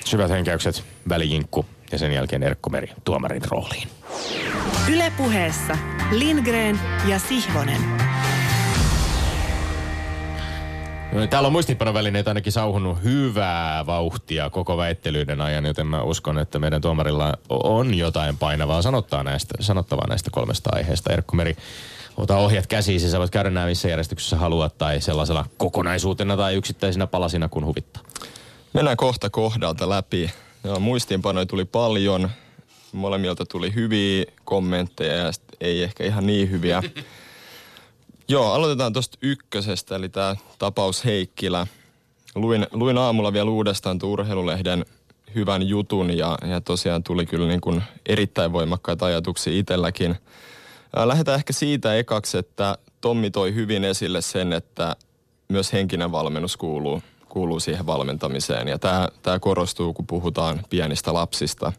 Syvät 0.05 0.31
henkäykset, 0.31 0.85
välijinkku 1.09 1.67
ja 1.93 1.99
sen 1.99 2.13
jälkeen 2.13 2.43
Erkko 2.43 2.71
Meri 2.71 2.93
tuomarin 3.05 3.43
rooliin. 3.51 3.89
Ylepuheessa 4.93 5.79
Lindgren 6.11 6.81
ja 7.09 7.19
Sihvonen. 7.19 7.81
Täällä 11.31 11.47
on 11.47 11.53
muistiinpanovälineet 11.53 12.29
ainakin 12.29 12.53
sauhunut 12.53 13.03
hyvää 13.05 13.87
vauhtia 13.87 14.51
koko 14.51 14.77
väittelyiden 14.77 15.41
ajan, 15.41 15.67
joten 15.67 15.87
mä 15.87 16.03
uskon, 16.03 16.39
että 16.39 16.59
meidän 16.59 16.81
tuomarilla 16.81 17.39
on 17.49 17.95
jotain 17.95 18.39
painavaa 18.39 18.83
sanottavaa 18.83 19.25
näistä, 19.25 19.55
sanottavaa 19.61 20.07
näistä 20.09 20.31
kolmesta 20.33 20.71
aiheesta. 20.73 21.13
Erkko 21.13 21.37
Meri, 21.37 21.57
ota 22.17 22.37
ohjat 22.37 22.67
käsiisi, 22.67 23.11
sä 23.11 23.19
voit 23.19 23.31
käydä 23.31 23.51
nämä 23.51 23.67
missä 23.67 23.89
järjestyksessä 23.89 24.37
haluat 24.37 24.79
tai 24.79 25.01
sellaisella 25.01 25.47
kokonaisuutena 25.57 26.37
tai 26.37 26.55
yksittäisinä 26.55 27.07
palasina 27.07 27.49
kun 27.49 27.67
huvittaa. 27.67 28.03
Mennään 28.73 28.97
kohta 28.97 29.31
kohdalta 29.31 29.89
läpi. 29.89 30.31
Ja 30.65 30.79
muistiinpanoja 30.79 31.47
tuli 31.47 31.65
paljon. 31.65 32.31
Molemmilta 32.93 33.47
tuli 33.47 33.75
hyviä 33.75 34.25
kommentteja 34.45 35.15
ja 35.15 35.33
ei 35.61 35.83
ehkä 35.83 36.05
ihan 36.05 36.27
niin 36.27 36.51
hyviä. 36.51 36.83
Joo, 38.31 38.53
aloitetaan 38.53 38.93
tuosta 38.93 39.19
ykkösestä, 39.23 39.97
eli 39.97 40.09
tämä 40.09 40.37
tapaus 40.59 41.05
Heikkilä. 41.05 41.67
Luin, 42.35 42.67
luin 42.73 42.99
aamulla 42.99 43.33
vielä 43.33 43.51
uudestaan 43.51 43.99
urheilulehden 44.03 44.85
hyvän 45.35 45.69
jutun 45.69 46.19
ja, 46.19 46.39
ja 46.51 46.61
tosiaan 46.61 47.03
tuli 47.03 47.27
kyllä 47.27 47.47
niin 47.47 47.61
kuin 47.61 47.83
erittäin 48.07 48.53
voimakkaita 48.53 49.07
ajatuksia 49.07 49.53
itselläkin. 49.53 50.17
Ää, 50.97 51.09
Lähdetään 51.09 51.39
ehkä 51.39 51.53
siitä 51.53 51.97
ekaksi, 51.97 52.39
että 52.39 52.79
Tommi 53.01 53.31
toi 53.31 53.55
hyvin 53.55 53.85
esille 53.85 54.21
sen, 54.21 54.53
että 54.53 54.97
myös 55.49 55.73
henkinen 55.73 56.13
valmennus 56.13 56.57
kuuluu, 56.57 57.03
kuuluu 57.29 57.61
siihen 57.61 57.87
valmentamiseen. 57.87 58.69
Ja 58.69 58.79
tämä, 58.79 59.09
tämä 59.23 59.39
korostuu, 59.39 59.93
kun 59.93 60.07
puhutaan 60.07 60.61
pienistä 60.71 61.15
lapsista. 61.15 61.73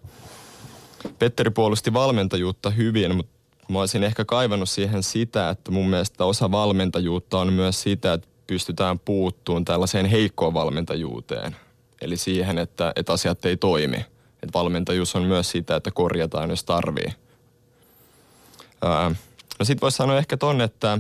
Petteri 1.20 1.50
puolusti 1.50 1.94
valmentajuutta 1.94 2.70
hyvin, 2.70 3.16
mutta 3.16 3.41
mä 3.72 3.80
olisin 3.80 4.04
ehkä 4.04 4.26
kaivannut 4.26 4.70
siihen 4.70 5.04
sitä, 5.04 5.50
että 5.50 5.72
mun 5.72 5.90
mielestä 5.90 6.26
osa 6.26 6.52
valmentajuutta 6.52 7.40
on 7.40 7.54
myös 7.54 7.82
sitä, 7.82 8.14
että 8.14 8.28
pystytään 8.48 9.00
puuttuun 9.00 9.66
tällaiseen 9.66 10.06
heikkoon 10.06 10.54
valmentajuuteen. 10.54 11.56
Eli 12.02 12.18
siihen, 12.18 12.58
että, 12.58 12.94
että 12.96 13.14
asiat 13.14 13.46
ei 13.46 13.58
toimi. 13.58 13.98
Että 14.44 14.54
valmentajuus 14.54 15.16
on 15.16 15.24
myös 15.24 15.52
sitä, 15.52 15.76
että 15.76 15.92
korjataan, 15.92 16.50
jos 16.50 16.64
tarvii. 16.64 17.14
Ää, 18.82 19.12
no 19.60 19.66
sit 19.66 19.82
voisi 19.82 19.96
sanoa 19.96 20.18
ehkä 20.18 20.38
ton, 20.38 20.62
että, 20.62 21.00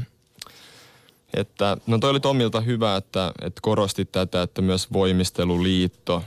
että 1.33 1.77
no 1.87 1.97
toi 1.97 2.09
oli 2.09 2.19
Tommilta 2.19 2.61
hyvä, 2.61 2.95
että, 2.95 3.31
että 3.41 3.59
korosti 3.61 4.05
tätä, 4.05 4.41
että 4.41 4.61
myös 4.61 4.93
voimisteluliitto 4.93 6.23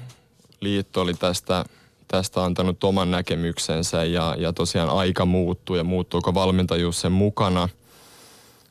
liitto 0.64 1.00
oli 1.00 1.14
tästä, 1.14 1.64
tästä 2.08 2.44
antanut 2.44 2.84
oman 2.84 3.10
näkemyksensä 3.10 4.04
ja, 4.04 4.36
ja 4.38 4.52
tosiaan 4.52 4.88
aika 4.88 5.24
muuttuu 5.26 5.76
ja 5.76 5.84
muuttuuko 5.84 6.34
valmentajuus 6.34 7.00
sen 7.00 7.12
mukana. 7.12 7.68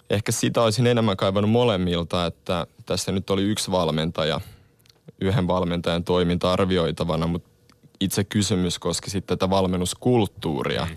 Ehkä 0.10 0.32
sitä 0.32 0.62
olisin 0.62 0.88
enemmän 0.88 1.18
kaivannut 1.18 1.52
molemmilta, 1.52 2.26
että 2.26 2.68
tässä 2.86 3.12
nyt 3.12 3.30
oli 3.30 3.44
yksi 3.44 3.72
valmentaja, 3.72 4.42
yhden 5.22 5.48
valmentajan 5.48 6.04
toiminta 6.04 6.54
arvioitavana, 6.54 7.28
mutta 7.28 7.50
itse 8.00 8.24
kysymys 8.24 8.80
koski 8.80 9.10
sitten 9.10 9.38
tätä 9.38 9.50
valmennuskulttuuria. 9.50 10.88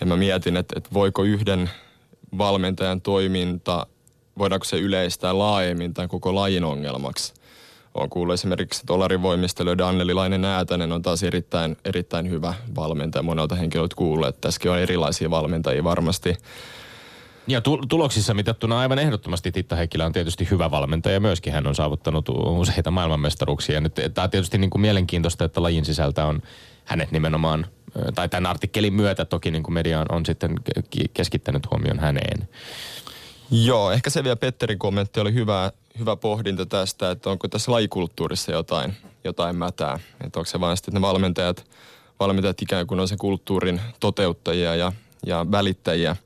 Ja 0.00 0.06
mä 0.06 0.16
mietin, 0.16 0.56
että, 0.56 0.74
että 0.76 0.90
voiko 0.92 1.22
yhden 1.22 1.70
valmentajan 2.38 3.00
toiminta, 3.00 3.86
voidaanko 4.38 4.64
se 4.64 4.78
yleistää 4.78 5.38
laajemmin 5.38 5.94
tämän 5.94 6.08
koko 6.08 6.34
lajin 6.34 6.64
ongelmaksi. 6.64 7.34
Olen 7.94 8.10
kuullut 8.10 8.34
esimerkiksi, 8.34 8.80
että 8.80 8.92
Olari 8.92 9.22
voimistelija 9.22 9.88
Anneli 9.88 10.14
Lainen 10.14 10.44
Äätänen 10.44 10.92
on 10.92 11.02
taas 11.02 11.22
erittäin, 11.22 11.76
erittäin 11.84 12.30
hyvä 12.30 12.54
valmentaja. 12.76 13.22
Monelta 13.22 13.54
henkilöltä 13.54 13.96
kuullut, 13.96 14.28
että 14.28 14.40
tässäkin 14.40 14.70
on 14.70 14.78
erilaisia 14.78 15.30
valmentajia 15.30 15.84
varmasti. 15.84 16.36
Ja 17.46 17.60
tu- 17.60 17.86
tuloksissa 17.88 18.34
mitattuna 18.34 18.78
aivan 18.78 18.98
ehdottomasti 18.98 19.52
Titta 19.52 19.76
Heikkilä 19.76 20.06
on 20.06 20.12
tietysti 20.12 20.48
hyvä 20.50 20.70
valmentaja. 20.70 21.20
Myöskin 21.20 21.52
hän 21.52 21.66
on 21.66 21.74
saavuttanut 21.74 22.28
useita 22.28 22.90
maailmanmestaruuksia. 22.90 23.80
Nyt 23.80 23.94
tämä 23.94 24.24
on 24.24 24.30
tietysti 24.30 24.58
niin 24.58 24.70
kuin 24.70 24.82
mielenkiintoista, 24.82 25.44
että 25.44 25.62
lajin 25.62 25.84
sisältä 25.84 26.26
on 26.26 26.42
hänet 26.84 27.10
nimenomaan, 27.10 27.66
tai 28.14 28.28
tämän 28.28 28.50
artikkelin 28.50 28.94
myötä 28.94 29.24
toki 29.24 29.50
niin 29.50 29.62
kuin 29.62 29.74
media 29.74 30.00
on, 30.00 30.06
on 30.08 30.26
sitten 30.26 30.54
ke- 30.96 31.08
keskittänyt 31.14 31.70
huomion 31.70 31.98
häneen. 31.98 32.48
Joo, 33.50 33.90
ehkä 33.90 34.10
se 34.10 34.24
vielä 34.24 34.36
Petterin 34.36 34.78
kommentti 34.78 35.20
oli 35.20 35.34
hyvä, 35.34 35.72
hyvä 35.98 36.16
pohdinta 36.16 36.66
tästä, 36.66 37.10
että 37.10 37.30
onko 37.30 37.48
tässä 37.48 37.72
lajikulttuurissa 37.72 38.52
jotain, 38.52 38.94
jotain 39.24 39.56
mätää. 39.56 39.98
Että 40.24 40.40
onko 40.40 40.50
se 40.50 40.60
vain 40.60 40.76
sitten, 40.76 40.92
että 40.92 41.00
ne 41.00 41.06
valmentajat, 41.06 41.66
valmentajat 42.20 42.62
ikään 42.62 42.86
kuin 42.86 43.00
on 43.00 43.08
sen 43.08 43.18
kulttuurin 43.18 43.80
toteuttajia 44.00 44.74
ja, 44.74 44.92
ja 45.26 45.46
välittäjiä. 45.50 46.16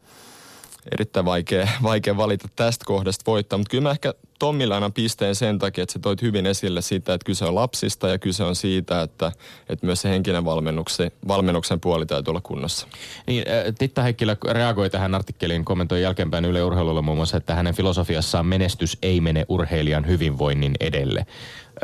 Erittäin 0.93 1.27
vaikea, 1.27 1.69
vaikea 1.83 2.17
valita 2.17 2.49
tästä 2.57 2.85
kohdasta 2.85 3.23
voittaa, 3.27 3.59
mutta 3.59 3.71
kyllä 3.71 3.83
mä 3.83 3.91
ehkä 3.91 4.15
Tommille 4.39 4.75
annan 4.75 4.93
pisteen 4.93 5.35
sen 5.35 5.59
takia, 5.59 5.83
että 5.83 5.93
se 5.93 5.99
toit 5.99 6.23
hyvin 6.23 6.47
esille 6.47 6.83
sitä, 6.83 7.15
että 7.15 7.25
kyse 7.25 7.45
on 7.45 7.55
lapsista 7.55 8.09
ja 8.09 8.19
kyse 8.19 8.45
on 8.45 8.57
siitä, 8.57 9.03
että, 9.03 9.33
että 9.69 9.87
myös 9.87 10.03
se 10.03 10.09
henkinen 10.09 10.45
valmennuksen, 10.45 11.11
valmennuksen 11.29 11.81
puoli 11.81 12.07
täytyy 12.07 12.31
olla 12.31 12.41
kunnossa. 12.41 12.87
Niin, 13.27 13.45
äh, 13.49 13.75
Titta 13.79 14.03
Heikkilä 14.03 14.37
reagoi 14.51 14.91
tähän 14.91 15.15
artikkeliin, 15.15 15.65
kommentoi 15.65 16.03
jälkeenpäin 16.03 16.45
Yle 16.45 16.65
Urheilulla 16.65 17.03
muun 17.03 17.19
muassa, 17.19 17.37
että 17.37 17.55
hänen 17.55 17.75
filosofiassaan 17.75 18.47
menestys 18.47 18.99
ei 19.03 19.21
mene 19.21 19.45
urheilijan 19.49 20.07
hyvinvoinnin 20.07 20.75
edelle. 20.81 21.27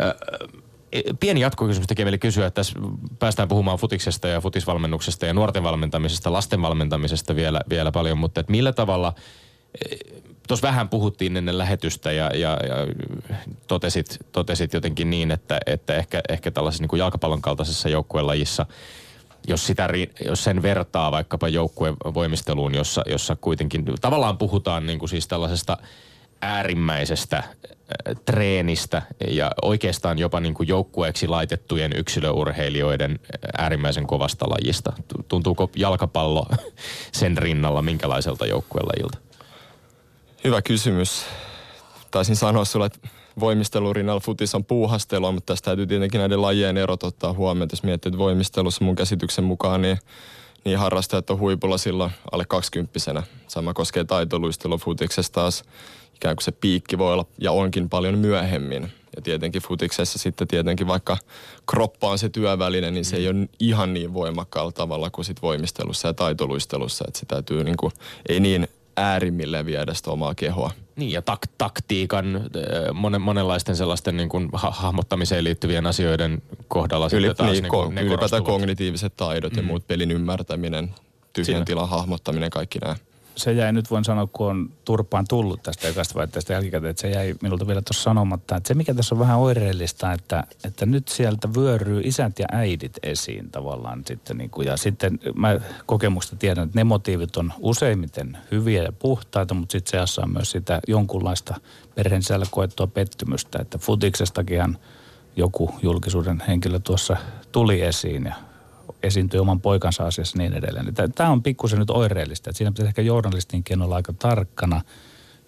Äh, 0.00 0.14
Pieni 1.20 1.40
jatkokysymys 1.40 1.86
tekee 1.86 2.04
meille 2.04 2.18
kysyä, 2.18 2.46
että 2.46 2.54
tässä 2.54 2.74
päästään 3.18 3.48
puhumaan 3.48 3.78
futiksesta 3.78 4.28
ja 4.28 4.40
futisvalmennuksesta 4.40 5.26
ja 5.26 5.34
nuorten 5.34 5.62
valmentamisesta, 5.62 6.32
lasten 6.32 6.62
valmentamisesta 6.62 7.36
vielä, 7.36 7.60
vielä 7.70 7.92
paljon, 7.92 8.18
mutta 8.18 8.40
että 8.40 8.50
millä 8.50 8.72
tavalla, 8.72 9.14
tuossa 10.48 10.66
vähän 10.66 10.88
puhuttiin 10.88 11.36
ennen 11.36 11.58
lähetystä 11.58 12.12
ja, 12.12 12.30
ja, 12.34 12.58
ja 12.68 12.76
totesit, 13.66 14.18
totesit 14.32 14.72
jotenkin 14.72 15.10
niin, 15.10 15.30
että, 15.30 15.60
että 15.66 15.94
ehkä, 15.94 16.20
ehkä 16.28 16.50
tällaisessa 16.50 16.82
niin 16.82 16.88
kuin 16.88 17.00
jalkapallon 17.00 17.42
kaltaisessa 17.42 17.88
joukkuelajissa 17.88 18.66
jos, 19.48 19.66
sitä, 19.66 19.88
jos 20.24 20.44
sen 20.44 20.62
vertaa 20.62 21.12
vaikkapa 21.12 21.48
joukkuevoimisteluun, 21.48 22.74
jossa, 22.74 23.02
jossa 23.06 23.36
kuitenkin 23.40 23.84
tavallaan 24.00 24.38
puhutaan 24.38 24.86
niin 24.86 24.98
kuin 24.98 25.08
siis 25.08 25.28
tällaisesta 25.28 25.76
äärimmäisestä 26.42 27.36
äh, 27.36 27.46
treenistä 28.24 29.02
ja 29.28 29.50
oikeastaan 29.62 30.18
jopa 30.18 30.40
niin 30.40 30.54
kuin 30.54 30.68
joukkueeksi 30.68 31.28
laitettujen 31.28 31.92
yksilöurheilijoiden 31.96 33.10
äh, 33.10 33.64
äärimmäisen 33.64 34.06
kovasta 34.06 34.46
lajista. 34.48 34.92
Tuntuuko 35.28 35.70
jalkapallo 35.76 36.46
sen 37.12 37.38
rinnalla 37.38 37.82
minkälaiselta 37.82 38.46
joukkuelajilta? 38.46 39.18
Hyvä 40.44 40.62
kysymys. 40.62 41.24
Taisin 42.10 42.36
sanoa 42.36 42.64
sulle, 42.64 42.86
että 42.86 43.08
voimistelurinnalla 43.40 44.20
futis 44.20 44.54
on 44.54 44.64
puuhastelua, 44.64 45.32
mutta 45.32 45.52
tästä 45.52 45.64
täytyy 45.64 45.86
tietenkin 45.86 46.18
näiden 46.18 46.42
lajien 46.42 46.76
erot 46.76 47.02
ottaa 47.02 47.32
huomioon. 47.32 47.68
Jos 47.72 47.82
miettii, 47.82 48.08
että 48.08 48.18
voimistelussa 48.18 48.84
mun 48.84 48.96
käsityksen 48.96 49.44
mukaan, 49.44 49.82
niin, 49.82 49.98
niin 50.64 50.78
harrastajat 50.78 51.30
on 51.30 51.38
huipulla 51.38 51.78
silloin 51.78 52.10
alle 52.32 52.44
20 52.44 53.22
Sama 53.46 53.74
koskee 53.74 54.04
taitoluistelua 54.04 54.78
futiksessa 54.78 55.32
taas. 55.32 55.64
Ikään 56.14 56.36
kuin 56.36 56.44
se 56.44 56.52
piikki 56.52 56.98
voi 56.98 57.12
olla 57.12 57.26
ja 57.38 57.52
onkin 57.52 57.88
paljon 57.88 58.18
myöhemmin. 58.18 58.92
Ja 59.16 59.22
tietenkin 59.22 59.62
futiksessa 59.62 60.18
sitten 60.18 60.48
tietenkin 60.48 60.86
vaikka 60.86 61.16
kroppa 61.70 62.10
on 62.10 62.18
se 62.18 62.28
työväline, 62.28 62.90
niin 62.90 63.04
se 63.04 63.16
ei 63.16 63.28
ole 63.28 63.48
ihan 63.60 63.94
niin 63.94 64.14
voimakkaalla 64.14 64.72
tavalla 64.72 65.10
kuin 65.10 65.24
sit 65.24 65.42
voimistelussa 65.42 66.08
ja 66.08 66.14
taitoluistelussa. 66.14 67.04
Että 67.08 67.20
se 67.20 67.26
täytyy 67.26 67.64
niin 67.64 67.76
kuin, 67.76 67.92
ei 68.28 68.40
niin 68.40 68.68
äärimmille 68.96 69.66
viedä 69.66 69.94
sitä 69.94 70.10
omaa 70.10 70.34
kehoa. 70.34 70.70
Niin 70.96 71.10
ja 71.10 71.20
tak- 71.20 71.50
taktiikan, 71.58 72.40
monen, 72.94 73.20
monenlaisten 73.20 73.76
sellaisten 73.76 74.16
niin 74.16 74.28
kuin 74.28 74.48
ha- 74.52 74.70
hahmottamiseen 74.70 75.44
liittyvien 75.44 75.86
asioiden 75.86 76.42
kohdalla 76.68 77.08
Yli, 77.12 77.26
sitten 77.26 77.36
taas 77.36 77.52
niin, 77.52 77.62
niin 77.62 77.70
kuin, 77.70 77.98
ko- 77.98 78.00
ylipäätään 78.00 78.44
kognitiiviset 78.44 79.16
taidot 79.16 79.52
mm. 79.52 79.58
ja 79.58 79.62
muut 79.62 79.86
pelin 79.86 80.10
ymmärtäminen, 80.10 80.94
tyhjän 81.32 81.46
Siinä. 81.46 81.64
tilan 81.64 81.88
hahmottaminen, 81.88 82.50
kaikki 82.50 82.78
nämä 82.78 82.96
se 83.36 83.52
jäi 83.52 83.72
nyt 83.72 83.90
voin 83.90 84.04
sanoa, 84.04 84.26
kun 84.26 84.50
on 84.50 84.70
turpaan 84.84 85.24
tullut 85.28 85.62
tästä 85.62 85.88
ekasta 85.88 86.14
väitteestä 86.14 86.52
jälkikäteen, 86.52 86.90
että 86.90 87.00
se 87.00 87.10
jäi 87.10 87.34
minulta 87.42 87.66
vielä 87.66 87.82
tuossa 87.82 88.02
sanomatta. 88.02 88.56
Että 88.56 88.68
se 88.68 88.74
mikä 88.74 88.94
tässä 88.94 89.14
on 89.14 89.18
vähän 89.18 89.38
oireellista, 89.38 90.12
että, 90.12 90.44
että 90.64 90.86
nyt 90.86 91.08
sieltä 91.08 91.48
vyöryy 91.56 92.00
isät 92.04 92.38
ja 92.38 92.46
äidit 92.52 92.98
esiin 93.02 93.50
tavallaan 93.50 94.02
sitten. 94.06 94.38
Niin 94.38 94.50
kuin, 94.50 94.66
ja 94.66 94.76
sitten 94.76 95.18
mä 95.34 95.60
kokemusta 95.86 96.36
tiedän, 96.36 96.64
että 96.64 96.78
ne 96.78 96.84
motiivit 96.84 97.36
on 97.36 97.52
useimmiten 97.58 98.38
hyviä 98.50 98.82
ja 98.82 98.92
puhtaita, 98.92 99.54
mutta 99.54 99.72
sitten 99.72 99.90
seassa 99.90 100.22
on 100.22 100.30
myös 100.30 100.50
sitä 100.50 100.80
jonkunlaista 100.88 101.54
perheen 101.94 102.22
sisällä 102.22 102.46
koettua 102.50 102.86
pettymystä. 102.86 103.58
Että 103.58 103.78
futiksestakinhan 103.78 104.78
joku 105.36 105.74
julkisuuden 105.82 106.42
henkilö 106.48 106.78
tuossa 106.78 107.16
tuli 107.52 107.82
esiin 107.82 108.24
ja 108.24 108.34
esiintyy 109.06 109.40
oman 109.40 109.60
poikansa 109.60 110.06
asiassa 110.06 110.38
niin 110.38 110.52
edelleen. 110.52 110.94
Tämä 111.14 111.30
on 111.30 111.42
pikkusen 111.42 111.78
nyt 111.78 111.90
oireellista. 111.90 112.50
Että 112.50 112.58
siinä 112.58 112.70
pitäisi 112.70 112.88
ehkä 112.88 113.02
journalistinkin 113.02 113.82
olla 113.82 113.96
aika 113.96 114.12
tarkkana 114.12 114.80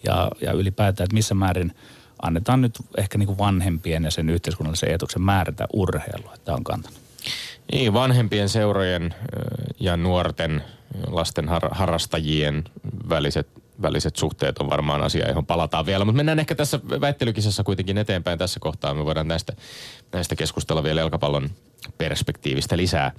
ja, 0.05 0.31
ja 0.41 0.53
ylipäätään, 0.53 1.05
että 1.05 1.15
missä 1.15 1.35
määrin 1.35 1.73
annetaan 2.23 2.61
nyt 2.61 2.79
ehkä 2.97 3.19
niin 3.19 3.27
kuin 3.27 3.39
vanhempien 3.39 4.05
ja 4.05 4.11
sen 4.11 4.31
yhteiskunnallisen 4.31 4.91
etuksen 4.91 5.23
määrätä 5.23 5.67
urheilua. 5.73 6.35
Tämä 6.45 6.57
on 6.57 6.65
kantanut. 6.65 7.01
Niin, 7.73 7.93
vanhempien 7.93 8.49
seurojen 8.49 9.15
ja 9.81 9.97
nuorten 9.97 10.63
lasten 11.07 11.49
har- 11.49 11.75
harrastajien 11.75 12.65
väliset, 13.09 13.49
väliset 13.83 14.17
suhteet 14.17 14.59
on 14.59 14.71
varmaan 14.71 15.03
asia, 15.03 15.29
johon 15.29 15.47
palataan 15.47 15.87
vielä. 15.87 16.05
Mutta 16.05 16.17
mennään 16.17 16.39
ehkä 16.39 16.55
tässä 16.55 16.81
väittelykisassa 17.01 17.65
kuitenkin 17.65 17.99
eteenpäin 17.99 18.39
tässä 18.39 18.61
kohtaa. 18.61 18.95
Me 18.95 19.05
voidaan 19.05 19.29
näistä, 19.29 19.53
näistä 20.13 20.37
keskustella 20.37 20.83
vielä 20.83 21.01
jalkapallon 21.01 21.51
perspektiivistä 21.99 22.77
lisää. 22.77 23.13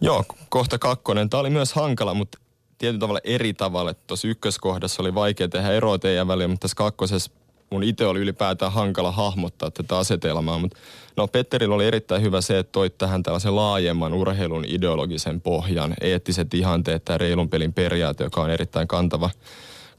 Joo, 0.00 0.24
kohta 0.48 0.78
kakkonen. 0.78 1.30
Tämä 1.30 1.40
oli 1.40 1.50
myös 1.50 1.72
hankala, 1.72 2.14
mutta 2.14 2.38
tietyllä 2.78 3.00
tavalla 3.00 3.20
eri 3.24 3.54
tavalla. 3.54 3.94
Tuossa 3.94 4.28
ykköskohdassa 4.28 5.02
oli 5.02 5.14
vaikea 5.14 5.48
tehdä 5.48 5.72
eroa 5.72 5.98
teidän 5.98 6.28
väliin, 6.28 6.50
mutta 6.50 6.64
tässä 6.64 6.76
kakkosessa 6.76 7.30
mun 7.70 7.82
itse 7.82 8.06
oli 8.06 8.20
ylipäätään 8.20 8.72
hankala 8.72 9.12
hahmottaa 9.12 9.70
tätä 9.70 9.98
asetelmaa. 9.98 10.58
Mutta 10.58 10.78
no 11.16 11.28
Petterillä 11.28 11.74
oli 11.74 11.86
erittäin 11.86 12.22
hyvä 12.22 12.40
se, 12.40 12.58
että 12.58 12.72
toit 12.72 12.98
tähän 12.98 13.22
tällaisen 13.22 13.56
laajemman 13.56 14.14
urheilun 14.14 14.64
ideologisen 14.64 15.40
pohjan, 15.40 15.94
eettiset 16.00 16.54
ihanteet 16.54 17.04
tai 17.04 17.18
reilun 17.18 17.48
pelin 17.48 17.72
periaate, 17.72 18.24
joka 18.24 18.40
on 18.40 18.50
erittäin 18.50 18.88
kantava, 18.88 19.30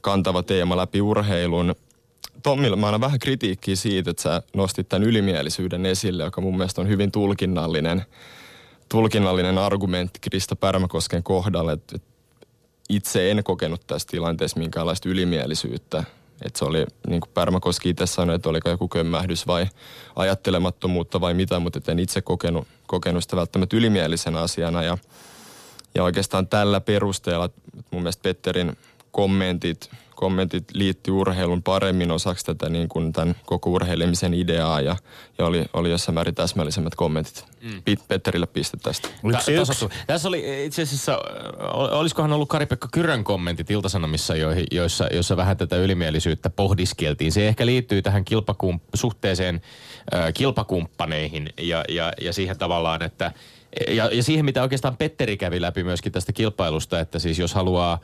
kantava 0.00 0.42
teema 0.42 0.76
läpi 0.76 1.00
urheilun. 1.00 1.74
Tommilla 2.42 2.76
mä 2.76 2.86
annan 2.86 3.00
vähän 3.00 3.18
kritiikkiä 3.18 3.76
siitä, 3.76 4.10
että 4.10 4.22
sä 4.22 4.42
nostit 4.54 4.88
tämän 4.88 5.08
ylimielisyyden 5.08 5.86
esille, 5.86 6.24
joka 6.24 6.40
mun 6.40 6.56
mielestä 6.56 6.80
on 6.80 6.88
hyvin 6.88 7.12
tulkinnallinen, 7.12 8.04
tulkinnallinen 8.88 9.58
argumentti 9.58 10.18
Krista 10.30 10.56
Pärmäkosken 10.56 11.22
kohdalle. 11.22 11.72
Että 11.72 11.98
itse 12.88 13.30
en 13.30 13.44
kokenut 13.44 13.86
tässä 13.86 14.08
tilanteessa 14.10 14.58
minkäänlaista 14.58 15.08
ylimielisyyttä. 15.08 16.04
Että 16.42 16.58
se 16.58 16.64
oli, 16.64 16.86
niin 17.08 17.20
kuin 17.20 17.30
Pärmäkoski 17.34 17.88
itse 17.88 18.06
sanoi, 18.06 18.36
että 18.36 18.48
oliko 18.48 18.70
joku 18.70 18.88
kömmähdys 18.88 19.46
vai 19.46 19.66
ajattelemattomuutta 20.16 21.20
vai 21.20 21.34
mitä, 21.34 21.58
mutta 21.58 21.92
en 21.92 21.98
itse 21.98 22.20
kokenut, 22.20 22.68
kokenut 22.86 23.22
sitä 23.22 23.36
välttämättä 23.36 23.76
ylimielisenä 23.76 24.40
asiana. 24.40 24.82
Ja, 24.82 24.98
ja 25.94 26.02
oikeastaan 26.02 26.46
tällä 26.46 26.80
perusteella 26.80 27.50
mun 27.90 28.02
mielestä 28.02 28.22
Petterin 28.22 28.76
kommentit, 29.10 29.90
kommentit 30.18 30.64
liittyy 30.72 31.14
urheilun 31.14 31.62
paremmin 31.62 32.10
osaksi 32.10 32.46
tätä 32.46 32.68
niin 32.68 32.88
kuin 32.88 33.12
tämän 33.12 33.34
koko 33.46 33.70
urheilemisen 33.70 34.34
ideaa 34.34 34.80
ja, 34.80 34.96
ja 35.38 35.46
oli, 35.46 35.64
oli 35.72 35.90
jossain 35.90 36.14
määrin 36.14 36.34
täsmällisemmät 36.34 36.94
kommentit. 36.94 37.44
Mm. 37.60 37.82
Petterille 38.08 38.46
piste 38.46 38.76
tästä. 38.82 39.08
Yksi, 39.24 39.52
yksi. 39.52 39.88
Tässä 40.06 40.28
oli 40.28 40.64
itse 40.64 40.82
asiassa, 40.82 41.18
olisikohan 41.72 42.32
ollut 42.32 42.48
Kari-Pekka 42.48 42.88
Kyrön 42.92 43.24
kommentit 43.24 43.70
Iltasanomissa, 43.70 44.34
joissa, 44.70 45.06
joissa 45.12 45.36
vähän 45.36 45.56
tätä 45.56 45.76
ylimielisyyttä 45.76 46.50
pohdiskeltiin. 46.50 47.32
Se 47.32 47.48
ehkä 47.48 47.66
liittyy 47.66 48.02
tähän 48.02 48.24
kilpakump- 48.30 48.88
suhteeseen 48.94 49.60
äh, 50.14 50.32
kilpakumppaneihin 50.34 51.48
ja, 51.60 51.84
ja, 51.88 52.12
ja 52.20 52.32
siihen 52.32 52.58
tavallaan, 52.58 53.02
että 53.02 53.32
ja, 53.88 54.10
ja 54.12 54.22
siihen, 54.22 54.44
mitä 54.44 54.62
oikeastaan 54.62 54.96
Petteri 54.96 55.36
kävi 55.36 55.60
läpi 55.60 55.84
myöskin 55.84 56.12
tästä 56.12 56.32
kilpailusta, 56.32 57.00
että 57.00 57.18
siis 57.18 57.38
jos 57.38 57.54
haluaa 57.54 57.98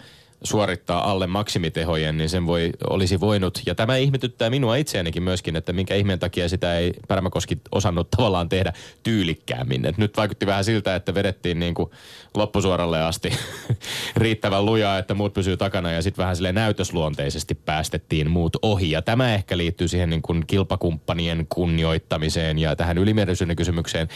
suorittaa 0.45 1.11
alle 1.11 1.27
maksimitehojen, 1.27 2.17
niin 2.17 2.29
sen 2.29 2.47
voi, 2.47 2.71
olisi 2.91 3.21
voinut. 3.21 3.63
Ja 3.67 3.75
tämä 3.75 3.97
ihmetyttää 3.97 4.51
minua 4.51 4.77
itseänikin 4.77 5.23
myöskin, 5.23 5.57
että 5.57 5.73
minkä 5.73 5.95
ihmeen 5.95 6.19
takia 6.19 6.49
sitä 6.49 6.79
ei 6.79 6.93
Pärmäkoski 7.09 7.59
osannut 7.73 8.11
tavallaan 8.11 8.49
tehdä 8.49 8.73
tyylikkäämmin. 9.03 9.87
Et 9.87 9.99
nyt 9.99 10.17
vaikutti 10.17 10.47
vähän 10.47 10.65
siltä, 10.65 10.95
että 10.95 11.15
vedettiin 11.15 11.59
niin 11.59 11.75
kuin 11.75 11.91
loppusuoralle 12.35 13.03
asti 13.03 13.33
riittävän 14.17 14.67
lujaa, 14.67 14.99
että 14.99 15.15
muut 15.15 15.35
pysyy 15.35 15.57
takana 15.57 15.93
ja 15.93 16.03
sitten 16.03 16.23
vähän 16.23 16.37
sille 16.37 16.53
näytösluonteisesti 16.53 17.55
päästettiin 17.55 18.31
muut 18.31 18.57
ohi. 18.63 18.91
Ja 18.91 19.03
tämä 19.03 19.35
ehkä 19.35 19.57
liittyy 19.57 19.89
siihen 19.89 20.11
niin 20.11 20.23
kuin 20.23 20.47
kilpakumppanien 20.47 21.47
kunnioittamiseen 21.49 22.59
ja 22.59 22.77
tähän 22.77 22.99
ylimielisyyden 22.99 23.57
kysymykseen. 23.57 24.09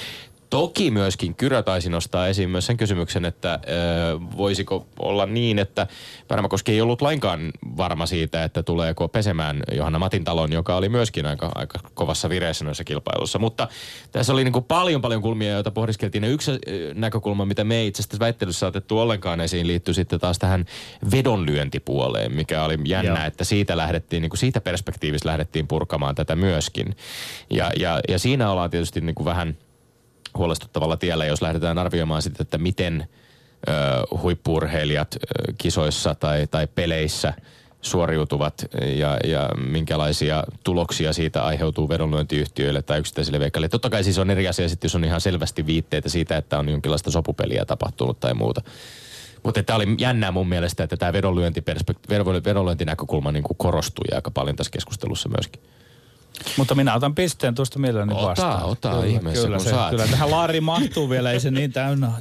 Toki 0.50 0.90
myöskin 0.90 1.34
Kyrö 1.34 1.62
taisi 1.62 1.90
nostaa 1.90 2.28
esiin 2.28 2.50
myös 2.50 2.66
sen 2.66 2.76
kysymyksen, 2.76 3.24
että 3.24 3.52
ö, 3.52 4.36
voisiko 4.36 4.86
olla 4.98 5.26
niin, 5.26 5.58
että 5.58 5.86
Pärmäkoski 6.28 6.72
ei 6.72 6.80
ollut 6.80 7.02
lainkaan 7.02 7.52
varma 7.76 8.06
siitä, 8.06 8.44
että 8.44 8.62
tuleeko 8.62 9.08
pesemään 9.08 9.62
Johanna 9.72 9.98
Matin 9.98 10.24
talon, 10.24 10.52
joka 10.52 10.76
oli 10.76 10.88
myöskin 10.88 11.26
aika, 11.26 11.52
aika 11.54 11.78
kovassa 11.94 12.28
vireessä 12.28 12.64
noissa 12.64 12.84
kilpailussa. 12.84 13.38
Mutta 13.38 13.68
tässä 14.12 14.32
oli 14.32 14.44
niin 14.44 14.52
kuin 14.52 14.64
paljon 14.64 15.00
paljon 15.00 15.22
kulmia, 15.22 15.52
joita 15.52 15.70
pohdiskeltiin. 15.70 16.24
Ja 16.24 16.30
yksi 16.30 16.50
näkökulma, 16.94 17.44
mitä 17.44 17.64
me 17.64 17.76
ei 17.76 17.86
itse 17.86 18.00
asiassa 18.00 18.18
väittelyssä 18.18 18.66
otettu 18.66 18.98
ollenkaan 18.98 19.40
esiin, 19.40 19.66
liittyy 19.66 19.94
sitten 19.94 20.20
taas 20.20 20.38
tähän 20.38 20.64
vedonlyöntipuoleen, 21.12 22.34
mikä 22.34 22.64
oli 22.64 22.78
jännä, 22.84 23.18
Joo. 23.18 23.26
että 23.26 23.44
siitä 23.44 23.76
lähdettiin, 23.76 24.20
niin 24.20 24.30
kuin 24.30 24.38
siitä 24.38 24.60
perspektiivistä 24.60 25.28
lähdettiin 25.28 25.66
purkamaan 25.66 26.14
tätä 26.14 26.36
myöskin. 26.36 26.96
Ja, 27.50 27.70
ja, 27.78 28.00
ja 28.08 28.18
siinä 28.18 28.50
ollaan 28.50 28.70
tietysti 28.70 29.00
niin 29.00 29.14
kuin 29.14 29.24
vähän– 29.24 29.56
huolestuttavalla 30.36 30.96
tiellä, 30.96 31.24
jos 31.24 31.42
lähdetään 31.42 31.78
arvioimaan 31.78 32.22
sitten, 32.22 32.44
että 32.44 32.58
miten 32.58 33.08
ö, 33.68 33.72
huippuurheilijat 34.22 35.14
ö, 35.14 35.52
kisoissa 35.58 36.14
tai, 36.14 36.46
tai 36.46 36.66
peleissä 36.66 37.32
suoriutuvat 37.82 38.66
ja, 38.96 39.16
ja 39.24 39.50
minkälaisia 39.56 40.44
tuloksia 40.64 41.12
siitä 41.12 41.44
aiheutuu 41.44 41.88
vedonlyöntiyhtiöille 41.88 42.82
tai 42.82 42.98
yksittäisille 42.98 43.40
veikkaille. 43.40 43.68
Totta 43.68 43.90
kai 43.90 44.04
siis 44.04 44.18
on 44.18 44.30
eri 44.30 44.48
asia 44.48 44.68
sitten, 44.68 44.88
jos 44.88 44.94
on 44.94 45.04
ihan 45.04 45.20
selvästi 45.20 45.66
viitteitä 45.66 46.08
siitä, 46.08 46.36
että 46.36 46.58
on 46.58 46.68
jonkinlaista 46.68 47.10
sopupeliä 47.10 47.64
tapahtunut 47.64 48.20
tai 48.20 48.34
muuta. 48.34 48.62
Mutta 49.42 49.62
tämä 49.62 49.76
oli 49.76 49.86
jännää 49.98 50.30
mun 50.30 50.48
mielestä, 50.48 50.84
että 50.84 50.96
tämä 50.96 51.12
vedonlyöntinäkökulma 52.44 53.32
niin 53.32 53.44
korostui 53.56 54.14
aika 54.14 54.30
paljon 54.30 54.56
tässä 54.56 54.70
keskustelussa 54.70 55.28
myöskin. 55.28 55.62
Mutta 56.56 56.74
minä 56.74 56.94
otan 56.94 57.14
pisteen 57.14 57.54
tuosta 57.54 57.78
mielelläni 57.78 58.14
ota, 58.14 58.26
vastaan. 58.26 58.64
Ota, 58.64 58.90
ota 58.90 59.04
ihmeessä, 59.04 59.44
kyllä, 59.44 59.58
se, 59.58 59.70
saat. 59.70 59.90
kyllä 59.90 60.06
tähän 60.06 60.30
laari 60.30 60.60
mahtuu 60.60 61.10
vielä, 61.10 61.32
ei 61.32 61.40
se 61.40 61.50
niin 61.50 61.72
täynnä 61.72 62.12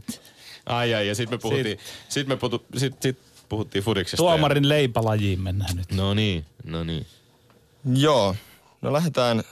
Ai 0.66 0.94
ai, 0.94 1.08
ja 1.08 1.16
sitten 1.16 1.38
me 1.38 1.42
puhuttiin, 1.42 1.80
sit, 1.80 2.10
sit 2.10 2.28
me 2.28 2.38
puhuttiin, 2.38 2.80
sit, 2.80 3.02
sit 3.02 3.18
puhuttiin 3.50 3.84
fudiksesta. 3.84 4.18
Tuomarin 4.18 4.64
ja... 4.64 4.70
leipälajiin 4.70 5.42
mennään 5.42 5.76
nyt. 5.76 5.92
No 5.92 6.14
niin, 6.14 6.46
no 6.64 6.84
niin. 6.84 7.06
Joo, 7.96 8.36
no 8.82 8.94
lähdetään 8.94 9.44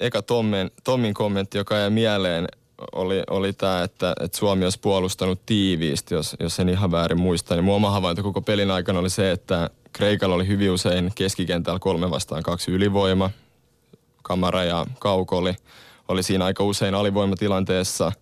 eka 0.00 0.22
Tommin, 0.22 0.70
Tommin 0.84 1.14
kommentti, 1.14 1.58
joka 1.58 1.76
jäi 1.76 1.90
mieleen. 1.90 2.48
oli, 2.92 3.22
oli 3.30 3.52
tämä, 3.52 3.82
että, 3.82 4.14
että 4.20 4.38
Suomi 4.38 4.64
olisi 4.64 4.80
puolustanut 4.80 5.46
tiiviisti, 5.46 6.14
jos, 6.14 6.36
jos 6.40 6.60
en 6.60 6.68
ihan 6.68 6.90
väärin 6.90 7.20
muista. 7.20 7.54
Niin 7.54 7.64
mun 7.64 7.74
oma 7.74 7.90
havainto 7.90 8.22
koko 8.22 8.40
pelin 8.40 8.70
aikana 8.70 8.98
oli 8.98 9.10
se, 9.10 9.30
että 9.30 9.70
Kreikalla 9.92 10.34
oli 10.34 10.46
hyvin 10.46 10.70
usein 10.70 11.12
keskikentällä 11.14 11.78
kolme 11.78 12.10
vastaan 12.10 12.42
kaksi 12.42 12.70
ylivoima. 12.70 13.30
Kamara 14.24 14.64
ja 14.64 14.86
Kauko 14.98 15.38
oli, 15.38 15.54
oli 16.08 16.22
siinä 16.22 16.44
aika 16.44 16.64
usein 16.64 16.94
alivoimatilanteessa. 16.94 18.12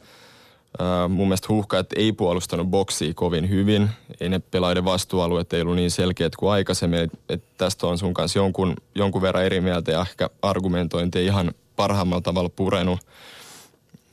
Uh, 0.80 1.10
mun 1.10 1.28
mielestä 1.28 1.46
huuhkajat 1.48 1.86
ei 1.96 2.12
puolustanut 2.12 2.66
boksia 2.66 3.14
kovin 3.14 3.48
hyvin. 3.48 3.90
Ei 4.20 4.28
ne 4.28 4.38
pelaiden 4.38 4.84
vastuualueet 4.84 5.52
ei 5.52 5.62
ollut 5.62 5.76
niin 5.76 5.90
selkeät 5.90 6.36
kuin 6.36 6.52
aikaisemmin. 6.52 7.00
Et, 7.00 7.10
et 7.28 7.44
tästä 7.58 7.86
on 7.86 7.98
sun 7.98 8.14
kanssa 8.14 8.38
jonkun, 8.38 8.76
jonkun 8.94 9.22
verran 9.22 9.44
eri 9.44 9.60
mieltä 9.60 9.92
ja 9.92 10.00
ehkä 10.00 10.30
argumentointi 10.42 11.18
ei 11.18 11.26
ihan 11.26 11.52
parhaimmalla 11.76 12.22
tavalla 12.22 12.48
purenut. 12.48 13.00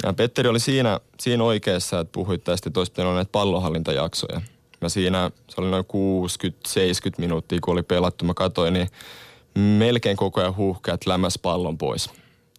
Ja 0.03 0.13
Petteri 0.13 0.49
oli 0.49 0.59
siinä, 0.59 0.99
siinä 1.19 1.43
oikeassa, 1.43 1.99
että 1.99 2.11
puhuit 2.11 2.43
tästä, 2.43 2.69
että 2.69 2.79
olisi 2.79 2.91
pitänyt 2.91 3.13
näitä 3.13 3.31
pallohallintajaksoja. 3.31 4.41
Mä 4.81 4.89
siinä, 4.89 5.31
se 5.49 5.61
oli 5.61 5.69
noin 5.69 5.85
60-70 5.85 5.87
minuuttia, 7.17 7.59
kun 7.61 7.71
oli 7.71 7.83
pelattu. 7.83 8.25
Mä 8.25 8.33
katsoin, 8.33 8.73
niin 8.73 8.87
melkein 9.57 10.17
koko 10.17 10.41
ajan 10.41 10.55
huuhkajat 10.55 11.05
lämäs 11.05 11.39
pallon 11.41 11.77
pois. 11.77 12.09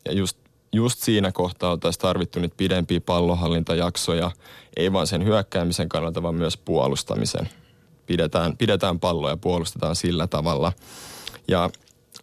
Ja 0.04 0.12
just, 0.12 0.36
just 0.72 0.98
siinä 0.98 1.32
kohtaa 1.32 1.70
oltaisiin 1.70 2.02
tarvittu 2.02 2.40
nyt 2.40 2.56
pidempiä 2.56 3.00
pallohallintajaksoja, 3.00 4.30
ei 4.76 4.92
vain 4.92 5.06
sen 5.06 5.24
hyökkäämisen 5.24 5.88
kannalta, 5.88 6.22
vaan 6.22 6.34
myös 6.34 6.56
puolustamisen. 6.56 7.48
Pidetään, 8.06 8.56
pidetään 8.56 9.00
palloa 9.00 9.30
ja 9.30 9.36
puolustetaan 9.36 9.96
sillä 9.96 10.26
tavalla. 10.26 10.72
Ja 11.48 11.70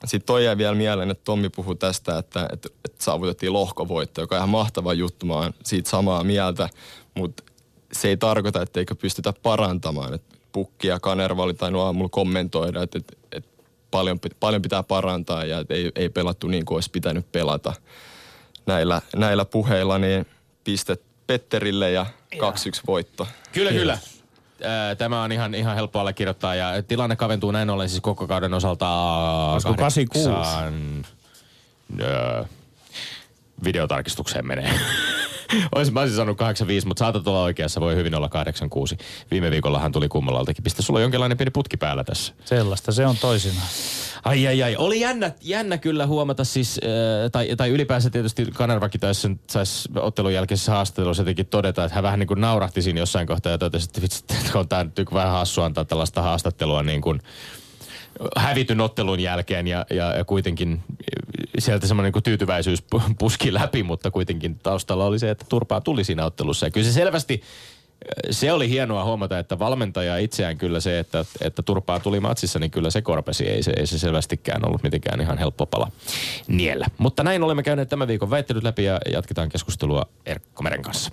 sitten 0.05 0.25
toi 0.25 0.45
jäi 0.45 0.57
vielä 0.57 0.75
mieleen, 0.75 1.11
että 1.11 1.23
Tommi 1.23 1.49
puhui 1.49 1.75
tästä, 1.75 2.17
että, 2.17 2.49
että, 2.53 2.69
että 2.85 3.03
saavutettiin 3.03 3.53
lohkovoitto, 3.53 4.21
joka 4.21 4.35
on 4.35 4.39
ihan 4.39 4.49
mahtava 4.49 4.93
juttu. 4.93 5.25
Mä 5.25 5.33
oon 5.33 5.53
siitä 5.63 5.89
samaa 5.89 6.23
mieltä, 6.23 6.69
mutta 7.15 7.43
se 7.91 8.07
ei 8.07 8.17
tarkoita, 8.17 8.61
etteikö 8.61 8.95
pystytä 8.95 9.33
parantamaan. 9.43 10.13
Et 10.13 10.23
Pukki 10.51 10.87
ja 10.87 10.99
Kanerva 10.99 11.43
oli 11.43 11.53
tainnut 11.53 11.81
aamulla 11.81 12.09
kommentoida, 12.09 12.83
että, 12.83 12.97
että, 12.97 13.13
että 13.31 13.56
paljon, 13.91 14.19
paljon 14.39 14.61
pitää 14.61 14.83
parantaa 14.83 15.45
ja 15.45 15.65
ei, 15.69 15.91
ei 15.95 16.09
pelattu 16.09 16.47
niin 16.47 16.65
kuin 16.65 16.75
olisi 16.75 16.91
pitänyt 16.91 17.31
pelata. 17.31 17.73
Näillä, 18.65 19.01
näillä 19.15 19.45
puheilla 19.45 19.97
niin 19.97 20.25
pistet 20.63 21.01
Petterille 21.27 21.91
ja 21.91 22.05
2-1 22.35 22.39
voitto. 22.87 23.27
Kyllä, 23.51 23.71
kyllä. 23.71 23.97
Tämä 24.97 25.23
on 25.23 25.31
ihan, 25.31 25.55
ihan 25.55 25.75
helppo 25.75 25.99
allekirjoittaa 25.99 26.55
ja 26.55 26.83
tilanne 26.83 27.15
kaventuu 27.15 27.51
näin 27.51 27.69
ollen 27.69 27.89
siis 27.89 28.01
koko 28.01 28.27
kauden 28.27 28.53
osalta 28.53 28.89
Olisiko 29.53 29.73
86? 29.73 30.49
Öö, 32.01 32.43
videotarkistukseen 33.63 34.47
menee. 34.47 34.73
Olisin, 35.75 35.93
mä 35.93 35.99
olisin 35.99 36.15
sanonut 36.15 36.37
85, 36.37 36.87
mutta 36.87 36.99
saatat 36.99 37.27
olla 37.27 37.43
oikeassa, 37.43 37.81
voi 37.81 37.95
hyvin 37.95 38.15
olla 38.15 38.29
86. 38.29 38.97
Viime 39.31 39.51
viikollahan 39.51 39.91
tuli 39.91 40.07
kummalaltakin 40.07 40.63
piste. 40.63 40.81
Sulla 40.81 40.97
on 40.97 41.01
jonkinlainen 41.01 41.37
pieni 41.37 41.51
putki 41.51 41.77
päällä 41.77 42.03
tässä. 42.03 42.33
Sellaista, 42.45 42.91
se 42.91 43.05
on 43.05 43.17
toisinaan. 43.17 43.67
Ai 44.25 44.47
ai 44.47 44.63
ai, 44.63 44.75
oli 44.75 44.99
jännä, 44.99 45.31
jännä 45.41 45.77
kyllä 45.77 46.07
huomata 46.07 46.43
siis, 46.43 46.79
äh, 46.83 47.31
tai, 47.31 47.49
tai 47.57 47.69
ylipäänsä 47.69 48.09
tietysti 48.09 48.45
Kanervakin 48.53 49.01
taisi, 49.01 49.37
sais 49.49 49.89
ottelun 49.95 50.33
jälkeisessä 50.33 50.71
haastattelussa 50.71 51.21
jotenkin 51.21 51.45
todeta, 51.45 51.83
että 51.83 51.95
hän 51.95 52.03
vähän 52.03 52.19
niin 52.19 52.27
kuin 52.27 52.41
naurahti 52.41 52.81
siinä 52.81 52.99
jossain 52.99 53.27
kohtaa 53.27 53.51
ja 53.51 53.57
totesi, 53.57 53.85
että 53.85 54.01
vitsi, 54.01 54.23
että 54.45 54.59
on 54.59 54.67
tämä 54.67 54.83
nyt 54.83 55.13
vähän 55.13 55.31
hassu 55.31 55.61
antaa 55.61 55.85
tällaista 55.85 56.21
haastattelua 56.21 56.83
niin 56.83 57.01
kuin 57.01 57.21
hävityn 58.35 58.81
ottelun 58.81 59.19
jälkeen 59.19 59.67
ja, 59.67 59.85
ja, 59.89 60.17
ja 60.17 60.25
kuitenkin 60.25 60.83
sieltä 61.59 61.87
semmoinen 61.87 62.11
niin 62.15 62.23
tyytyväisyys 62.23 62.83
puski 63.19 63.53
läpi, 63.53 63.83
mutta 63.83 64.11
kuitenkin 64.11 64.59
taustalla 64.59 65.05
oli 65.05 65.19
se, 65.19 65.29
että 65.29 65.45
turpaa 65.49 65.81
tuli 65.81 66.03
siinä 66.03 66.25
ottelussa. 66.25 66.65
Ja 66.65 66.71
kyllä 66.71 66.87
se 66.87 66.93
selvästi, 66.93 67.41
se 68.31 68.51
oli 68.51 68.69
hienoa 68.69 69.03
huomata, 69.03 69.39
että 69.39 69.59
valmentaja 69.59 70.17
itseään 70.17 70.57
kyllä 70.57 70.79
se, 70.79 70.99
että, 70.99 71.25
että 71.41 71.61
turpaa 71.61 71.99
tuli 71.99 72.19
matsissa, 72.19 72.59
niin 72.59 72.71
kyllä 72.71 72.89
se 72.89 73.01
korpesi. 73.01 73.49
Ei 73.49 73.63
se, 73.63 73.73
ei 73.77 73.87
se 73.87 73.99
selvästikään 73.99 74.65
ollut 74.65 74.83
mitenkään 74.83 75.21
ihan 75.21 75.37
helppo 75.37 75.65
pala 75.65 75.91
niellä. 76.47 76.85
Mutta 76.97 77.23
näin 77.23 77.43
olemme 77.43 77.63
käyneet 77.63 77.89
tämän 77.89 78.07
viikon 78.07 78.29
väittelyt 78.29 78.63
läpi 78.63 78.83
ja 78.83 78.99
jatketaan 79.13 79.49
keskustelua 79.49 80.05
Erkko 80.25 80.63
Meren 80.63 80.81
kanssa. 80.81 81.11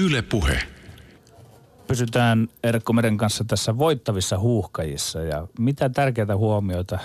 Yle 0.00 0.22
Puhe. 0.22 0.77
Pysytään 1.88 2.48
Erkko 2.62 2.92
Meren 2.92 3.16
kanssa 3.16 3.44
tässä 3.44 3.78
voittavissa 3.78 4.38
huuhkajissa 4.38 5.22
ja 5.22 5.46
mitä 5.58 5.88
tärkeitä 5.88 6.36
huomioita 6.36 6.98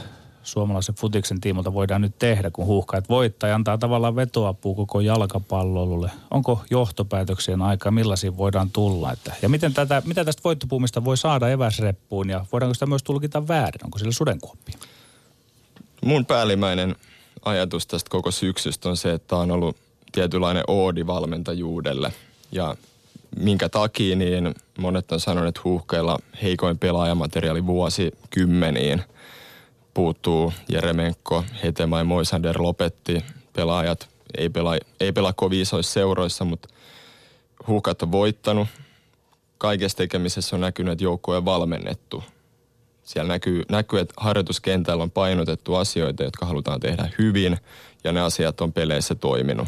suomalaisen 0.43 0.95
futiksen 0.95 1.41
tiimolta 1.41 1.73
voidaan 1.73 2.01
nyt 2.01 2.19
tehdä, 2.19 2.51
kun 2.51 2.65
huuhkajat 2.65 3.09
voittaa 3.09 3.49
ja 3.49 3.55
antaa 3.55 3.77
tavallaan 3.77 4.15
vetoapua 4.15 4.75
koko 4.75 4.99
jalkapallolle. 4.99 6.11
Onko 6.31 6.63
johtopäätöksien 6.69 7.61
aika, 7.61 7.91
millaisiin 7.91 8.37
voidaan 8.37 8.69
tulla? 8.69 9.11
Että, 9.11 9.33
ja 9.41 9.49
miten 9.49 9.73
tätä, 9.73 10.01
mitä 10.05 10.25
tästä 10.25 10.43
voittopuumista 10.43 11.05
voi 11.05 11.17
saada 11.17 11.49
eväsreppuun 11.49 12.29
ja 12.29 12.45
voidaanko 12.51 12.73
sitä 12.73 12.85
myös 12.85 13.03
tulkita 13.03 13.47
väärin? 13.47 13.85
Onko 13.85 13.97
sillä 13.97 14.11
sudenkuoppi? 14.11 14.71
Mun 16.05 16.25
päällimmäinen 16.25 16.95
ajatus 17.45 17.87
tästä 17.87 18.09
koko 18.09 18.31
syksystä 18.31 18.89
on 18.89 18.97
se, 18.97 19.13
että 19.13 19.35
on 19.35 19.51
ollut 19.51 19.77
tietynlainen 20.11 20.63
oodi 20.67 21.07
valmentajuudelle. 21.07 22.13
Ja 22.51 22.75
minkä 23.37 23.69
takia, 23.69 24.15
niin 24.15 24.55
monet 24.77 25.11
on 25.11 25.19
sanonut, 25.19 25.47
että 25.47 25.61
huuhkeilla 25.63 26.19
heikoin 26.41 26.77
pelaajamateriaali 26.77 27.65
vuosi 27.65 28.11
kymmeniin– 28.29 29.01
puuttuu 29.93 30.53
Jeremenko, 30.69 31.45
Hetemai, 31.63 32.03
Moisander 32.03 32.61
lopetti. 32.61 33.23
Pelaajat 33.53 34.09
ei 34.37 34.49
pelaa, 34.49 34.77
ei 34.99 35.11
pelaa 35.11 35.33
kovin 35.33 35.61
isoissa 35.61 35.93
seuroissa, 35.93 36.45
mutta 36.45 36.69
huukat 37.67 38.01
on 38.01 38.11
voittanut. 38.11 38.67
Kaikessa 39.57 39.97
tekemisessä 39.97 40.55
on 40.55 40.61
näkynyt, 40.61 40.91
että 40.91 41.03
joukko 41.03 41.35
on 41.35 41.45
valmennettu. 41.45 42.23
Siellä 43.03 43.27
näkyy, 43.27 43.63
näkyy, 43.69 43.99
että 43.99 44.13
harjoituskentällä 44.17 45.03
on 45.03 45.11
painotettu 45.11 45.75
asioita, 45.75 46.23
jotka 46.23 46.45
halutaan 46.45 46.79
tehdä 46.79 47.09
hyvin, 47.19 47.57
ja 48.03 48.11
ne 48.11 48.21
asiat 48.21 48.61
on 48.61 48.73
peleissä 48.73 49.15
toiminut. 49.15 49.67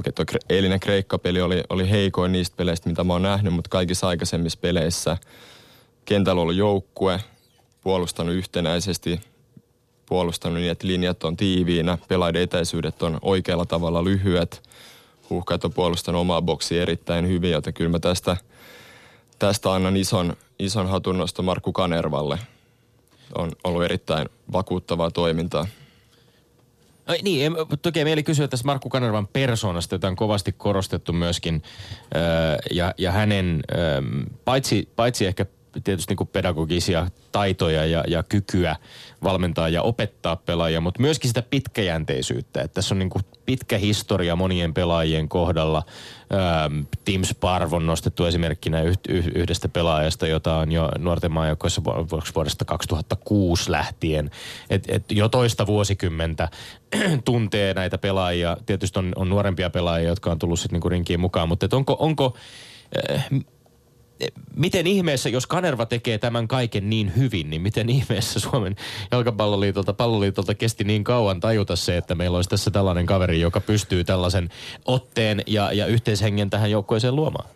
Okei, 0.00 0.12
tuo 0.12 0.24
eilinen 0.48 0.80
Kreikka-peli 0.80 1.40
oli, 1.40 1.62
oli 1.68 1.90
heikoin 1.90 2.32
niistä 2.32 2.56
peleistä, 2.56 2.88
mitä 2.88 3.04
mä 3.04 3.12
oon 3.12 3.22
nähnyt, 3.22 3.54
mutta 3.54 3.68
kaikissa 3.68 4.08
aikaisemmissa 4.08 4.58
peleissä 4.62 5.16
kentällä 6.04 6.42
ollut 6.42 6.54
joukkue, 6.54 7.20
puolustanut 7.80 8.34
yhtenäisesti, 8.34 9.20
puolustanut 10.06 10.58
niin, 10.58 10.70
että 10.70 10.86
linjat 10.86 11.24
on 11.24 11.36
tiiviinä, 11.36 11.98
pelaiden 12.08 12.42
etäisyydet 12.42 13.02
on 13.02 13.18
oikealla 13.22 13.66
tavalla 13.66 14.04
lyhyet. 14.04 14.62
Huuhkajat 15.30 15.64
on 15.64 15.72
puolustanut 15.72 16.20
omaa 16.20 16.42
boksia 16.42 16.82
erittäin 16.82 17.28
hyvin, 17.28 17.50
joten 17.50 17.74
kyllä 17.74 17.90
mä 17.90 17.98
tästä, 17.98 18.36
tästä 19.38 19.72
annan 19.72 19.96
ison, 19.96 20.36
ison 20.58 20.88
hatunnosto 20.88 21.42
Markku 21.42 21.72
Kanervalle. 21.72 22.38
On 23.38 23.52
ollut 23.64 23.84
erittäin 23.84 24.28
vakuuttavaa 24.52 25.10
toimintaa. 25.10 25.66
No, 27.06 27.14
niin, 27.22 27.52
toki 27.82 28.04
mieli 28.04 28.22
kysyä 28.22 28.48
tästä 28.48 28.66
Markku 28.66 28.88
Kanervan 28.88 29.26
persoonasta, 29.26 29.94
jota 29.94 30.08
on 30.08 30.16
kovasti 30.16 30.52
korostettu 30.52 31.12
myöskin. 31.12 31.62
ja, 32.70 32.94
ja 32.98 33.12
hänen, 33.12 33.62
paitsi, 34.44 34.88
paitsi 34.96 35.26
ehkä 35.26 35.46
tietysti 35.84 36.14
niin 36.14 36.28
pedagogisia 36.28 37.06
taitoja 37.32 37.86
ja, 37.86 38.04
ja 38.08 38.22
kykyä 38.22 38.76
valmentaa 39.22 39.68
ja 39.68 39.82
opettaa 39.82 40.36
pelaajia, 40.36 40.80
mutta 40.80 41.00
myöskin 41.00 41.30
sitä 41.30 41.42
pitkäjänteisyyttä. 41.42 42.62
Että 42.62 42.74
tässä 42.74 42.94
on 42.94 42.98
niin 42.98 43.10
pitkä 43.46 43.78
historia 43.78 44.36
monien 44.36 44.74
pelaajien 44.74 45.28
kohdalla. 45.28 45.82
Ähm, 46.32 46.80
Tim 47.04 47.22
Sparv 47.24 47.72
on 47.72 47.86
nostettu 47.86 48.24
esimerkkinä 48.24 48.78
yhdestä 49.34 49.68
pelaajasta, 49.68 50.26
jota 50.26 50.56
on 50.56 50.72
jo 50.72 50.88
nuorten 50.98 51.32
maajoukkoissa 51.32 51.82
vuodesta 52.34 52.64
2006 52.64 53.70
lähtien. 53.70 54.30
Et, 54.70 54.84
et 54.88 55.04
jo 55.12 55.28
toista 55.28 55.66
vuosikymmentä 55.66 56.48
tuntee 57.24 57.74
näitä 57.74 57.98
pelaajia. 57.98 58.56
Tietysti 58.66 58.98
on, 58.98 59.12
on 59.16 59.28
nuorempia 59.28 59.70
pelaajia, 59.70 60.08
jotka 60.08 60.30
on 60.30 60.38
tullut 60.38 60.60
sitten 60.60 60.76
niinku 60.76 60.88
rinkiin 60.88 61.20
mukaan, 61.20 61.48
mutta 61.48 61.68
onko, 61.72 61.96
onko 61.98 62.36
äh, 63.10 63.28
miten 64.56 64.86
ihmeessä, 64.86 65.28
jos 65.28 65.46
Kanerva 65.46 65.86
tekee 65.86 66.18
tämän 66.18 66.48
kaiken 66.48 66.90
niin 66.90 67.12
hyvin, 67.16 67.50
niin 67.50 67.62
miten 67.62 67.88
ihmeessä 67.88 68.40
Suomen 68.40 68.76
jalkapalloliitolta, 69.10 69.92
palloliitolta 69.92 70.54
kesti 70.54 70.84
niin 70.84 71.04
kauan 71.04 71.40
tajuta 71.40 71.76
se, 71.76 71.96
että 71.96 72.14
meillä 72.14 72.36
olisi 72.36 72.50
tässä 72.50 72.70
tällainen 72.70 73.06
kaveri, 73.06 73.40
joka 73.40 73.60
pystyy 73.60 74.04
tällaisen 74.04 74.50
otteen 74.84 75.42
ja, 75.46 75.72
ja 75.72 75.86
yhteishengen 75.86 76.50
tähän 76.50 76.70
joukkueeseen 76.70 77.16
luomaan? 77.16 77.48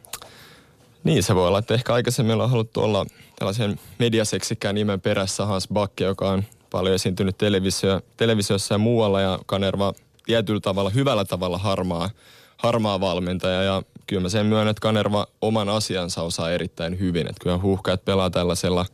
Niin, 1.05 1.23
se 1.23 1.35
voi 1.35 1.49
olla, 1.49 1.59
että 1.59 1.75
ehkä 1.75 1.95
aikaisemmin 1.95 2.41
on 2.41 2.51
haluttu 2.51 2.81
olla 2.81 3.07
tällaisen 3.39 3.81
mediaseksikään 3.99 4.75
nimen 4.75 5.01
perässä 5.01 5.47
Hans 5.47 5.69
Bakke, 5.73 6.05
joka 6.05 6.31
on 6.31 6.45
paljon 6.71 6.95
esiintynyt 6.95 7.39
televisio, 7.39 8.01
televisiossa 8.17 8.75
ja 8.75 8.79
muualla 8.79 9.21
ja 9.21 9.39
Kanerva 9.47 9.93
tietyllä 10.27 10.61
tavalla, 10.61 10.91
hyvällä 10.91 11.25
tavalla 11.25 11.59
harmaa, 11.59 12.11
harmaa 12.57 13.01
valmentaja 13.01 13.63
ja 13.63 13.83
kyllä 14.07 14.23
mä 14.23 14.29
sen 14.29 14.47
myönnän, 14.47 14.71
että 14.71 14.81
Kanerva 14.81 15.27
oman 15.41 15.69
asiansa 15.69 16.23
osaa 16.23 16.51
erittäin 16.51 16.99
hyvin. 16.99 17.27
Että 17.27 17.43
kyllä 17.43 17.59
huuhkajat 17.59 18.05
pelaa 18.05 18.31
tällaisella, 18.31 18.87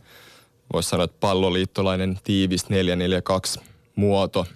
voisi 0.72 0.88
sanoa, 0.88 1.04
että 1.04 1.16
palloliittolainen 1.20 2.18
tiivis 2.24 2.64
4-4-2 3.58 3.62
muoto. 3.96 4.46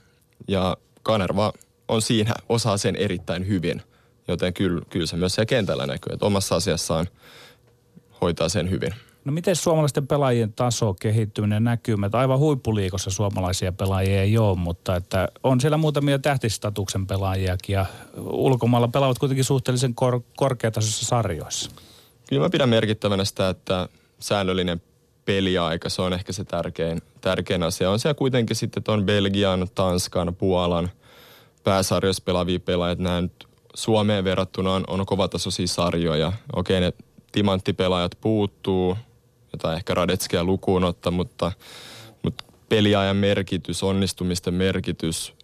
Ja 0.48 0.76
Kanerva 1.02 1.52
on 1.88 2.02
siinä, 2.02 2.34
osaa 2.48 2.76
sen 2.76 2.96
erittäin 2.96 3.46
hyvin. 3.46 3.82
Joten 4.28 4.54
kyllä, 4.54 4.82
kyllä 4.90 5.06
se 5.06 5.16
myös 5.16 5.34
se 5.34 5.46
kentällä 5.46 5.86
näkyy, 5.86 6.12
että 6.12 6.26
omassa 6.26 6.56
asiassaan 6.56 7.08
hoitaa 8.20 8.48
sen 8.48 8.70
hyvin. 8.70 8.94
No 9.24 9.32
miten 9.32 9.56
suomalaisten 9.56 10.06
pelaajien 10.06 10.52
taso, 10.52 10.94
kehittyminen 10.94 11.64
näkyy? 11.64 11.96
Että 12.06 12.18
aivan 12.18 12.38
huippuliikossa 12.38 13.10
suomalaisia 13.10 13.72
pelaajia 13.72 14.22
ei 14.22 14.38
ole, 14.38 14.58
mutta 14.58 14.96
että 14.96 15.28
on 15.42 15.60
siellä 15.60 15.76
muutamia 15.76 16.18
tähtistatuksen 16.18 17.06
pelaajiakin 17.06 17.74
ja 17.74 17.86
ulkomailla 18.16 18.88
pelaavat 18.88 19.18
kuitenkin 19.18 19.44
suhteellisen 19.44 19.94
kor- 19.94 20.22
korkeatasoisissa 20.36 21.06
sarjoissa. 21.06 21.70
Kyllä 22.28 22.42
mä 22.42 22.50
pidän 22.50 22.68
merkittävänä 22.68 23.24
sitä, 23.24 23.48
että 23.48 23.88
säännöllinen 24.18 24.82
peliaika, 25.24 25.88
se 25.88 26.02
on 26.02 26.12
ehkä 26.12 26.32
se 26.32 26.44
tärkein, 26.44 27.02
tärkein 27.20 27.62
asia. 27.62 27.90
On 27.90 27.98
siellä 27.98 28.14
kuitenkin 28.14 28.56
sitten 28.56 28.82
on 28.88 29.04
Belgian, 29.04 29.68
Tanskan, 29.74 30.34
Puolan 30.34 30.90
pääsarjoissa 31.64 32.22
pelaavia 32.26 32.60
pelaajia. 32.60 33.02
Nämä 33.02 33.20
nyt 33.20 33.48
Suomeen 33.74 34.24
verrattuna 34.24 34.74
on, 34.74 34.84
on 34.86 35.06
kovatasoisia 35.06 35.66
sarjoja. 35.66 36.32
Okei, 36.56 36.80
ne 36.80 36.92
timanttipelaajat 37.32 38.12
puuttuu, 38.20 38.96
jota 39.54 39.74
ehkä 39.74 39.94
Radetskia 39.94 40.44
lukuun 40.44 40.84
ottaa, 40.84 41.12
mutta, 41.12 41.52
mutta 42.22 42.44
peliajan 42.68 43.16
merkitys, 43.16 43.82
onnistumisten 43.82 44.54
merkitys, 44.54 45.34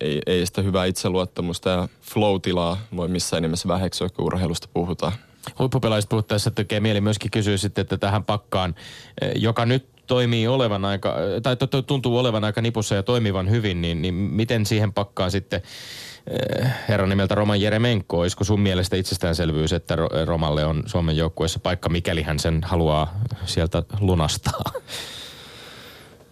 ei, 0.00 0.22
ei 0.26 0.46
sitä 0.46 0.62
hyvää 0.62 0.84
itseluottamusta 0.84 1.70
ja 1.70 1.88
flow-tilaa 2.02 2.78
voi 2.96 3.08
missään 3.08 3.42
nimessä 3.42 3.68
väheksyä, 3.68 4.08
kun 4.08 4.24
urheilusta 4.24 4.68
puhutaan. 4.74 5.12
Huippupelaajista 5.58 6.08
puhuttaessa 6.08 6.50
tekee 6.50 6.80
mieli 6.80 7.00
myöskin 7.00 7.30
kysyä 7.30 7.56
sitten, 7.56 7.82
että 7.82 7.96
tähän 7.96 8.24
pakkaan, 8.24 8.74
eh, 9.20 9.32
joka 9.34 9.66
nyt 9.66 9.86
toimii 10.06 10.46
olevan 10.46 10.84
aika, 10.84 11.08
eh, 11.08 11.42
tai 11.42 11.56
tuntuu 11.86 12.18
olevan 12.18 12.44
aika 12.44 12.60
nipussa 12.60 12.94
ja 12.94 13.02
toimivan 13.02 13.50
hyvin, 13.50 13.82
niin, 13.82 14.02
niin 14.02 14.14
miten 14.14 14.66
siihen 14.66 14.92
pakkaan 14.92 15.30
sitten 15.30 15.62
herran 16.88 17.08
nimeltä 17.08 17.34
Roman 17.34 17.60
Jeremenko, 17.60 18.18
olisiko 18.18 18.44
sun 18.44 18.60
mielestä 18.60 18.96
itsestäänselvyys, 18.96 19.72
että 19.72 19.96
Romalle 20.24 20.64
on 20.64 20.82
Suomen 20.86 21.16
joukkueessa 21.16 21.58
paikka, 21.58 21.88
mikäli 21.88 22.22
hän 22.22 22.38
sen 22.38 22.60
haluaa 22.64 23.20
sieltä 23.44 23.82
lunastaa? 24.00 24.62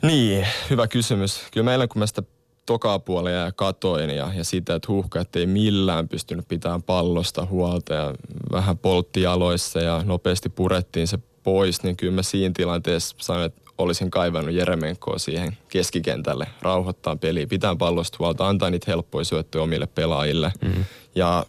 Niin, 0.02 0.46
hyvä 0.70 0.88
kysymys. 0.88 1.42
Kyllä 1.52 1.64
meillä 1.64 1.86
kun 1.86 1.98
mä 1.98 2.06
sitä 2.06 2.22
tokaa 2.66 2.98
puolia 2.98 3.34
ja 3.34 3.52
katoin 3.52 4.10
ja, 4.10 4.32
ja 4.36 4.44
sitä, 4.44 4.74
että 4.74 4.92
huuhkajat 4.92 5.36
ei 5.36 5.46
millään 5.46 6.08
pystynyt 6.08 6.48
pitämään 6.48 6.82
pallosta 6.82 7.46
huolta 7.46 7.94
ja 7.94 8.14
vähän 8.52 8.78
poltti 8.78 9.22
jaloissa 9.22 9.80
ja 9.80 10.02
nopeasti 10.04 10.48
purettiin 10.48 11.06
se 11.06 11.18
pois, 11.42 11.82
niin 11.82 11.96
kyllä 11.96 12.12
mä 12.12 12.22
siinä 12.22 12.52
tilanteessa 12.56 13.16
sanoin, 13.18 13.46
että 13.46 13.65
olisin 13.78 14.10
kaivannut 14.10 14.54
Jeremenkoa 14.54 15.18
siihen 15.18 15.58
keskikentälle, 15.68 16.46
rauhoittaa 16.62 17.16
peliä, 17.16 17.46
pitää 17.46 17.76
pallosta 17.76 18.16
huolta, 18.18 18.48
antaa 18.48 18.70
niitä 18.70 18.90
helppoja 18.90 19.24
syöttöjä 19.24 19.62
omille 19.62 19.86
pelaajille. 19.86 20.52
Mm-hmm. 20.60 20.84
Ja 21.14 21.46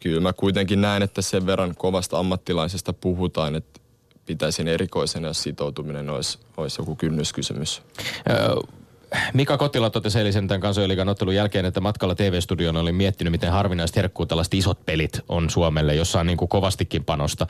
kyllä 0.00 0.20
mä 0.20 0.32
kuitenkin 0.32 0.80
näen, 0.80 1.02
että 1.02 1.22
sen 1.22 1.46
verran 1.46 1.74
kovasta 1.76 2.18
ammattilaisesta 2.18 2.92
puhutaan, 2.92 3.54
että 3.54 3.80
pitäisin 4.26 4.68
erikoisena, 4.68 5.28
jos 5.28 5.42
sitoutuminen 5.42 6.10
olisi, 6.10 6.38
olisi 6.56 6.80
joku 6.80 6.96
kynnyskysymys. 6.96 7.82
Mika 9.34 9.58
Kottila 9.58 9.90
totesi 9.90 10.18
eilisen 10.18 10.48
tämän 10.48 10.60
kansojen 10.60 11.08
ottelun 11.08 11.34
jälkeen, 11.34 11.64
että 11.64 11.80
matkalla 11.80 12.14
TV-studioon 12.14 12.76
oli 12.76 12.92
miettinyt, 12.92 13.30
miten 13.30 13.52
harvinaista 13.52 14.00
herkkuu 14.00 14.26
tällaiset 14.26 14.54
isot 14.54 14.86
pelit 14.86 15.20
on 15.28 15.50
Suomelle, 15.50 15.94
jossa 15.94 16.20
on 16.20 16.26
niin 16.26 16.36
kuin 16.36 16.48
kovastikin 16.48 17.04
panosta. 17.04 17.46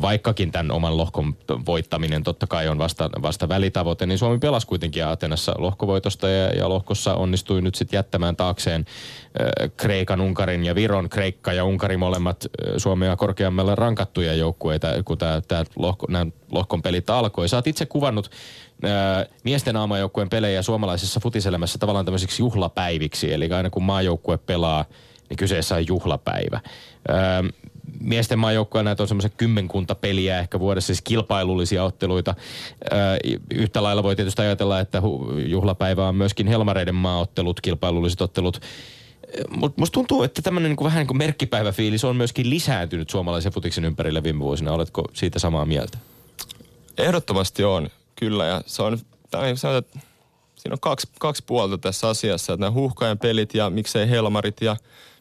Vaikkakin 0.00 0.52
tämän 0.52 0.70
oman 0.70 0.96
lohkon 0.96 1.36
voittaminen 1.66 2.22
totta 2.22 2.46
kai 2.46 2.68
on 2.68 2.78
vasta, 2.78 3.10
vasta 3.22 3.48
välitavoite, 3.48 4.06
niin 4.06 4.18
Suomi 4.18 4.38
pelasi 4.38 4.66
kuitenkin 4.66 5.06
Atenassa 5.06 5.54
lohkovoitosta 5.58 6.28
ja, 6.28 6.48
ja 6.48 6.68
lohkossa 6.68 7.14
onnistui 7.14 7.62
nyt 7.62 7.74
sitten 7.74 7.98
jättämään 7.98 8.36
taakseen 8.36 8.84
Kreikan, 9.76 10.20
Unkarin 10.20 10.64
ja 10.64 10.74
Viron. 10.74 11.08
Kreikka 11.08 11.52
ja 11.52 11.64
Unkari 11.64 11.96
molemmat 11.96 12.46
Suomea 12.76 13.16
korkeammalla 13.16 13.74
rankattuja 13.74 14.34
joukkueita, 14.34 14.88
kun 15.04 15.18
tämä 15.18 15.64
lohko, 15.76 16.06
lohkon 16.52 16.82
pelit 16.82 17.10
alkoi. 17.10 17.48
Sä 17.48 17.56
oot 17.56 17.66
itse 17.66 17.86
kuvannut 17.86 18.30
miesten 19.44 19.76
aamajoukkueen 19.76 20.30
pelejä 20.30 20.62
suomalaisessa 20.62 21.20
futiselämässä 21.20 21.78
tavallaan 21.78 22.04
tämmöisiksi 22.04 22.42
juhlapäiviksi. 22.42 23.32
Eli 23.32 23.52
aina 23.52 23.70
kun 23.70 23.82
maajoukkue 23.82 24.38
pelaa, 24.38 24.84
niin 25.28 25.36
kyseessä 25.36 25.74
on 25.74 25.86
juhlapäivä. 25.86 26.60
miesten 28.00 28.38
maajoukkoja 28.38 28.82
näitä 28.82 29.02
on 29.02 29.08
semmoisen 29.08 29.32
kymmenkunta 29.36 29.94
peliä 29.94 30.38
ehkä 30.38 30.60
vuodessa, 30.60 30.86
siis 30.86 31.02
kilpailullisia 31.02 31.84
otteluita. 31.84 32.34
yhtä 33.54 33.82
lailla 33.82 34.02
voi 34.02 34.16
tietysti 34.16 34.42
ajatella, 34.42 34.80
että 34.80 35.02
juhlapäivä 35.46 36.08
on 36.08 36.14
myöskin 36.14 36.46
Helmareiden 36.46 36.94
maaottelut, 36.94 37.60
kilpailulliset 37.60 38.20
ottelut. 38.20 38.60
Mutta 39.56 39.80
musta 39.80 39.94
tuntuu, 39.94 40.22
että 40.22 40.42
tämmöinen 40.42 40.70
niin 40.70 40.84
vähän 40.84 40.98
niin 40.98 41.06
kuin 41.06 41.18
merkkipäiväfiilis 41.18 42.04
on 42.04 42.16
myöskin 42.16 42.50
lisääntynyt 42.50 43.10
suomalaisen 43.10 43.52
futiksen 43.52 43.84
ympärille 43.84 44.22
viime 44.22 44.40
vuosina. 44.40 44.72
Oletko 44.72 45.04
siitä 45.12 45.38
samaa 45.38 45.64
mieltä? 45.64 45.98
Ehdottomasti 46.98 47.64
on. 47.64 47.88
Kyllä, 48.16 48.46
ja 48.46 48.62
se 48.66 48.82
on, 48.82 48.98
tai 49.30 49.56
sanotaan, 49.56 49.78
että 49.78 49.98
siinä 50.56 50.74
on 50.74 50.80
kaksi, 50.80 51.08
kaksi 51.18 51.44
puolta 51.46 51.78
tässä 51.78 52.08
asiassa, 52.08 52.52
että 52.52 52.60
nämä 52.60 52.70
huuhkajan 52.70 53.18
pelit 53.18 53.54
ja 53.54 53.70
miksei 53.70 54.10
Helmarit 54.10 54.60
ja 54.60 54.76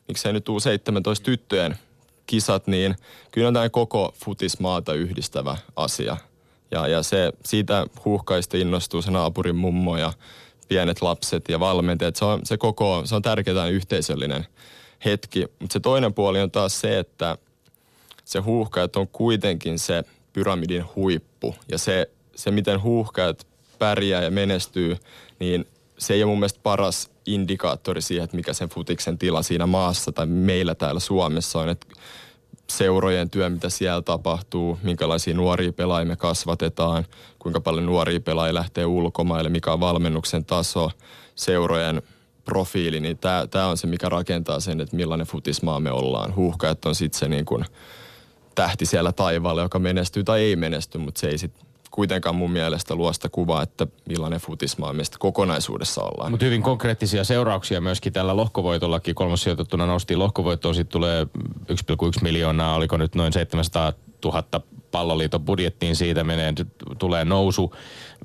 miksei 0.07 0.34
nyt 0.34 0.49
U17 0.49 1.23
tyttöjen 1.23 1.78
kisat, 2.28 2.67
niin 2.67 2.95
kyllä 3.32 3.47
on 3.47 3.53
tämä 3.53 3.69
koko 3.69 4.13
futismaata 4.25 4.93
yhdistävä 4.93 5.57
asia. 5.75 6.17
Ja, 6.71 6.88
ja 6.88 7.03
se, 7.03 7.32
siitä 7.45 7.88
huuhkaista 8.05 8.57
innostuu 8.57 9.01
se 9.01 9.11
naapurin 9.11 9.55
mummo 9.55 9.97
ja 9.97 10.13
pienet 10.67 11.01
lapset 11.01 11.49
ja 11.49 11.59
valmentajat. 11.59 12.15
Se 12.15 12.25
on, 12.25 12.41
se 12.43 12.57
koko, 12.57 13.01
se 13.05 13.15
on 13.15 13.21
tärkeä 13.21 13.65
yhteisöllinen 13.65 14.45
hetki. 15.05 15.45
Mutta 15.59 15.73
se 15.73 15.80
toinen 15.80 16.13
puoli 16.13 16.41
on 16.41 16.51
taas 16.51 16.80
se, 16.80 16.99
että 16.99 17.38
se 18.25 18.39
huuhkajat 18.39 18.95
on 18.95 19.07
kuitenkin 19.07 19.80
se 19.80 20.03
pyramidin 20.34 20.86
huippu. 20.95 21.36
Ja 21.71 21.77
se 21.77 22.09
se, 22.38 22.51
miten 22.51 22.83
huuhkajat 22.83 23.47
pärjää 23.79 24.23
ja 24.23 24.31
menestyy, 24.31 24.97
niin 25.39 25.67
se 25.97 26.13
ei 26.13 26.23
ole 26.23 26.29
mun 26.29 26.39
mielestä 26.39 26.59
paras 26.63 27.09
indikaattori 27.25 28.01
siihen, 28.01 28.23
että 28.23 28.35
mikä 28.35 28.53
sen 28.53 28.69
futiksen 28.69 29.17
tila 29.17 29.43
siinä 29.43 29.67
maassa 29.67 30.11
tai 30.11 30.25
meillä 30.25 30.75
täällä 30.75 30.99
Suomessa 30.99 31.59
on. 31.59 31.69
Että 31.69 31.88
seurojen 32.69 33.29
työ, 33.29 33.49
mitä 33.49 33.69
siellä 33.69 34.01
tapahtuu, 34.01 34.79
minkälaisia 34.83 35.33
nuoria 35.33 35.73
pelaajia 35.73 36.05
me 36.05 36.15
kasvatetaan, 36.15 37.05
kuinka 37.39 37.61
paljon 37.61 37.85
nuoria 37.85 38.19
pelaajia 38.19 38.53
lähtee 38.53 38.85
ulkomaille, 38.85 39.49
mikä 39.49 39.73
on 39.73 39.79
valmennuksen 39.79 40.45
taso, 40.45 40.91
seurojen 41.35 42.01
profiili, 42.45 42.99
niin 42.99 43.17
tämä 43.51 43.67
on 43.67 43.77
se, 43.77 43.88
mikä 43.88 44.09
rakentaa 44.09 44.59
sen, 44.59 44.81
että 44.81 44.95
millainen 44.95 45.27
futismaa 45.27 45.79
me 45.79 45.91
ollaan. 45.91 46.35
Huuhkajat 46.35 46.85
on 46.85 46.95
sitten 46.95 47.19
se 47.19 47.27
niin 47.27 47.45
kuin 47.45 47.65
tähti 48.58 48.86
siellä 48.86 49.12
taivaalla, 49.12 49.62
joka 49.62 49.80
menestyy 49.80 50.24
tai 50.24 50.41
ei 50.41 50.55
menesty, 50.55 50.97
mutta 50.97 51.20
se 51.20 51.28
ei 51.28 51.38
sitten 51.38 51.68
kuitenkaan 51.91 52.36
mun 52.36 52.51
mielestä 52.51 52.95
luo 52.95 53.14
sitä 53.14 53.30
kuvaa, 53.30 53.64
että 53.64 53.88
millainen 54.10 54.39
futismaa 54.39 54.93
meistä 54.93 55.18
kokonaisuudessa 55.20 56.01
ollaan. 56.03 56.32
Mutta 56.32 56.45
hyvin 56.45 56.64
konkreettisia 56.64 57.24
seurauksia 57.24 57.82
myöskin 57.82 58.14
tällä 58.14 58.36
lohkovoitollakin. 58.36 59.16
Kolmossijoitettuna 59.16 59.86
noustiin 59.86 60.20
lohkovoittoon, 60.20 60.76
sitten 60.76 60.91
tulee 60.91 61.24
1,1 61.24 62.22
miljoonaa, 62.22 62.76
oliko 62.76 62.97
nyt 62.97 63.16
noin 63.16 63.34
700 63.34 63.93
000 64.26 64.43
palloliiton 64.91 65.45
budjettiin 65.45 65.95
siitä 65.95 66.24
menee, 66.24 66.53
tulee 66.99 67.26
nousu 67.26 67.74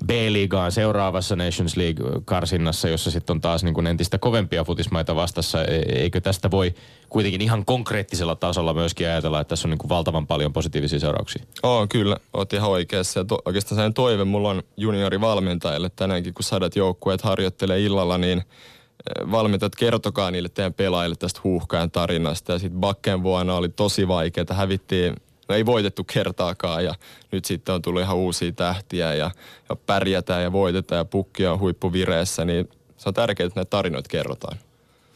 B-liigaan 0.05 0.71
seuraavassa 0.71 1.35
Nations 1.35 1.77
League-karsinnassa, 1.77 2.89
jossa 2.89 3.11
sitten 3.11 3.33
on 3.33 3.41
taas 3.41 3.63
niin 3.63 3.73
kuin 3.73 3.87
entistä 3.87 4.17
kovempia 4.17 4.63
futismaita 4.63 5.15
vastassa. 5.15 5.63
E, 5.63 5.81
eikö 5.95 6.21
tästä 6.21 6.51
voi 6.51 6.73
kuitenkin 7.09 7.41
ihan 7.41 7.65
konkreettisella 7.65 8.35
tasolla 8.35 8.73
myöskin 8.73 9.07
ajatella, 9.07 9.41
että 9.41 9.49
tässä 9.49 9.67
on 9.67 9.69
niin 9.69 9.77
kuin 9.77 9.89
valtavan 9.89 10.27
paljon 10.27 10.53
positiivisia 10.53 10.99
seurauksia? 10.99 11.43
Oo, 11.63 11.87
kyllä, 11.89 12.17
oot 12.33 12.53
ihan 12.53 12.69
oikeassa. 12.69 13.19
Ja 13.19 13.23
to, 13.23 13.41
oikeastaan 13.45 13.81
sen 13.81 13.93
toive 13.93 14.23
mulla 14.23 14.49
on 14.49 14.63
juniorivalmentajille 14.77 15.89
tänäänkin, 15.95 16.33
kun 16.33 16.43
sadat 16.43 16.75
joukkueet 16.75 17.21
harjoittelee 17.21 17.81
illalla, 17.81 18.17
niin 18.17 18.37
e, 18.39 19.31
valmentajat, 19.31 19.75
kertokaa 19.75 20.31
niille 20.31 20.49
teidän 20.49 20.73
pelaajille 20.73 21.15
tästä 21.15 21.39
huuhkajan 21.43 21.91
tarinasta. 21.91 22.51
Ja 22.51 22.59
sitten 22.59 22.79
Bakken 22.79 23.23
vuonna 23.23 23.55
oli 23.55 23.69
tosi 23.69 24.07
vaikeaa, 24.07 24.45
hävittiin 24.53 25.15
no 25.49 25.55
ei 25.55 25.65
voitettu 25.65 26.03
kertaakaan 26.03 26.85
ja 26.85 26.95
nyt 27.31 27.45
sitten 27.45 27.75
on 27.75 27.81
tullut 27.81 28.01
ihan 28.01 28.15
uusia 28.15 28.51
tähtiä 28.51 29.13
ja, 29.13 29.31
ja 29.69 29.75
pärjätään 29.75 30.43
ja 30.43 30.51
voitetaan 30.51 30.99
ja 30.99 31.05
pukki 31.05 31.45
on 31.45 31.59
huippuvireessä, 31.59 32.45
niin 32.45 32.69
se 32.97 33.09
on 33.09 33.13
tärkeää, 33.13 33.47
että 33.47 33.59
näitä 33.59 33.69
tarinoita 33.69 34.09
kerrotaan. 34.09 34.57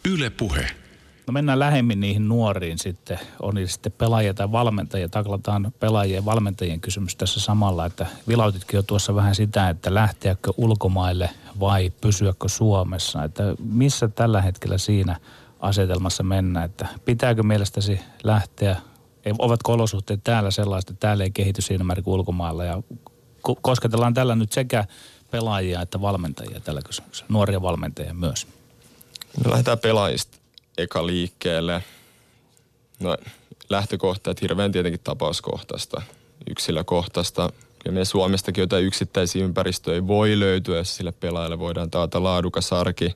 Yle 0.06 0.30
Puhe. 0.30 0.68
No 1.28 1.32
mennään 1.32 1.60
lähemmin 1.60 2.00
niihin 2.00 2.28
nuoriin 2.28 2.78
sitten. 2.78 3.20
On 3.42 3.56
niitä 3.56 3.72
sitten 3.72 3.92
pelaajia 3.92 4.34
tai 4.34 4.52
valmentajia. 4.52 5.10
Taklataan 5.10 5.74
pelaajien 5.80 6.16
ja 6.16 6.26
valmentajien 6.26 6.82
kysymys 6.82 7.16
tässä 7.16 7.40
samalla, 7.40 7.86
että 7.86 8.06
vilautitkin 8.28 8.78
jo 8.78 8.84
tuossa 8.84 9.16
vähän 9.16 9.36
sitä, 9.36 9.70
että 9.70 9.94
lähteäkö 9.94 10.52
ulkomaille 10.58 11.30
vai 11.60 11.92
pysyäkö 12.02 12.50
Suomessa. 12.50 13.24
Että 13.24 13.44
missä 13.60 14.08
tällä 14.08 14.42
hetkellä 14.42 14.78
siinä 14.78 15.16
asetelmassa 15.60 16.24
mennä, 16.24 16.64
että 16.64 16.88
pitääkö 17.06 17.44
mielestäsi 17.44 18.00
lähteä 18.24 18.76
ovatko 19.40 19.74
olosuhteet 19.74 20.24
täällä 20.24 20.52
sellaiset, 20.52 20.90
että 20.90 21.00
täällä 21.00 21.24
ei 21.24 21.32
kehity 21.32 21.62
siinä 21.62 21.84
määrin 21.84 22.04
kuin 22.04 22.14
ulkomailla. 22.14 22.66
Ja 22.66 22.84
kosketellaan 23.62 24.14
tällä 24.14 24.36
nyt 24.36 24.52
sekä 24.52 24.86
pelaajia 25.32 25.82
että 25.82 26.02
valmentajia 26.02 26.60
tällä 26.60 26.82
kysymyksellä, 26.82 27.28
nuoria 27.30 27.62
valmentajia 27.62 28.14
myös. 28.14 28.48
Me 29.44 29.52
lähdetään 29.52 29.80
pelaajista 29.80 30.38
eka 30.78 31.08
liikkeelle. 31.08 31.84
No 33.00 33.18
lähtökohta, 33.70 34.32
että 34.32 34.42
hirveän 34.42 34.72
tietenkin 34.72 35.02
tapauskohtaista, 35.04 36.02
yksilökohtaista. 36.50 37.50
Ja 37.86 37.92
me 37.92 38.06
Suomestakin 38.06 38.62
jotain 38.62 38.86
yksittäisiä 38.86 39.46
ympäristöjä 39.46 40.08
voi 40.08 40.40
löytyä, 40.40 40.78
jos 40.78 40.96
sille 40.96 41.12
pelaajalle 41.12 41.60
voidaan 41.60 41.92
taata 41.92 42.24
laadukas 42.24 42.74
arki. 42.74 43.14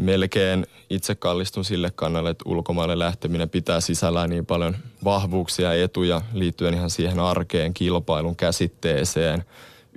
Melkein 0.00 0.66
itse 0.90 1.14
kallistun 1.14 1.64
sille 1.64 1.90
kannalle, 1.94 2.30
että 2.30 2.48
ulkomaille 2.48 2.98
lähteminen 2.98 3.50
pitää 3.50 3.80
sisällään 3.80 4.30
niin 4.30 4.46
paljon 4.46 4.76
vahvuuksia 5.04 5.74
ja 5.74 5.84
etuja 5.84 6.20
liittyen 6.32 6.74
ihan 6.74 6.90
siihen 6.90 7.20
arkeen, 7.20 7.74
kilpailun 7.74 8.36
käsitteeseen, 8.36 9.44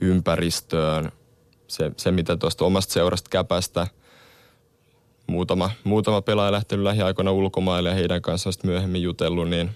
ympäristöön. 0.01 1.11
Se, 1.67 1.91
se 1.97 2.11
mitä 2.11 2.37
tuosta 2.37 2.65
omasta 2.65 2.93
seurasta 2.93 3.29
käpästä– 3.29 3.87
muutama, 5.27 5.71
muutama 5.83 6.21
pelaaja 6.21 6.51
lähtenyt 6.51 6.83
lähiaikoina 6.83 7.31
ulkomaille 7.31 7.89
ja 7.89 7.95
heidän 7.95 8.21
kanssaan 8.21 8.53
myöhemmin 8.63 9.01
jutellut, 9.01 9.49
niin 9.49 9.71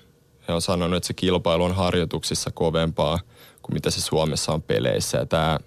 he 0.47 0.53
on 0.53 0.61
sanonut, 0.61 0.97
että 0.97 1.07
se 1.07 1.13
kilpailu 1.13 1.63
on 1.63 1.75
harjoituksissa 1.75 2.51
kovempaa 2.51 3.19
kuin 3.61 3.73
mitä 3.73 3.89
se 3.89 4.01
Suomessa 4.01 4.53
on 4.53 4.61
peleissä. 4.61 5.17
Ja 5.17 5.25
tämä, 5.25 5.59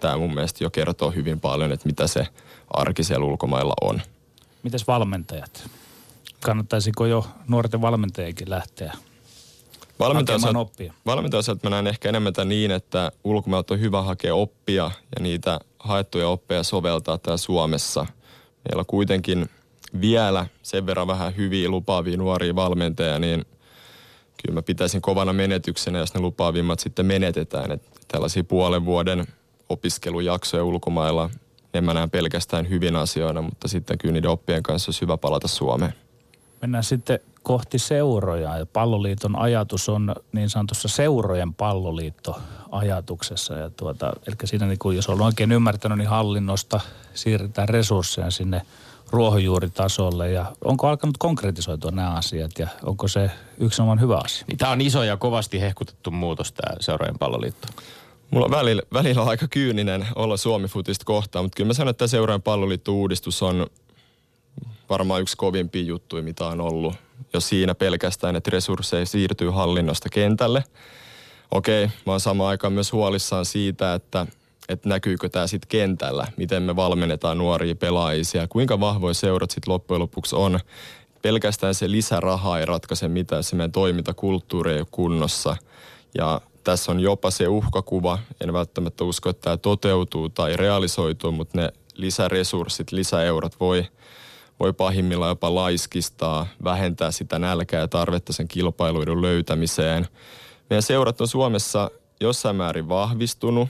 tämä 0.00 0.16
mun 0.16 0.34
mielestä 0.34 0.64
jo 0.64 0.70
kertoo 0.70 1.10
hyvin 1.10 1.40
paljon, 1.40 1.72
että 1.72 1.86
mitä 1.86 2.06
se 2.06 2.26
arki 2.74 3.04
siellä 3.04 3.26
ulkomailla 3.26 3.74
on. 3.80 4.00
Mitäs 4.62 4.86
valmentajat? 4.86 5.70
Kannattaisiko 6.40 7.06
jo 7.06 7.26
nuorten 7.48 7.80
valmentajienkin 7.80 8.50
lähteä 8.50 8.92
hakemaan 9.98 10.56
oppia? 10.56 10.94
Valmentajaosalta 11.06 11.60
mä 11.62 11.70
näen 11.70 11.86
ehkä 11.86 12.08
enemmän 12.08 12.32
niin, 12.44 12.70
että 12.70 13.12
ulkomailta 13.24 13.74
on 13.74 13.80
hyvä 13.80 14.02
hakea 14.02 14.34
oppia 14.34 14.90
ja 15.16 15.22
niitä 15.22 15.60
haettuja 15.78 16.28
oppeja 16.28 16.62
soveltaa 16.62 17.18
täällä 17.18 17.36
Suomessa– 17.36 18.06
meillä 18.64 18.80
on 18.80 18.86
kuitenkin 18.86 19.50
vielä 20.00 20.46
sen 20.62 20.86
verran 20.86 21.06
vähän 21.06 21.36
hyviä 21.36 21.68
lupaavia 21.68 22.16
nuoria 22.16 22.56
valmentajia, 22.56 23.18
niin 23.18 23.44
kyllä 24.42 24.54
mä 24.54 24.62
pitäisin 24.62 25.00
kovana 25.02 25.32
menetyksenä, 25.32 25.98
jos 25.98 26.14
ne 26.14 26.20
lupaavimmat 26.20 26.80
sitten 26.80 27.06
menetetään. 27.06 27.72
Että 27.72 27.90
tällaisia 28.08 28.44
puolen 28.44 28.84
vuoden 28.84 29.26
opiskelujaksoja 29.68 30.64
ulkomailla, 30.64 31.30
en 31.74 31.84
mä 31.84 31.94
näe 31.94 32.06
pelkästään 32.06 32.68
hyvin 32.68 32.96
asioina, 32.96 33.42
mutta 33.42 33.68
sitten 33.68 33.98
kyllä 33.98 34.12
niiden 34.12 34.30
oppien 34.30 34.62
kanssa 34.62 34.88
olisi 34.88 35.00
hyvä 35.00 35.16
palata 35.16 35.48
Suomeen. 35.48 35.94
Mennään 36.60 36.84
sitten 36.84 37.20
kohti 37.42 37.78
seuroja. 37.78 38.58
Ja 38.58 38.66
palloliiton 38.66 39.36
ajatus 39.36 39.88
on 39.88 40.14
niin 40.32 40.50
sanotussa 40.50 40.88
seurojen 40.88 41.54
palloliitto 41.54 42.40
ajatuksessa. 42.70 43.54
Ja 43.54 43.70
tuota, 43.70 44.12
eli 44.26 44.36
siinä 44.44 44.66
niin 44.66 44.78
kuin, 44.78 44.96
jos 44.96 45.08
olen 45.08 45.22
oikein 45.22 45.52
ymmärtänyt, 45.52 45.98
niin 45.98 46.08
hallinnosta 46.08 46.80
siirretään 47.14 47.68
resursseja 47.68 48.30
sinne 48.30 48.62
ruohonjuuritasolle 49.10 50.30
ja 50.30 50.52
onko 50.64 50.88
alkanut 50.88 51.18
konkretisoitua 51.18 51.90
nämä 51.90 52.10
asiat 52.10 52.50
ja 52.58 52.68
onko 52.82 53.08
se 53.08 53.30
yksinomaan 53.58 54.00
hyvä 54.00 54.20
asia? 54.24 54.44
Niin, 54.48 54.58
tämä 54.58 54.72
on 54.72 54.80
iso 54.80 55.02
ja 55.02 55.16
kovasti 55.16 55.60
hehkutettu 55.60 56.10
muutos 56.10 56.52
tämä 56.52 56.76
seurojen 56.80 57.18
palloliitto. 57.18 57.68
Mulla 58.30 58.46
on 58.46 58.52
välillä, 58.52 58.82
välillä 58.92 59.22
on 59.22 59.28
aika 59.28 59.48
kyyninen 59.48 60.06
olla 60.14 60.36
Suomi-futista 60.36 61.04
kohtaan, 61.04 61.44
mutta 61.44 61.56
kyllä 61.56 61.68
mä 61.68 61.74
sanon, 61.74 61.90
että 61.90 62.06
seurojen 62.06 62.42
palloliitto-uudistus 62.42 63.42
on 63.42 63.66
varmaan 64.90 65.22
yksi 65.22 65.36
kovimpia 65.36 65.82
juttuja, 65.82 66.22
mitä 66.22 66.46
on 66.46 66.60
ollut 66.60 66.94
jo 67.32 67.40
siinä 67.40 67.74
pelkästään, 67.74 68.36
että 68.36 68.50
resursseja 68.50 69.06
siirtyy 69.06 69.50
hallinnosta 69.50 70.08
kentälle. 70.08 70.64
Okei, 71.50 71.86
mä 71.86 72.12
oon 72.12 72.20
samaan 72.20 72.50
aikaan 72.50 72.72
myös 72.72 72.92
huolissaan 72.92 73.44
siitä, 73.44 73.94
että, 73.94 74.26
että 74.68 74.88
näkyykö 74.88 75.28
tämä 75.28 75.46
sitten 75.46 75.68
kentällä, 75.68 76.26
miten 76.36 76.62
me 76.62 76.76
valmennetaan 76.76 77.38
nuoria 77.38 77.74
pelaajia, 77.74 78.48
kuinka 78.48 78.80
vahvoja 78.80 79.14
seurat 79.14 79.50
sitten 79.50 79.72
loppujen 79.72 80.00
lopuksi 80.00 80.36
on. 80.36 80.60
Pelkästään 81.22 81.74
se 81.74 81.90
lisäraha 81.90 82.58
ei 82.58 82.66
ratkaise 82.66 83.08
mitään, 83.08 83.44
se 83.44 83.56
meidän 83.56 83.72
toimintakulttuuri 83.72 84.72
ei 84.72 84.78
ole 84.78 84.86
kunnossa. 84.90 85.56
Ja 86.18 86.40
tässä 86.64 86.92
on 86.92 87.00
jopa 87.00 87.30
se 87.30 87.48
uhkakuva, 87.48 88.18
en 88.40 88.52
välttämättä 88.52 89.04
usko, 89.04 89.30
että 89.30 89.42
tämä 89.42 89.56
toteutuu 89.56 90.28
tai 90.28 90.56
realisoituu, 90.56 91.32
mutta 91.32 91.60
ne 91.60 91.72
lisäresurssit, 91.94 92.92
lisäeurot 92.92 93.60
voi– 93.60 93.86
voi 94.60 94.72
pahimmillaan 94.72 95.28
jopa 95.28 95.54
laiskistaa, 95.54 96.46
vähentää 96.64 97.10
sitä 97.10 97.38
nälkää 97.38 97.80
ja 97.80 97.88
tarvetta 97.88 98.32
sen 98.32 98.48
kilpailuiden 98.48 99.22
löytämiseen. 99.22 100.06
Meidän 100.70 100.82
seurat 100.82 101.20
on 101.20 101.28
Suomessa 101.28 101.90
jossain 102.20 102.56
määrin 102.56 102.88
vahvistunut. 102.88 103.68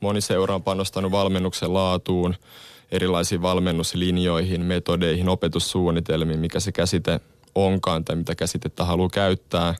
Moni 0.00 0.20
seura 0.20 0.54
on 0.54 0.62
panostanut 0.62 1.12
valmennuksen 1.12 1.74
laatuun, 1.74 2.34
erilaisiin 2.92 3.42
valmennuslinjoihin, 3.42 4.64
metodeihin, 4.64 5.28
opetussuunnitelmiin, 5.28 6.40
mikä 6.40 6.60
se 6.60 6.72
käsite 6.72 7.20
onkaan 7.54 8.04
tai 8.04 8.16
mitä 8.16 8.34
käsitettä 8.34 8.84
haluaa 8.84 9.10
käyttää. 9.12 9.74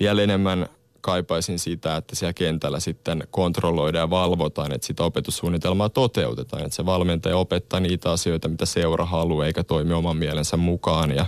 Vielä 0.00 0.22
enemmän 0.22 0.68
kaipaisin 1.00 1.58
sitä, 1.58 1.96
että 1.96 2.16
siellä 2.16 2.32
kentällä 2.32 2.80
sitten 2.80 3.24
kontrolloidaan 3.30 4.02
ja 4.02 4.10
valvotaan, 4.10 4.72
että 4.72 4.86
sitä 4.86 5.04
opetussuunnitelmaa 5.04 5.88
toteutetaan. 5.88 6.62
Että 6.62 6.76
se 6.76 6.86
valmentaja 6.86 7.36
opettaa 7.36 7.80
niitä 7.80 8.10
asioita, 8.10 8.48
mitä 8.48 8.66
seura 8.66 9.04
haluaa, 9.04 9.46
eikä 9.46 9.64
toimi 9.64 9.92
oman 9.92 10.16
mielensä 10.16 10.56
mukaan. 10.56 11.14
Ja 11.14 11.26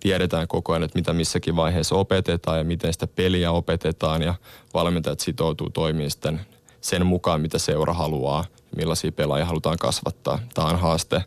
tiedetään 0.00 0.48
koko 0.48 0.72
ajan, 0.72 0.82
että 0.82 0.98
mitä 0.98 1.12
missäkin 1.12 1.56
vaiheessa 1.56 1.94
opetetaan 1.94 2.58
ja 2.58 2.64
miten 2.64 2.92
sitä 2.92 3.06
peliä 3.06 3.50
opetetaan. 3.50 4.22
Ja 4.22 4.34
valmentajat 4.74 5.20
sitoutuu 5.20 5.70
toimimaan 5.70 6.10
sitten 6.10 6.40
sen 6.80 7.06
mukaan, 7.06 7.40
mitä 7.40 7.58
seura 7.58 7.92
haluaa, 7.92 8.44
millaisia 8.76 9.12
pelaajia 9.12 9.46
halutaan 9.46 9.78
kasvattaa. 9.78 10.38
Tämä 10.54 10.68
on 10.68 10.78
haaste 10.78 11.24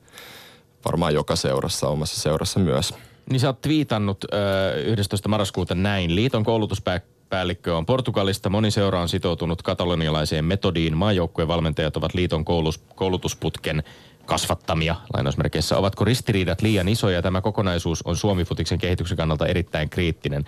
varmaan 0.85 1.13
joka 1.13 1.35
seurassa, 1.35 1.87
omassa 1.87 2.21
seurassa 2.21 2.59
myös. 2.59 2.93
Niin 3.29 3.39
sä 3.39 3.47
oot 3.47 3.61
twiitannut 3.61 4.25
äh, 4.33 4.87
11. 4.87 5.29
marraskuuta 5.29 5.75
näin. 5.75 6.15
Liiton 6.15 6.43
koulutuspäällikkö 6.43 7.16
päällikkö 7.29 7.77
on 7.77 7.85
Portugalista. 7.85 8.49
Moni 8.49 8.71
seura 8.71 9.01
on 9.01 9.09
sitoutunut 9.09 9.61
katalonialaiseen 9.61 10.45
metodiin. 10.45 10.97
Maajoukkueen 10.97 11.47
valmentajat 11.47 11.97
ovat 11.97 12.13
liiton 12.13 12.45
koulus, 12.45 12.77
koulutusputken 12.77 13.83
kasvattamia, 14.25 14.95
lainausmerkeissä. 15.13 15.77
Ovatko 15.77 16.05
ristiriidat 16.05 16.61
liian 16.61 16.87
isoja? 16.87 17.21
Tämä 17.21 17.41
kokonaisuus 17.41 18.01
on 18.01 18.17
Suomi-futiksen 18.17 18.77
kehityksen 18.77 19.17
kannalta 19.17 19.45
erittäin 19.47 19.89
kriittinen. 19.89 20.45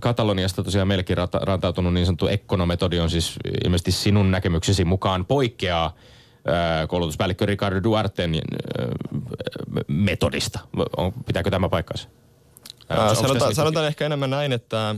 Kataloniasta 0.00 0.62
tosiaan 0.62 0.88
meillekin 0.88 1.16
rantautunut 1.42 1.94
niin 1.94 2.06
sanottu 2.06 2.28
ekonometodi 2.28 2.98
on 2.98 3.10
siis 3.10 3.36
ilmeisesti 3.64 3.92
sinun 3.92 4.30
näkemyksesi 4.30 4.84
mukaan 4.84 5.26
poikkeaa 5.26 5.94
koulutuspäällikkö 6.88 7.46
Ricardo 7.46 7.82
Duarten 7.82 8.32
metodista. 9.88 10.58
Pitääkö 11.26 11.50
tämä 11.50 11.68
paikkansa? 11.68 12.08
Ää, 12.90 13.14
sanotaan, 13.14 13.54
sanotaan 13.54 13.86
ehkä 13.86 14.06
enemmän 14.06 14.30
näin, 14.30 14.52
että 14.52 14.94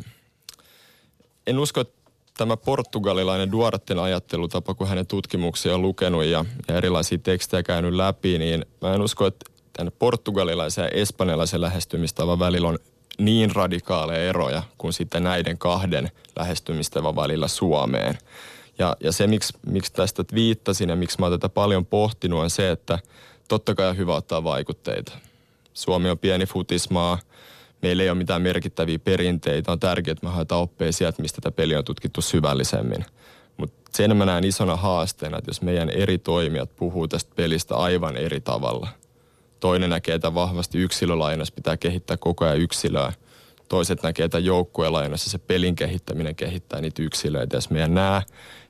en 1.47 1.59
usko, 1.59 1.81
että 1.81 1.95
tämä 2.37 2.57
portugalilainen 2.57 3.53
Duarten 3.53 3.99
ajattelutapa, 3.99 4.75
kun 4.75 4.89
hänen 4.89 5.07
tutkimuksia 5.07 5.75
on 5.75 5.83
lukenut 5.83 6.25
ja, 6.25 6.45
ja 6.69 6.77
erilaisia 6.77 7.19
tekstejä 7.19 7.63
käynyt 7.63 7.95
läpi, 7.95 8.39
niin 8.39 8.67
mä 8.81 8.95
en 8.95 9.03
usko, 9.03 9.27
että 9.27 9.51
tämän 9.73 9.93
portugalilaisen 9.99 10.83
ja 10.83 10.89
espanjalaisen 10.89 11.61
lähestymistavan 11.61 12.39
välillä 12.39 12.69
on 12.69 12.79
niin 13.19 13.55
radikaaleja 13.55 14.29
eroja 14.29 14.63
kuin 14.79 14.93
sitten 14.93 15.25
näiden 15.25 15.59
kahden 15.59 16.11
lähestymistavan 16.37 17.17
välillä 17.17 17.49
Suomeen. 17.49 18.19
Ja, 18.79 18.97
ja 19.01 19.13
se, 19.13 19.27
miksi, 19.27 19.53
miksi 19.67 19.93
tästä 19.93 20.25
viittasin 20.35 20.89
ja 20.89 20.97
miksi 20.97 21.19
mä 21.19 21.27
oon 21.27 21.41
tätä 21.41 21.49
paljon 21.49 21.87
pohtinut, 21.87 22.41
on 22.41 22.51
se, 22.51 22.71
että 22.71 22.99
totta 23.49 23.75
kai 23.75 23.89
on 23.89 23.97
hyvä 23.97 24.15
ottaa 24.15 24.45
vaikutteita. 24.45 25.13
Suomi 25.75 26.11
on 26.11 26.19
pieni 26.19 26.47
futismaa– 26.47 27.19
meillä 27.83 28.03
ei 28.03 28.11
ole 28.11 28.19
mitään 28.19 28.43
merkittäviä 28.43 28.99
perinteitä. 28.99 29.73
On 29.73 29.81
tärkeää, 29.81 30.13
että 30.13 30.27
me 30.27 30.33
haetaan 30.33 30.61
oppeja 30.61 30.93
sieltä, 30.93 31.23
mistä 31.23 31.41
tätä 31.41 31.57
peliä 31.57 31.79
on 31.79 31.85
tutkittu 31.85 32.23
syvällisemmin. 32.23 33.05
Mutta 33.57 33.91
sen 33.97 34.17
mä 34.17 34.27
näen 34.27 34.45
isona 34.45 34.77
haasteena, 34.77 35.39
että 35.39 35.51
jos 35.51 35.63
meidän 35.63 35.91
eri 35.91 36.19
toimijat 36.19 36.77
puhuu 36.77 37.09
tästä 37.09 37.33
pelistä 37.37 37.75
aivan 37.75 38.17
eri 38.17 38.41
tavalla. 38.41 38.89
Toinen 39.61 39.91
näkee, 39.91 40.15
että 40.15 40.35
vahvasti 40.35 40.79
yksilölainassa 40.79 41.55
pitää 41.55 41.77
kehittää 41.77 42.17
koko 42.17 42.45
ajan 42.45 42.59
yksilöä. 42.61 43.13
Toiset 43.69 44.03
näkee, 44.03 44.25
että 44.25 44.39
joukkuelainassa 44.39 45.31
se 45.31 45.39
pelin 45.39 45.77
kehittäminen 45.77 46.35
kehittää 46.35 46.81
niitä 46.81 47.03
yksilöitä. 47.03 47.57
Jos 47.57 47.71
meidän 47.71 47.95
nämä 47.95 48.23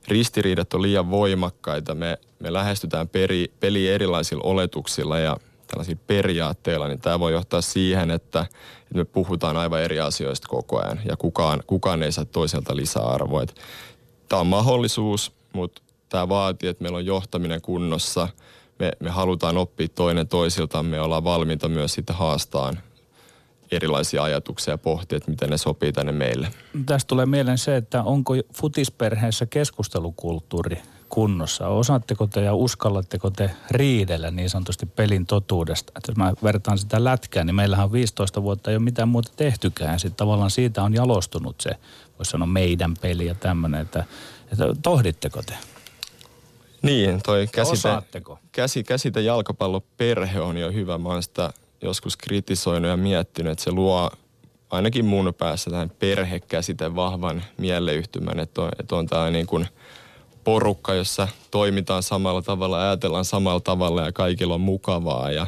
ristiriidat 0.07 0.73
on 0.73 0.81
liian 0.81 1.11
voimakkaita, 1.11 1.95
me, 1.95 2.17
me 2.39 2.53
lähestytään 2.53 3.09
peri, 3.09 3.51
peliä 3.59 3.93
erilaisilla 3.93 4.43
oletuksilla 4.43 5.19
ja 5.19 5.37
tällaisilla 5.67 6.01
periaatteilla, 6.07 6.87
niin 6.87 7.01
tämä 7.01 7.19
voi 7.19 7.31
johtaa 7.31 7.61
siihen, 7.61 8.11
että 8.11 8.45
me 8.93 9.05
puhutaan 9.05 9.57
aivan 9.57 9.81
eri 9.81 9.99
asioista 9.99 10.47
koko 10.47 10.81
ajan 10.83 10.99
ja 11.05 11.17
kukaan, 11.17 11.63
kukaan 11.67 12.03
ei 12.03 12.11
saa 12.11 12.25
toiselta 12.25 12.75
lisäarvoa. 12.75 13.45
Tämä 14.29 14.39
on 14.39 14.47
mahdollisuus, 14.47 15.31
mutta 15.53 15.81
tämä 16.09 16.29
vaatii, 16.29 16.69
että 16.69 16.83
meillä 16.83 16.97
on 16.97 17.05
johtaminen 17.05 17.61
kunnossa. 17.61 18.27
Me, 18.79 18.91
me 18.99 19.09
halutaan 19.09 19.57
oppia 19.57 19.87
toinen 19.87 20.27
toisiltaan, 20.27 20.85
me 20.85 21.01
ollaan 21.01 21.23
valmiita 21.23 21.69
myös 21.69 21.93
sitten 21.93 22.15
haastaan 22.15 22.79
erilaisia 23.71 24.23
ajatuksia 24.23 24.73
ja 24.73 24.77
pohtia, 24.77 25.17
että 25.17 25.31
miten 25.31 25.49
ne 25.49 25.57
sopii 25.57 25.91
tänne 25.91 26.11
meille. 26.11 26.47
Tästä 26.85 27.07
tulee 27.07 27.25
mieleen 27.25 27.57
se, 27.57 27.75
että 27.75 28.03
onko 28.03 28.33
futisperheessä 28.53 29.45
keskustelukulttuuri 29.45 30.81
kunnossa? 31.13 31.67
Osaatteko 31.67 32.27
te 32.27 32.41
ja 32.41 32.53
uskallatteko 32.53 33.29
te 33.29 33.51
riidellä 33.71 34.31
niin 34.31 34.49
sanotusti 34.49 34.85
pelin 34.85 35.25
totuudesta? 35.25 35.93
Että 35.95 36.11
jos 36.11 36.17
mä 36.17 36.33
vertaan 36.43 36.77
sitä 36.77 37.03
lätkää, 37.03 37.43
niin 37.43 37.55
meillähän 37.55 37.85
on 37.85 37.91
15 37.91 38.43
vuotta 38.43 38.71
ei 38.71 38.77
ole 38.77 38.83
mitään 38.83 39.09
muuta 39.09 39.31
tehtykään. 39.35 39.99
Sitten 39.99 40.17
tavallaan 40.17 40.51
siitä 40.51 40.83
on 40.83 40.93
jalostunut 40.93 41.61
se, 41.61 41.69
voisi 42.19 42.31
sanoa 42.31 42.47
meidän 42.47 42.93
peli 43.01 43.25
ja 43.25 43.35
tämmöinen, 43.35 43.81
että, 43.81 44.03
että 44.51 44.65
tohditteko 44.83 45.41
te? 45.41 45.53
Niin, 46.81 47.21
toi 47.21 47.47
käsite, 47.51 47.77
Osaatteko? 47.77 48.39
käsi, 48.51 48.83
käsite 48.83 49.21
jalkapalloperhe 49.21 50.41
on 50.41 50.57
jo 50.57 50.71
hyvä. 50.71 50.97
Mä 50.97 51.09
oon 51.09 51.23
sitä 51.23 51.53
joskus 51.81 52.17
kritisoinut 52.17 52.89
ja 52.89 52.97
miettinyt, 52.97 53.51
että 53.51 53.63
se 53.63 53.71
luo 53.71 54.11
ainakin 54.69 55.05
mun 55.05 55.33
päässä 55.37 55.71
tähän 55.71 55.89
perhekäsite 55.89 56.95
vahvan 56.95 57.43
mieleyhtymän, 57.57 58.39
että 58.39 58.61
on, 58.61 58.71
että 58.79 58.95
on 58.95 59.05
tämä 59.05 59.29
niin 59.29 59.47
kuin 59.47 59.67
porukka, 60.43 60.93
jossa 60.93 61.27
toimitaan 61.51 62.03
samalla 62.03 62.41
tavalla, 62.41 62.81
ajatellaan 62.81 63.25
samalla 63.25 63.59
tavalla 63.59 64.01
ja 64.01 64.11
kaikilla 64.11 64.53
on 64.53 64.61
mukavaa. 64.61 65.31
Ja 65.31 65.47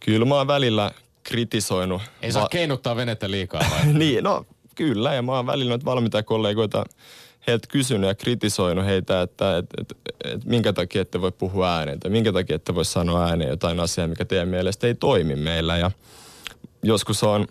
kyllä 0.00 0.26
mä 0.26 0.34
oon 0.34 0.46
välillä 0.46 0.90
kritisoinut. 1.22 2.02
Ei 2.22 2.32
saa 2.32 2.42
va- 2.42 2.48
keinuttaa 2.48 2.96
venettä 2.96 3.30
liikaa 3.30 3.60
vai? 3.70 3.92
niin, 3.92 4.24
no 4.24 4.46
kyllä. 4.74 5.14
Ja 5.14 5.22
mä 5.22 5.32
oon 5.32 5.46
välillä 5.46 5.68
noita 5.68 5.84
valmentajakollegoita 5.84 6.84
heiltä 7.46 7.68
kysynyt 7.68 8.08
ja 8.08 8.14
kritisoinut 8.14 8.84
heitä, 8.84 9.22
että 9.22 9.56
et, 9.58 9.66
et, 9.80 9.96
et, 10.24 10.44
minkä 10.44 10.72
takia 10.72 11.02
ette 11.02 11.20
voi 11.20 11.32
puhua 11.32 11.76
ääneen 11.76 12.00
tai 12.00 12.10
minkä 12.10 12.32
takia 12.32 12.56
ette 12.56 12.74
voi 12.74 12.84
sanoa 12.84 13.24
ääneen 13.26 13.50
jotain 13.50 13.80
asiaa, 13.80 14.08
mikä 14.08 14.24
teidän 14.24 14.48
mielestä 14.48 14.86
ei 14.86 14.94
toimi 14.94 15.36
meillä. 15.36 15.76
Ja 15.76 15.90
joskus 16.82 17.22
on 17.22 17.46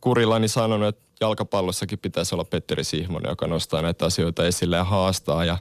kurillani 0.00 0.48
sanonut, 0.48 0.88
että 0.88 1.05
jalkapallossakin 1.20 1.98
pitäisi 1.98 2.34
olla 2.34 2.44
Petteri 2.44 2.84
Sihmonen, 2.84 3.30
joka 3.30 3.46
nostaa 3.46 3.82
näitä 3.82 4.06
asioita 4.06 4.46
esille 4.46 4.76
ja 4.76 4.84
haastaa. 4.84 5.44
Ja 5.44 5.58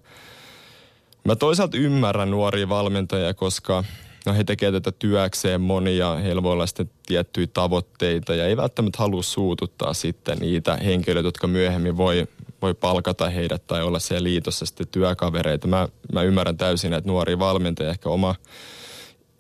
mä 1.24 1.36
toisaalta 1.36 1.78
ymmärrän 1.78 2.32
nuoria 2.32 2.70
valmentajia, 2.70 3.34
koska 3.34 3.84
no 4.26 4.34
he 4.34 4.43
tekevät 4.43 4.84
tätä 4.84 4.97
työkseen 4.99 5.62
monia, 5.62 6.16
heillä 6.16 6.43
voi 6.43 6.51
olla 6.51 6.68
sitten 6.68 6.89
tiettyjä 7.06 7.47
tavoitteita 7.47 8.36
ja 8.36 8.45
ei 8.45 8.58
välttämättä 8.58 8.97
halua 8.97 9.24
suututtaa 9.24 9.93
sitten 9.93 10.38
niitä 10.38 10.76
henkilöitä, 10.76 11.28
jotka 11.28 11.47
myöhemmin 11.47 11.97
voi, 11.97 12.28
voi 12.62 12.74
palkata 12.74 13.30
heidät 13.30 13.68
tai 13.68 13.84
olla 13.84 13.99
siellä 13.99 14.24
liitossa 14.24 14.66
sitten 14.66 14.88
työkavereita. 14.88 15.68
Mä, 15.68 15.89
mä 16.14 16.22
ymmärrän 16.22 16.58
täysin, 16.58 16.93
että 16.93 17.10
nuoria 17.10 17.39
valmentajia 17.39 17.91
ehkä 17.91 18.10
oma, 18.10 18.36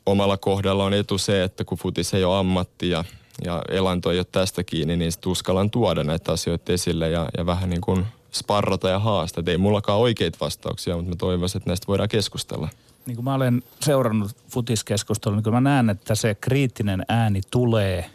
omalla 0.05 0.37
kohdalla 0.37 0.83
on 0.83 0.93
etu 0.93 1.17
se, 1.17 1.43
että 1.43 1.63
kun 1.63 1.77
futis 1.77 2.13
ei 2.13 2.23
ole 2.23 2.37
ammatti 2.37 2.89
ja, 2.89 3.03
ja 3.43 3.61
elanto 3.69 4.11
ei 4.11 4.19
ole 4.19 4.25
tästä 4.31 4.63
kiinni, 4.63 4.95
niin 4.95 5.11
sitten 5.11 5.31
uskallan 5.31 5.71
tuoda 5.71 6.03
näitä 6.03 6.31
asioita 6.31 6.73
esille 6.73 7.09
ja, 7.09 7.29
ja 7.37 7.45
vähän 7.45 7.69
niin 7.69 7.81
kuin 7.81 8.05
sparrata 8.31 8.89
ja 8.89 8.99
haastaa. 8.99 9.41
Et 9.41 9.47
ei 9.47 9.57
mullakaan 9.57 9.99
oikeita 9.99 10.37
vastauksia, 10.41 10.95
mutta 10.95 11.09
mä 11.09 11.15
toivoisin, 11.15 11.59
että 11.59 11.69
näistä 11.69 11.87
voidaan 11.87 12.09
keskustella. 12.09 12.69
Niin 13.05 13.15
kuin 13.15 13.25
mä 13.25 13.33
olen 13.33 13.63
seurannut 13.79 14.31
futiskeskustelua, 14.49 15.35
niin 15.35 15.43
kyllä 15.43 15.61
mä 15.61 15.69
näen, 15.69 15.89
että 15.89 16.15
se 16.15 16.35
kriittinen 16.35 17.05
ääni 17.07 17.41
tulee 17.51 18.09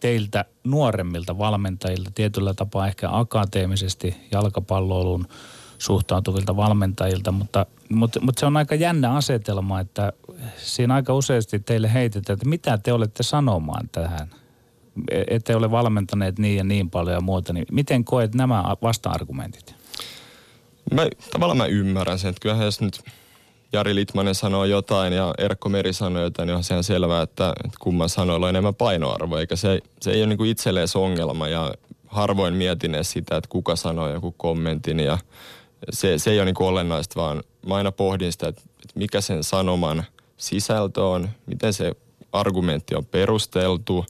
teiltä 0.00 0.44
nuoremmilta 0.64 1.38
valmentajilta, 1.38 2.10
tietyllä 2.14 2.54
tapaa 2.54 2.86
ehkä 2.86 3.08
akateemisesti 3.12 4.16
jalkapalloilun 4.32 5.26
suhtautuvilta 5.78 6.56
valmentajilta, 6.56 7.32
mutta, 7.32 7.66
mutta, 7.88 8.20
mutta 8.20 8.40
se 8.40 8.46
on 8.46 8.56
aika 8.56 8.74
jännä 8.74 9.12
asetelma, 9.12 9.80
että 9.80 10.12
siinä 10.56 10.94
aika 10.94 11.14
useasti 11.14 11.58
teille 11.58 11.92
heitetään, 11.92 12.34
että 12.34 12.48
mitä 12.48 12.78
te 12.78 12.92
olette 12.92 13.22
sanomaan 13.22 13.88
tähän. 13.92 14.30
E- 15.10 15.24
Ette 15.28 15.56
ole 15.56 15.70
valmentaneet 15.70 16.38
niin 16.38 16.56
ja 16.56 16.64
niin 16.64 16.90
paljon 16.90 17.14
ja 17.14 17.20
muuta, 17.20 17.52
niin 17.52 17.66
miten 17.72 18.04
koet 18.04 18.34
nämä 18.34 18.64
vasta-argumentit? 18.82 19.74
Mä, 20.92 21.06
tavallaan 21.32 21.58
mä 21.58 21.66
ymmärrän 21.66 22.18
sen, 22.18 22.28
että 22.28 22.40
kyllähän 22.40 22.64
jos 22.64 22.80
nyt 22.80 23.00
Jari 23.72 23.94
Litmanen 23.94 24.34
sanoo 24.34 24.64
jotain 24.64 25.12
ja 25.12 25.34
Erkko 25.38 25.68
Meri 25.68 25.92
sanoo 25.92 26.22
jotain, 26.22 26.46
niin 26.46 26.56
on 26.56 26.64
se 26.64 26.74
ihan 26.74 26.84
selvää, 26.84 27.22
että, 27.22 27.52
että 27.64 27.78
kumman 27.80 28.08
sanoilla 28.08 28.46
on 28.46 28.50
enemmän 28.50 28.74
painoarvoa, 28.74 29.40
eikä 29.40 29.56
se, 29.56 29.80
se 30.00 30.10
ei 30.10 30.20
ole 30.20 30.26
niin 30.26 30.38
kuin 30.38 30.50
itselleen 30.50 30.88
se 30.88 30.98
ongelma 30.98 31.48
ja 31.48 31.74
harvoin 32.06 32.54
mietin 32.54 32.96
sitä, 33.02 33.36
että 33.36 33.48
kuka 33.50 33.76
sanoo 33.76 34.08
joku 34.08 34.34
kommentin 34.36 35.00
ja 35.00 35.18
se, 35.90 36.18
se 36.18 36.30
ei 36.30 36.38
ole 36.38 36.44
niin 36.44 36.54
kuin 36.54 36.68
olennaista, 36.68 37.20
vaan 37.20 37.42
mä 37.66 37.74
aina 37.74 37.92
pohdin 37.92 38.32
sitä, 38.32 38.48
että, 38.48 38.62
että 38.64 38.98
mikä 38.98 39.20
sen 39.20 39.44
sanoman 39.44 40.04
sisältö 40.36 41.04
on, 41.04 41.28
miten 41.46 41.72
se 41.72 41.92
argumentti 42.32 42.94
on 42.94 43.04
perusteltu. 43.04 44.06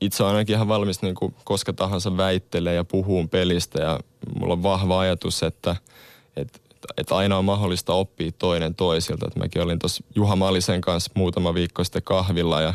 Itse 0.00 0.22
olen 0.22 0.34
ainakin 0.34 0.54
ihan 0.54 0.68
valmis 0.68 1.02
niin 1.02 1.14
kuin 1.14 1.34
koska 1.44 1.72
tahansa 1.72 2.16
väittelee 2.16 2.74
ja 2.74 2.84
puhuu 2.84 3.26
pelistä 3.26 3.82
ja 3.82 4.00
mulla 4.38 4.52
on 4.52 4.62
vahva 4.62 5.00
ajatus, 5.00 5.42
että, 5.42 5.76
että 6.36 6.58
että 6.96 7.16
aina 7.16 7.38
on 7.38 7.44
mahdollista 7.44 7.92
oppia 7.92 8.32
toinen 8.38 8.74
toisilta. 8.74 9.26
Et 9.26 9.36
mäkin 9.36 9.62
olin 9.62 9.78
tuossa 9.78 10.04
Juha 10.14 10.36
Malisen 10.36 10.80
kanssa 10.80 11.10
muutama 11.14 11.54
viikko 11.54 11.84
sitten 11.84 12.02
kahvilla 12.02 12.60
ja 12.60 12.74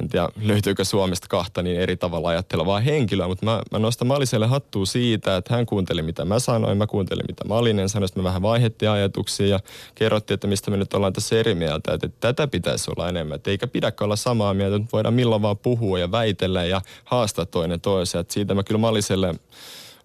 en 0.00 0.08
tiedä 0.08 0.28
löytyykö 0.42 0.84
Suomesta 0.84 1.26
kahta 1.28 1.62
niin 1.62 1.80
eri 1.80 1.96
tavalla 1.96 2.28
ajattelevaa 2.28 2.80
henkilöä, 2.80 3.28
mutta 3.28 3.44
mä, 3.44 3.62
mä 3.70 3.78
nostan 3.78 4.08
Maliselle 4.08 4.46
hattua 4.46 4.86
siitä, 4.86 5.36
että 5.36 5.54
hän 5.54 5.66
kuunteli 5.66 6.02
mitä 6.02 6.24
mä 6.24 6.38
sanoin, 6.38 6.78
mä 6.78 6.86
kuuntelin 6.86 7.24
mitä 7.28 7.44
Malinen 7.44 7.88
sanoi, 7.88 8.08
sitten 8.08 8.22
me 8.22 8.28
vähän 8.28 8.42
vaihdettiin 8.42 8.90
ajatuksia 8.90 9.46
ja 9.46 9.60
kerrottiin, 9.94 10.34
että 10.34 10.46
mistä 10.46 10.70
me 10.70 10.76
nyt 10.76 10.94
ollaan 10.94 11.12
tässä 11.12 11.36
eri 11.36 11.54
mieltä, 11.54 11.92
että, 11.92 12.06
että 12.06 12.20
tätä 12.20 12.46
pitäisi 12.46 12.90
olla 12.90 13.08
enemmän, 13.08 13.36
että 13.36 13.50
eikä 13.50 13.66
pidäkään 13.66 14.06
olla 14.06 14.16
samaa 14.16 14.54
mieltä, 14.54 14.76
että 14.76 14.88
voidaan 14.92 15.14
milloin 15.14 15.42
vaan 15.42 15.58
puhua 15.58 15.98
ja 15.98 16.10
väitellä 16.10 16.64
ja 16.64 16.82
haastaa 17.04 17.46
toinen 17.46 17.80
toisen, 17.80 18.20
että 18.20 18.34
siitä 18.34 18.54
mä 18.54 18.62
kyllä 18.62 18.78
Maliselle 18.78 19.34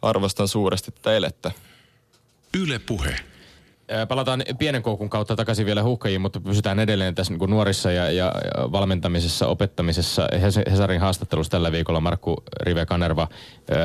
arvostan 0.01 0.47
suuresti 0.47 0.91
tätä 0.91 1.13
elettä. 1.13 1.51
Yle 2.57 2.79
Puhe. 2.79 3.28
Ää, 3.89 4.05
Palataan 4.05 4.43
pienen 4.59 4.83
koukun 4.83 5.09
kautta 5.09 5.35
takaisin 5.35 5.65
vielä 5.65 5.83
huhkajiin, 5.83 6.21
mutta 6.21 6.39
pysytään 6.39 6.79
edelleen 6.79 7.15
tässä 7.15 7.33
niin 7.33 7.49
nuorissa 7.49 7.91
ja, 7.91 8.11
ja, 8.11 8.33
valmentamisessa, 8.71 9.47
opettamisessa. 9.47 10.27
Hes- 10.33 10.71
Hesarin 10.71 11.01
haastattelussa 11.01 11.51
tällä 11.51 11.71
viikolla 11.71 11.99
Markku 11.99 12.43
Rive 12.61 12.85
Kanerva 12.85 13.27
ää, 13.71 13.77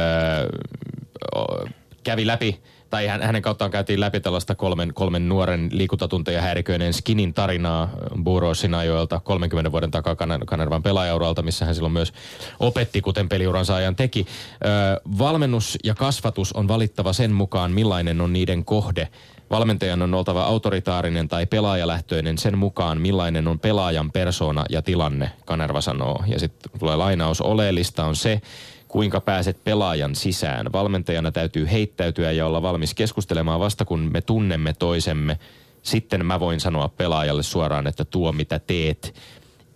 o- 1.36 1.66
kävi 2.04 2.26
läpi, 2.26 2.60
tai 2.90 3.06
hän, 3.06 3.22
hänen 3.22 3.42
kauttaan 3.42 3.70
käytiin 3.70 4.00
läpi 4.00 4.20
tällaista 4.20 4.54
kolmen, 4.54 4.94
kolmen 4.94 5.28
nuoren 5.28 5.68
liikuntatunteja 5.72 6.40
häiriköineen 6.42 6.92
skinin 6.94 7.34
tarinaa 7.34 7.90
Buuro 8.24 8.54
Sinajoelta 8.54 9.20
30 9.20 9.72
vuoden 9.72 9.90
takaa 9.90 10.14
Kaner- 10.14 10.44
Kanervan 10.46 10.82
pelaajauralta, 10.82 11.42
missä 11.42 11.64
hän 11.64 11.74
silloin 11.74 11.92
myös 11.92 12.12
opetti, 12.60 13.00
kuten 13.00 13.28
peliuransa 13.28 13.74
ajan 13.74 13.96
teki. 13.96 14.26
Ö, 14.26 15.00
valmennus 15.18 15.78
ja 15.84 15.94
kasvatus 15.94 16.52
on 16.52 16.68
valittava 16.68 17.12
sen 17.12 17.32
mukaan, 17.32 17.72
millainen 17.72 18.20
on 18.20 18.32
niiden 18.32 18.64
kohde. 18.64 19.08
Valmentajan 19.50 20.02
on 20.02 20.14
oltava 20.14 20.42
autoritaarinen 20.42 21.28
tai 21.28 21.46
pelaajalähtöinen 21.46 22.38
sen 22.38 22.58
mukaan, 22.58 23.00
millainen 23.00 23.48
on 23.48 23.60
pelaajan 23.60 24.12
persona 24.12 24.64
ja 24.70 24.82
tilanne, 24.82 25.30
Kanerva 25.44 25.80
sanoo. 25.80 26.24
Ja 26.26 26.38
sitten 26.40 26.72
tulee 26.78 26.96
lainaus, 26.96 27.40
oleellista 27.40 28.04
on 28.04 28.16
se, 28.16 28.40
kuinka 28.88 29.20
pääset 29.20 29.64
pelaajan 29.64 30.14
sisään. 30.14 30.72
Valmentajana 30.72 31.32
täytyy 31.32 31.70
heittäytyä 31.70 32.32
ja 32.32 32.46
olla 32.46 32.62
valmis 32.62 32.94
keskustelemaan 32.94 33.60
vasta 33.60 33.84
kun 33.84 34.00
me 34.12 34.20
tunnemme 34.20 34.72
toisemme. 34.72 35.38
Sitten 35.82 36.26
mä 36.26 36.40
voin 36.40 36.60
sanoa 36.60 36.88
pelaajalle 36.88 37.42
suoraan, 37.42 37.86
että 37.86 38.04
tuo 38.04 38.32
mitä 38.32 38.58
teet 38.58 39.14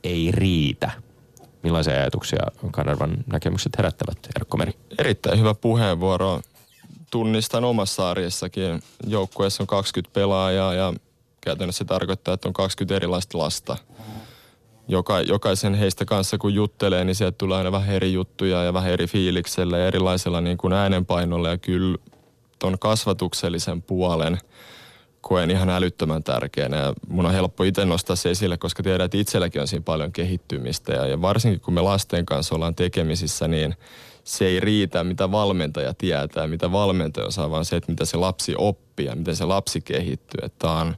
ei 0.04 0.30
riitä. 0.32 0.90
Millaisia 1.62 1.94
ajatuksia 1.94 2.42
Kanervan 2.70 3.16
näkemykset 3.26 3.78
herättävät, 3.78 4.18
Erkko 4.36 4.56
Meri? 4.56 4.72
Erittäin 4.98 5.38
hyvä 5.38 5.54
puheenvuoro. 5.54 6.40
Tunnistan 7.10 7.64
omassa 7.64 8.10
arjessakin. 8.10 8.82
Joukkueessa 9.06 9.62
on 9.62 9.66
20 9.66 10.14
pelaajaa 10.14 10.74
ja 10.74 10.94
käytännössä 11.40 11.78
se 11.78 11.84
tarkoittaa, 11.84 12.34
että 12.34 12.48
on 12.48 12.52
20 12.52 12.96
erilaista 12.96 13.38
lasta. 13.38 13.76
Joka, 14.88 15.20
jokaisen 15.20 15.74
heistä 15.74 16.04
kanssa 16.04 16.38
kun 16.38 16.54
juttelee, 16.54 17.04
niin 17.04 17.14
sieltä 17.14 17.38
tulee 17.38 17.58
aina 17.58 17.72
vähän 17.72 17.94
eri 17.94 18.12
juttuja 18.12 18.62
ja 18.62 18.72
vähän 18.72 18.90
eri 18.90 19.06
fiiliksellä 19.06 19.78
ja 19.78 19.86
erilaisella 19.86 20.40
niin 20.40 20.58
kuin 20.58 20.72
äänenpainolla. 20.72 21.48
Ja 21.48 21.58
kyllä 21.58 21.98
ton 22.58 22.78
kasvatuksellisen 22.78 23.82
puolen 23.82 24.38
koen 25.20 25.50
ihan 25.50 25.70
älyttömän 25.70 26.22
tärkeänä. 26.22 26.76
Ja 26.76 26.92
mun 27.08 27.26
on 27.26 27.32
helppo 27.32 27.64
itse 27.64 27.84
nostaa 27.84 28.16
se 28.16 28.30
esille, 28.30 28.56
koska 28.56 28.82
tiedän, 28.82 29.04
että 29.04 29.18
itselläkin 29.18 29.60
on 29.60 29.68
siinä 29.68 29.82
paljon 29.82 30.12
kehittymistä. 30.12 30.92
Ja, 30.92 31.06
ja 31.06 31.22
varsinkin 31.22 31.60
kun 31.60 31.74
me 31.74 31.80
lasten 31.80 32.26
kanssa 32.26 32.54
ollaan 32.54 32.74
tekemisissä, 32.74 33.48
niin 33.48 33.74
se 34.28 34.46
ei 34.46 34.60
riitä, 34.60 35.04
mitä 35.04 35.30
valmentaja 35.30 35.94
tietää, 35.94 36.46
mitä 36.46 36.72
valmentaja 36.72 37.26
osaa, 37.26 37.50
vaan 37.50 37.64
se, 37.64 37.76
että 37.76 37.92
mitä 37.92 38.04
se 38.04 38.16
lapsi 38.16 38.54
oppii 38.58 39.06
ja 39.06 39.16
miten 39.16 39.36
se 39.36 39.44
lapsi 39.44 39.80
kehittyy. 39.80 40.40
Että 40.42 40.70
on, 40.70 40.96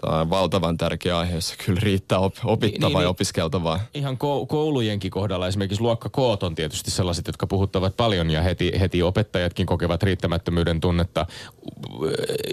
Tämä 0.00 0.20
on 0.20 0.30
valtavan 0.30 0.76
tärkeä 0.76 1.18
aihe, 1.18 1.34
jossa 1.34 1.54
kyllä 1.66 1.80
riittää 1.82 2.18
op- 2.18 2.34
opittavaa 2.44 2.88
niin, 2.88 2.96
niin, 2.96 3.02
ja 3.02 3.08
opiskeltavaa. 3.08 3.80
Ihan 3.94 4.18
koulujenkin 4.48 5.10
kohdalla 5.10 5.48
esimerkiksi 5.48 5.82
luokkakoot 5.82 6.42
on 6.42 6.54
tietysti 6.54 6.90
sellaiset, 6.90 7.26
jotka 7.26 7.46
puhuttavat 7.46 7.96
paljon 7.96 8.30
ja 8.30 8.42
heti, 8.42 8.72
heti 8.80 9.02
opettajatkin 9.02 9.66
kokevat 9.66 10.02
riittämättömyyden 10.02 10.80
tunnetta. 10.80 11.26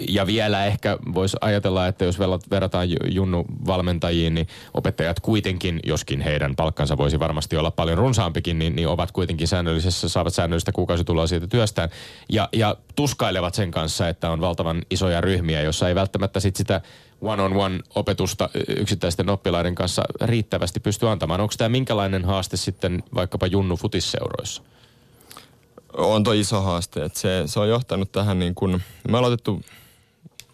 Ja 0.08 0.26
vielä 0.26 0.66
ehkä 0.66 0.98
voisi 1.14 1.36
ajatella, 1.40 1.86
että 1.86 2.04
jos 2.04 2.18
verrataan 2.50 2.88
Junnu 3.14 3.44
valmentajiin, 3.66 4.34
niin 4.34 4.48
opettajat 4.74 5.20
kuitenkin, 5.20 5.80
joskin 5.84 6.20
heidän 6.20 6.56
palkkansa 6.56 6.96
voisi 6.96 7.18
varmasti 7.18 7.56
olla 7.56 7.70
paljon 7.70 7.98
runsaampikin, 7.98 8.58
niin, 8.58 8.76
niin 8.76 8.88
ovat 8.88 9.12
kuitenkin 9.12 9.48
säännöllisessä, 9.48 10.08
saavat 10.08 10.34
säännöllistä 10.34 10.72
kuukausituloa 10.72 11.26
siitä 11.26 11.46
työstään. 11.46 11.88
Ja, 12.28 12.48
ja 12.52 12.76
tuskailevat 12.96 13.54
sen 13.54 13.70
kanssa, 13.70 14.08
että 14.08 14.30
on 14.30 14.40
valtavan 14.40 14.82
isoja 14.90 15.20
ryhmiä, 15.20 15.62
jossa 15.62 15.88
ei 15.88 15.94
välttämättä 15.94 16.40
sit 16.40 16.56
sitä 16.56 16.80
one-on-one 17.20 17.80
opetusta 17.94 18.50
yksittäisten 18.68 19.30
oppilaiden 19.30 19.74
kanssa 19.74 20.02
riittävästi 20.20 20.80
pysty 20.80 21.08
antamaan. 21.08 21.40
Onko 21.40 21.54
tämä 21.58 21.68
minkälainen 21.68 22.24
haaste 22.24 22.56
sitten 22.56 23.02
vaikkapa 23.14 23.46
Junnu 23.46 23.76
futisseuroissa? 23.76 24.62
On 25.96 26.24
tuo 26.24 26.32
iso 26.32 26.62
haaste. 26.62 27.04
Että 27.04 27.18
se, 27.18 27.42
se 27.46 27.60
on 27.60 27.68
johtanut 27.68 28.12
tähän 28.12 28.38
niin 28.38 28.54
kuin, 28.54 28.82
me 29.08 29.18
aloitettu, 29.18 29.62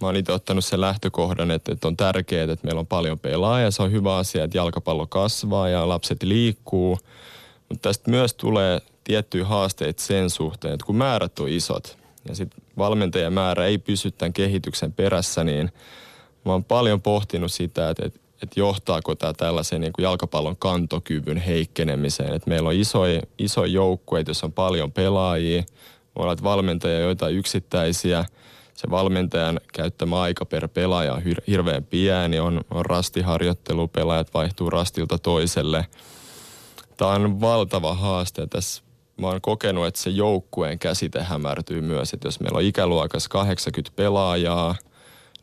mä 0.01 0.07
oon 0.07 0.17
itse 0.17 0.33
ottanut 0.33 0.65
sen 0.65 0.81
lähtökohdan, 0.81 1.51
että, 1.51 1.73
että 1.73 1.89
on 1.89 1.97
tärkeää, 1.97 2.53
että 2.53 2.67
meillä 2.67 2.81
on 2.81 2.87
paljon 2.87 3.19
pelaajia. 3.19 3.71
Se 3.71 3.83
on 3.83 3.93
hyvä 3.93 4.17
asia, 4.17 4.45
että 4.45 4.59
jalkapallo 4.59 5.07
kasvaa 5.07 5.69
ja 5.69 5.89
lapset 5.89 6.23
liikkuu. 6.23 6.99
Mutta 7.69 7.89
tästä 7.89 8.11
myös 8.11 8.35
tulee 8.35 8.81
tiettyjä 9.05 9.45
haasteita 9.45 10.03
sen 10.03 10.31
suhteen, 10.31 10.75
että 10.75 10.87
kun 10.87 10.97
määrät 10.97 11.39
on 11.39 11.49
isot 11.49 11.99
ja 12.29 12.35
sitten 12.35 12.65
valmentajan 12.79 13.33
määrä 13.33 13.67
ei 13.67 13.79
pysy 13.79 14.11
tämän 14.11 14.33
kehityksen 14.33 14.93
perässä, 14.93 15.45
niin– 15.45 15.73
mä 16.45 16.53
oon 16.53 16.65
paljon 16.65 17.03
pohtinut 17.03 17.53
sitä, 17.53 17.91
että, 17.91 18.07
että, 18.07 18.21
että 18.43 18.61
johtaako 18.61 19.15
tämä 19.15 19.33
tällaisen 19.33 19.81
niin 19.81 19.93
jalkapallon 19.99 20.57
kantokyvyn 20.57 21.37
heikkenemiseen. 21.37 22.35
Että 22.35 22.51
meillä 22.51 22.69
on 22.69 22.75
isoja, 22.75 23.21
iso 23.39 23.65
joukkueita, 23.65 24.31
joissa 24.31 24.47
on 24.47 24.53
paljon 24.53 24.93
pelaajia, 24.93 25.63
voi 26.17 26.25
olla 26.25 26.37
valmentajia, 26.43 26.99
joita 26.99 27.29
yksittäisiä. 27.29 28.25
Se 28.75 28.91
valmentajan 28.91 29.61
käyttämä 29.73 30.21
aika 30.21 30.45
per 30.45 30.69
pelaaja 30.69 31.15
on 31.15 31.23
hirveän 31.47 31.85
pieni, 31.85 32.39
on, 32.39 32.61
on 32.71 32.87
rastiharjoittelu, 32.87 33.89
pelaajat 33.89 34.35
vaihtuu 34.35 34.71
rastilta 34.71 35.19
toiselle. 35.19 35.87
Tämä 36.97 37.11
on 37.11 37.41
valtava 37.41 37.95
haaste. 37.95 38.47
Tässä 38.47 38.83
mä 39.17 39.27
oon 39.27 39.41
kokenut, 39.41 39.87
että 39.87 40.01
se 40.01 40.11
joukkueen 40.11 40.79
käsite 40.79 41.23
hämärtyy 41.23 41.81
myös. 41.81 42.13
Että 42.13 42.29
jos 42.29 42.41
meillä 42.41 42.57
on 42.57 42.65
ikäluokas 42.65 43.29
80 43.29 43.97
pelaajaa– 43.97 44.75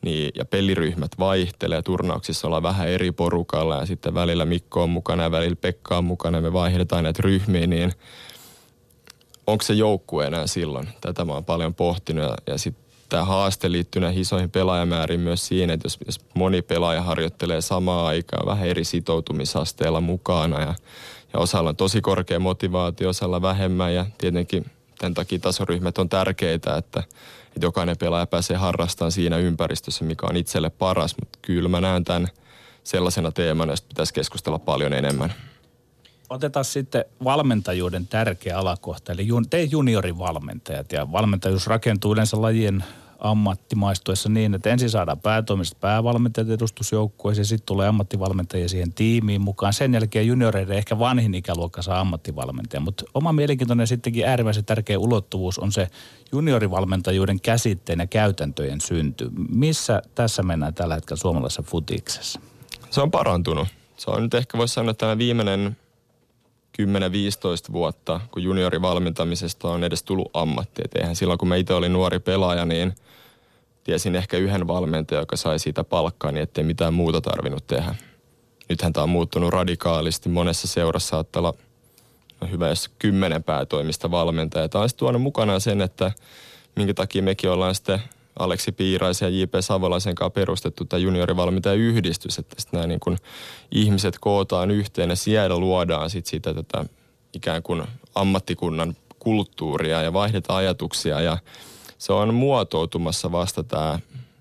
niin, 0.01 0.31
ja 0.35 0.45
peliryhmät 0.45 1.11
vaihtelee. 1.19 1.81
Turnauksissa 1.81 2.47
ollaan 2.47 2.63
vähän 2.63 2.87
eri 2.87 3.11
porukalla 3.11 3.75
ja 3.75 3.85
sitten 3.85 4.13
välillä 4.13 4.45
Mikko 4.45 4.83
on 4.83 4.89
mukana 4.89 5.23
ja 5.23 5.31
välillä 5.31 5.55
Pekka 5.55 5.97
on 5.97 6.05
mukana 6.05 6.41
me 6.41 6.53
vaihdetaan 6.53 7.03
näitä 7.03 7.21
ryhmiä, 7.23 7.67
niin 7.67 7.91
onko 9.47 9.63
se 9.63 9.73
joukkue 9.73 10.27
enää 10.27 10.47
silloin? 10.47 10.89
Tätä 11.01 11.25
mä 11.25 11.33
oon 11.33 11.45
paljon 11.45 11.75
pohtinut 11.75 12.23
ja, 12.23 12.37
ja 12.47 12.57
sitten 12.57 12.91
tämä 13.09 13.25
haaste 13.25 13.71
liittyy 13.71 14.01
näihin 14.01 14.21
isoihin 14.21 14.51
pelaajamääriin 14.51 15.19
myös 15.19 15.47
siinä, 15.47 15.73
että 15.73 15.85
jos, 15.85 15.97
jos 16.05 16.19
moni 16.33 16.61
pelaaja 16.61 17.01
harjoittelee 17.01 17.61
samaa 17.61 18.07
aikaa 18.07 18.45
vähän 18.45 18.67
eri 18.67 18.83
sitoutumisasteella 18.83 20.01
mukana 20.01 20.61
ja, 20.61 20.75
ja 21.33 21.39
osalla 21.39 21.69
on 21.69 21.75
tosi 21.75 22.01
korkea 22.01 22.39
motivaatio, 22.39 23.09
osalla 23.09 23.41
vähemmän 23.41 23.93
ja 23.93 24.05
tietenkin 24.17 24.65
tämän 24.99 25.13
takia 25.13 25.39
tasoryhmät 25.39 25.97
on 25.97 26.09
tärkeitä, 26.09 26.77
että 26.77 27.03
että 27.55 27.65
jokainen 27.65 27.97
pelaaja 27.97 28.27
pääsee 28.27 28.57
harrastamaan 28.57 29.11
siinä 29.11 29.37
ympäristössä, 29.37 30.05
mikä 30.05 30.27
on 30.27 30.37
itselle 30.37 30.69
paras. 30.69 31.15
Mutta 31.19 31.39
kyllä 31.41 31.69
mä 31.69 31.81
näen 31.81 32.03
tämän 32.03 32.27
sellaisena 32.83 33.31
teemana, 33.31 33.73
josta 33.73 33.87
pitäisi 33.87 34.13
keskustella 34.13 34.59
paljon 34.59 34.93
enemmän. 34.93 35.33
Otetaan 36.29 36.65
sitten 36.65 37.05
valmentajuuden 37.23 38.07
tärkeä 38.07 38.57
alakohta, 38.57 39.11
eli 39.11 39.27
te 39.49 39.63
juniorivalmentajat. 39.63 40.91
Ja 40.91 41.11
valmentajuus 41.11 41.67
rakentuu 41.67 42.13
yleensä 42.13 42.41
lajien 42.41 42.83
ammattimaistuessa 43.21 44.29
niin, 44.29 44.53
että 44.53 44.69
ensin 44.69 44.89
saadaan 44.89 45.19
päätoimiset 45.19 45.79
päävalmentajat 45.79 46.49
edustusjoukkueeseen, 46.49 47.45
sitten 47.45 47.65
tulee 47.65 47.87
ammattivalmentajia 47.87 48.69
siihen 48.69 48.93
tiimiin 48.93 49.41
mukaan. 49.41 49.73
Sen 49.73 49.93
jälkeen 49.93 50.27
junioreiden 50.27 50.77
ehkä 50.77 50.99
vanhin 50.99 51.33
ikäluokka 51.33 51.81
saa 51.81 51.99
ammattivalmentaja. 51.99 52.79
Mutta 52.79 53.05
oma 53.13 53.33
mielenkiintoinen 53.33 53.87
sittenkin 53.87 54.27
äärimmäisen 54.27 54.65
tärkeä 54.65 54.99
ulottuvuus 54.99 55.59
on 55.59 55.71
se 55.71 55.87
juniorivalmentajuuden 56.31 57.41
käsitteen 57.41 57.99
ja 57.99 58.07
käytäntöjen 58.07 58.81
synty. 58.81 59.29
Missä 59.49 60.01
tässä 60.15 60.43
mennään 60.43 60.73
tällä 60.73 60.95
hetkellä 60.95 61.19
suomalaisessa 61.19 61.63
futiksessa? 61.63 62.39
Se 62.89 63.01
on 63.01 63.11
parantunut. 63.11 63.67
Se 63.97 64.11
on 64.11 64.23
nyt 64.23 64.33
ehkä 64.33 64.57
voisi 64.57 64.73
sanoa, 64.73 64.91
että 64.91 65.05
tämä 65.05 65.17
viimeinen 65.17 65.77
10-15 66.81 67.73
vuotta, 67.73 68.21
kun 68.31 68.43
juniorivalmentamisesta 68.43 69.69
on 69.69 69.83
edes 69.83 70.03
tullut 70.03 70.29
ammatti. 70.33 70.81
Et 70.85 70.95
eihän 70.95 71.15
silloin, 71.15 71.39
kun 71.39 71.47
mä 71.47 71.55
itse 71.55 71.73
olin 71.73 71.93
nuori 71.93 72.19
pelaaja, 72.19 72.65
niin 72.65 72.93
tiesin 73.83 74.15
ehkä 74.15 74.37
yhden 74.37 74.67
valmentajan, 74.67 75.21
joka 75.21 75.35
sai 75.35 75.59
siitä 75.59 75.83
palkkaa, 75.83 76.31
niin 76.31 76.43
ettei 76.43 76.63
mitään 76.63 76.93
muuta 76.93 77.21
tarvinnut 77.21 77.67
tehdä. 77.67 77.95
Nythän 78.69 78.93
tämä 78.93 79.03
on 79.03 79.09
muuttunut 79.09 79.49
radikaalisti. 79.49 80.29
Monessa 80.29 80.67
seurassa 80.67 81.09
saattaa 81.09 81.39
olla 81.39 81.53
no 82.41 82.47
hyvä, 82.47 82.67
jos 82.67 82.89
kymmenen 82.99 83.43
päätoimista 83.43 84.11
valmentajaa. 84.11 84.69
Tämä 84.69 84.83
on 84.83 84.89
tuonut 84.97 85.21
mukanaan 85.21 85.61
sen, 85.61 85.81
että 85.81 86.11
minkä 86.75 86.93
takia 86.93 87.23
mekin 87.23 87.49
ollaan 87.49 87.75
sitten 87.75 88.01
Aleksi 88.39 88.71
Piiraisen 88.71 89.33
ja 89.33 89.39
J.P. 89.39 89.53
Savolaisen 89.59 90.15
kanssa 90.15 90.29
perustettu 90.29 90.85
tämä 90.85 90.99
juniorivalmentajayhdistys, 90.99 92.39
että 92.39 92.55
sitten 92.61 92.77
nämä 92.77 92.87
niin 92.87 92.99
kuin 92.99 93.17
ihmiset 93.71 94.17
kootaan 94.19 94.71
yhteen 94.71 95.09
ja 95.09 95.15
siellä 95.15 95.57
luodaan 95.57 96.09
sitten 96.09 96.29
sitä 96.29 96.53
tätä 96.53 96.85
ikään 97.33 97.63
kuin 97.63 97.83
ammattikunnan 98.15 98.95
kulttuuria 99.19 100.01
ja 100.01 100.13
vaihdetaan 100.13 100.59
ajatuksia 100.59 101.21
ja 101.21 101.37
se 101.97 102.13
on 102.13 102.33
muotoutumassa 102.33 103.31
vasta 103.31 103.63
tämä 103.63 103.99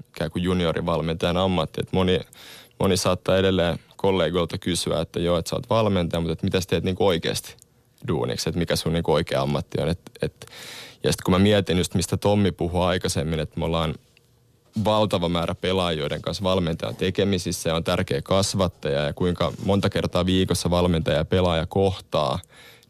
ikään 0.09 0.31
kuin 0.31 0.43
juniorivalmentajan 0.43 1.37
ammatti. 1.37 1.81
Että 1.81 1.97
moni, 1.97 2.21
moni 2.79 2.97
saattaa 2.97 3.37
edelleen 3.37 3.79
kollegoilta 3.97 4.59
kysyä, 4.59 5.01
että 5.01 5.21
joo, 5.21 5.39
että 5.39 5.49
sä 5.49 5.57
oot 5.57 5.71
valmentaja, 5.71 6.21
mutta 6.21 6.33
että 6.33 6.47
mitä 6.47 6.61
sä 6.61 6.67
teet 6.69 6.85
niin 6.85 6.97
oikeasti 6.99 7.57
duuniksi, 8.09 8.49
että 8.49 8.59
mikä 8.59 8.77
sun 8.77 8.93
niin 8.93 9.05
oikea 9.07 9.43
ammatti 9.43 9.83
on. 9.83 9.89
Et, 9.89 10.01
et, 10.23 10.47
ja 11.05 11.13
sitten 11.13 11.25
kun 11.25 11.35
mä 11.35 11.39
mietin 11.39 11.79
just 11.79 11.95
mistä 11.95 12.17
Tommi 12.17 12.53
puhui 12.53 12.87
aikaisemmin, 12.87 13.41
että 13.41 13.59
me 13.59 13.65
ollaan 13.65 13.95
valtava 14.85 15.29
määrä 15.29 15.55
pelaajia, 15.55 16.01
joiden 16.01 16.23
kanssa 16.23 16.45
valmentaja 16.45 16.89
on 16.89 16.97
tekemisissä 16.97 17.69
ja 17.69 17.75
on 17.75 17.85
tärkeä 17.85 18.23
kasvattaja 18.23 19.01
ja 19.05 19.13
kuinka 19.13 19.53
monta 19.65 19.91
kertaa 19.91 20.27
viikossa 20.27 20.71
valmentaja 20.71 21.17
ja 21.17 21.25
pelaaja 21.25 21.67
kohtaa, 21.67 22.39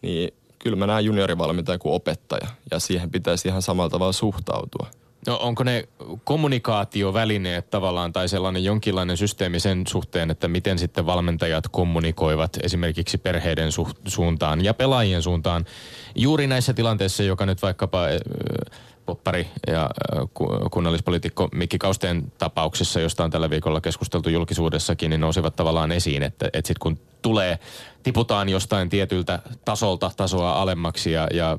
niin 0.03 0.35
kyllä 0.59 0.77
mä 0.77 0.87
näen 0.87 1.05
juniorivalmentaja 1.05 1.79
kuin 1.79 1.95
opettaja 1.95 2.47
ja 2.71 2.79
siihen 2.79 3.11
pitäisi 3.11 3.49
ihan 3.49 3.63
samalla 3.63 3.91
tavalla 3.91 4.13
suhtautua. 4.13 4.87
No 5.27 5.39
onko 5.43 5.65
ne 5.65 5.89
kommunikaatiovälineet 6.25 7.71
tavallaan 7.71 8.13
tai 8.13 8.29
sellainen 8.29 8.65
jonkinlainen 8.65 9.17
systeemi 9.17 9.61
sen 9.61 9.87
suhteen, 9.87 10.31
että 10.31 10.49
miten 10.49 10.79
sitten 10.79 11.07
valmentajat 11.07 11.65
kommunikoivat 11.69 12.59
esimerkiksi 12.63 13.19
perheiden 13.19 13.69
su- 13.69 13.95
suuntaan 14.09 14.65
ja 14.65 14.75
pelaajien 14.75 15.23
suuntaan? 15.23 15.65
Juuri 16.15 16.47
näissä 16.47 16.75
tilanteissa, 16.75 17.23
joka 17.23 17.47
nyt 17.47 17.63
vaikkapa 17.63 18.07
poppari 19.11 19.49
ja 19.67 19.91
kunnallispoliitikko 20.71 21.49
Mikki 21.53 21.79
Kausteen 21.79 22.33
tapauksessa, 22.39 23.01
josta 23.01 23.25
on 23.25 23.31
tällä 23.31 23.51
viikolla 23.51 23.81
keskusteltu 23.81 24.29
julkisuudessakin, 24.29 25.11
niin 25.11 25.21
nousivat 25.21 25.57
tavallaan 25.57 25.93
esiin, 25.93 26.23
että, 26.23 26.47
että 26.47 26.69
sitten 26.69 26.81
kun 26.81 26.99
tulee, 27.23 27.59
tiputaan 28.03 28.49
jostain 28.49 28.89
tietyltä 28.89 29.39
tasolta 29.65 30.11
tasoa 30.17 30.53
alemmaksi 30.53 31.13
ja, 31.13 31.29
ja 31.33 31.59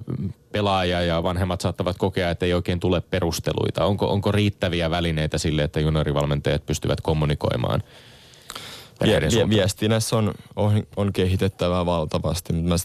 pelaaja 0.51 1.01
ja 1.01 1.23
vanhemmat 1.23 1.61
saattavat 1.61 1.97
kokea, 1.97 2.29
että 2.29 2.45
ei 2.45 2.53
oikein 2.53 2.79
tule 2.79 3.01
perusteluita. 3.01 3.85
Onko, 3.85 4.11
onko 4.11 4.31
riittäviä 4.31 4.89
välineitä 4.89 5.37
sille, 5.37 5.63
että 5.63 5.79
juniorivalmentajat 5.79 6.65
pystyvät 6.65 7.01
kommunikoimaan? 7.01 7.83
Vie, 9.01 9.49
viestinnässä 9.49 10.17
on, 10.17 10.33
on, 10.55 10.83
on 10.95 11.13
kehitettävää 11.13 11.85
valtavasti, 11.85 12.53
mutta 12.53 12.69
mä, 12.69 12.75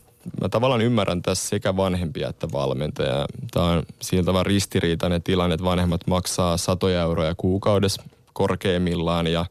mä 0.40 0.48
tavallaan 0.48 0.80
ymmärrän 0.80 1.22
tässä 1.22 1.48
sekä 1.48 1.76
vanhempia 1.76 2.28
että 2.28 2.48
valmentajia. 2.52 3.26
Tämä 3.50 3.66
on 3.66 3.82
siltä 4.02 4.32
vaan 4.32 4.46
ristiriitainen 4.46 5.22
tilanne, 5.22 5.54
että 5.54 5.64
vanhemmat 5.64 6.06
maksaa 6.06 6.56
satoja 6.56 7.02
euroja 7.02 7.34
kuukaudessa 7.36 8.02
korkeimmillaan 8.32 9.26
ja, 9.26 9.46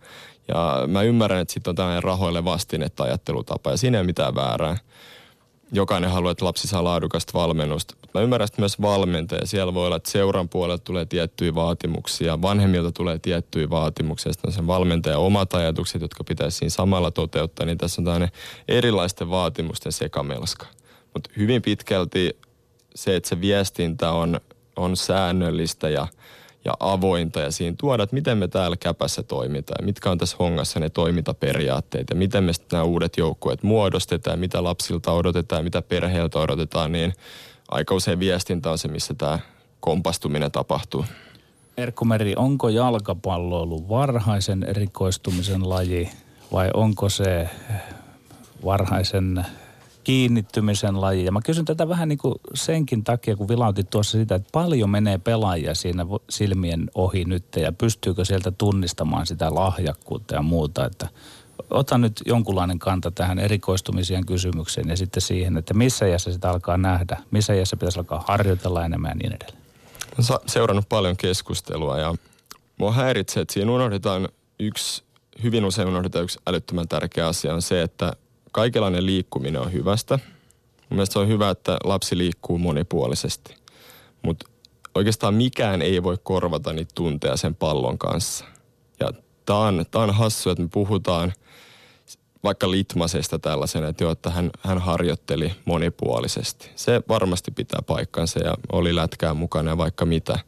ja 0.47 0.83
mä 0.87 1.01
ymmärrän, 1.01 1.41
että 1.41 1.53
sitten 1.53 1.71
on 1.71 1.75
tällainen 1.75 2.03
rahoille 2.03 2.45
vastinetta 2.45 3.03
ajattelutapa 3.03 3.71
ja 3.71 3.77
siinä 3.77 3.97
ei 3.97 3.99
ole 3.99 4.05
mitään 4.05 4.35
väärää 4.35 4.77
jokainen 5.71 6.11
haluaa, 6.11 6.31
että 6.31 6.45
lapsi 6.45 6.67
saa 6.67 6.83
laadukasta 6.83 7.39
valmennusta. 7.39 7.95
Mä 8.13 8.21
ymmärrän 8.21 8.45
että 8.45 8.61
myös 8.61 8.81
valmentaja. 8.81 9.47
Siellä 9.47 9.73
voi 9.73 9.85
olla, 9.85 9.95
että 9.95 10.11
seuran 10.11 10.49
puolelta 10.49 10.83
tulee 10.83 11.05
tiettyjä 11.05 11.55
vaatimuksia, 11.55 12.41
vanhemmilta 12.41 12.91
tulee 12.91 13.19
tiettyjä 13.19 13.69
vaatimuksia. 13.69 14.33
Sitten 14.33 14.49
on 14.49 14.53
sen 14.53 14.67
valmentajan 14.67 15.19
omat 15.19 15.53
ajatukset, 15.53 16.01
jotka 16.01 16.23
pitäisi 16.23 16.57
siinä 16.57 16.69
samalla 16.69 17.11
toteuttaa. 17.11 17.65
Niin 17.65 17.77
tässä 17.77 18.01
on 18.01 18.05
tämmöinen 18.05 18.31
erilaisten 18.67 19.29
vaatimusten 19.29 19.91
sekamelska. 19.91 20.65
Mutta 21.13 21.29
hyvin 21.37 21.61
pitkälti 21.61 22.37
se, 22.95 23.15
että 23.15 23.29
se 23.29 23.41
viestintä 23.41 24.11
on, 24.11 24.39
on 24.75 24.97
säännöllistä 24.97 25.89
ja, 25.89 26.07
ja 26.65 26.73
avointa 26.79 27.39
ja 27.39 27.51
siinä 27.51 27.75
tuoda, 27.79 28.03
että 28.03 28.13
miten 28.13 28.37
me 28.37 28.47
täällä 28.47 28.77
käpässä 28.77 29.23
toimitaan, 29.23 29.85
mitkä 29.85 30.11
on 30.11 30.17
tässä 30.17 30.37
hongassa 30.39 30.79
ne 30.79 30.89
toimintaperiaatteet 30.89 32.09
ja 32.09 32.15
miten 32.15 32.43
me 32.43 32.53
sitten 32.53 32.77
nämä 32.77 32.83
uudet 32.83 33.17
joukkueet 33.17 33.63
muodostetaan, 33.63 34.39
mitä 34.39 34.63
lapsilta 34.63 35.11
odotetaan, 35.11 35.63
mitä 35.63 35.81
perheeltä 35.81 36.39
odotetaan, 36.39 36.91
niin 36.91 37.13
aika 37.69 37.95
usein 37.95 38.19
viestintä 38.19 38.71
on 38.71 38.77
se, 38.77 38.87
missä 38.87 39.13
tämä 39.13 39.39
kompastuminen 39.79 40.51
tapahtuu. 40.51 41.05
Erkku 41.77 42.05
Meri, 42.05 42.33
onko 42.35 42.69
jalkapallo 42.69 43.61
ollut 43.61 43.89
varhaisen 43.89 44.63
erikoistumisen 44.63 45.69
laji 45.69 46.09
vai 46.51 46.69
onko 46.73 47.09
se 47.09 47.49
varhaisen 48.65 49.45
kiinnittymisen 50.05 51.01
laji. 51.01 51.25
Ja 51.25 51.31
mä 51.31 51.41
kysyn 51.41 51.65
tätä 51.65 51.89
vähän 51.89 52.09
niin 52.09 52.17
kuin 52.17 52.35
senkin 52.53 53.03
takia, 53.03 53.35
kun 53.35 53.47
vilautit 53.47 53.89
tuossa 53.89 54.17
sitä, 54.17 54.35
että 54.35 54.49
paljon 54.51 54.89
menee 54.89 55.17
pelaajia 55.17 55.75
siinä 55.75 56.05
silmien 56.29 56.91
ohi 56.95 57.25
nyt 57.25 57.45
ja 57.55 57.71
pystyykö 57.71 58.25
sieltä 58.25 58.51
tunnistamaan 58.51 59.25
sitä 59.25 59.55
lahjakkuutta 59.55 60.35
ja 60.35 60.41
muuta, 60.41 60.85
että 60.85 61.07
ota 61.69 61.97
nyt 61.97 62.21
jonkunlainen 62.25 62.79
kanta 62.79 63.11
tähän 63.11 63.39
erikoistumisien 63.39 64.25
kysymykseen 64.25 64.89
ja 64.89 64.97
sitten 64.97 65.21
siihen, 65.21 65.57
että 65.57 65.73
missä 65.73 66.05
iässä 66.05 66.31
sitä 66.31 66.49
alkaa 66.49 66.77
nähdä, 66.77 67.17
missä 67.31 67.53
iässä 67.53 67.77
pitäisi 67.77 67.99
alkaa 67.99 68.23
harjoitella 68.27 68.85
enemmän 68.85 69.09
ja 69.09 69.15
niin 69.15 69.33
edelleen. 69.33 69.61
Olen 70.17 70.39
seurannut 70.47 70.89
paljon 70.89 71.17
keskustelua 71.17 71.99
ja 71.99 72.15
mua 72.77 72.91
häiritsee, 72.91 73.41
että 73.41 73.53
siinä 73.53 73.71
unohdetaan 73.71 74.29
yksi, 74.59 75.03
hyvin 75.43 75.65
usein 75.65 75.87
unohdetaan 75.87 76.23
yksi 76.23 76.39
älyttömän 76.47 76.87
tärkeä 76.87 77.27
asia 77.27 77.53
on 77.53 77.61
se, 77.61 77.81
että 77.81 78.13
kaikenlainen 78.55 79.05
liikkuminen 79.05 79.61
on 79.61 79.73
hyvästä. 79.73 80.19
Mun 80.89 80.97
mielestä 80.97 81.13
se 81.13 81.19
on 81.19 81.27
hyvä, 81.27 81.49
että 81.49 81.77
lapsi 81.83 82.17
liikkuu 82.17 82.57
monipuolisesti. 82.57 83.55
Mutta 84.21 84.49
oikeastaan 84.95 85.33
mikään 85.33 85.81
ei 85.81 86.03
voi 86.03 86.17
korvata 86.23 86.73
niitä 86.73 86.91
tunteja 86.95 87.37
sen 87.37 87.55
pallon 87.55 87.97
kanssa. 87.97 88.45
Ja 88.99 89.09
tämä 89.45 89.59
on, 89.59 89.85
on 89.95 90.13
hassu, 90.13 90.49
että 90.49 90.63
me 90.63 90.69
puhutaan 90.73 91.33
vaikka 92.43 92.71
Litmasesta 92.71 93.39
tällaisena, 93.39 93.87
että, 93.87 94.03
jo, 94.03 94.11
että 94.11 94.29
hän, 94.29 94.51
hän 94.61 94.77
harjoitteli 94.77 95.51
monipuolisesti. 95.65 96.69
Se 96.75 97.01
varmasti 97.09 97.51
pitää 97.51 97.79
paikkansa 97.87 98.39
ja 98.39 98.53
oli 98.71 98.95
lätkää 98.95 99.33
mukana 99.33 99.71
ja 99.71 99.77
vaikka 99.77 100.05
mitä. 100.05 100.39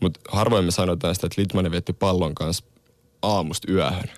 Mutta 0.00 0.20
harvoin 0.28 0.64
me 0.64 0.70
sanotaan 0.70 1.14
sitä, 1.14 1.26
että 1.26 1.40
Litmanen 1.40 1.72
vietti 1.72 1.92
pallon 1.92 2.34
kanssa 2.34 2.64
aamusta 3.22 3.72
yöhön. 3.72 4.10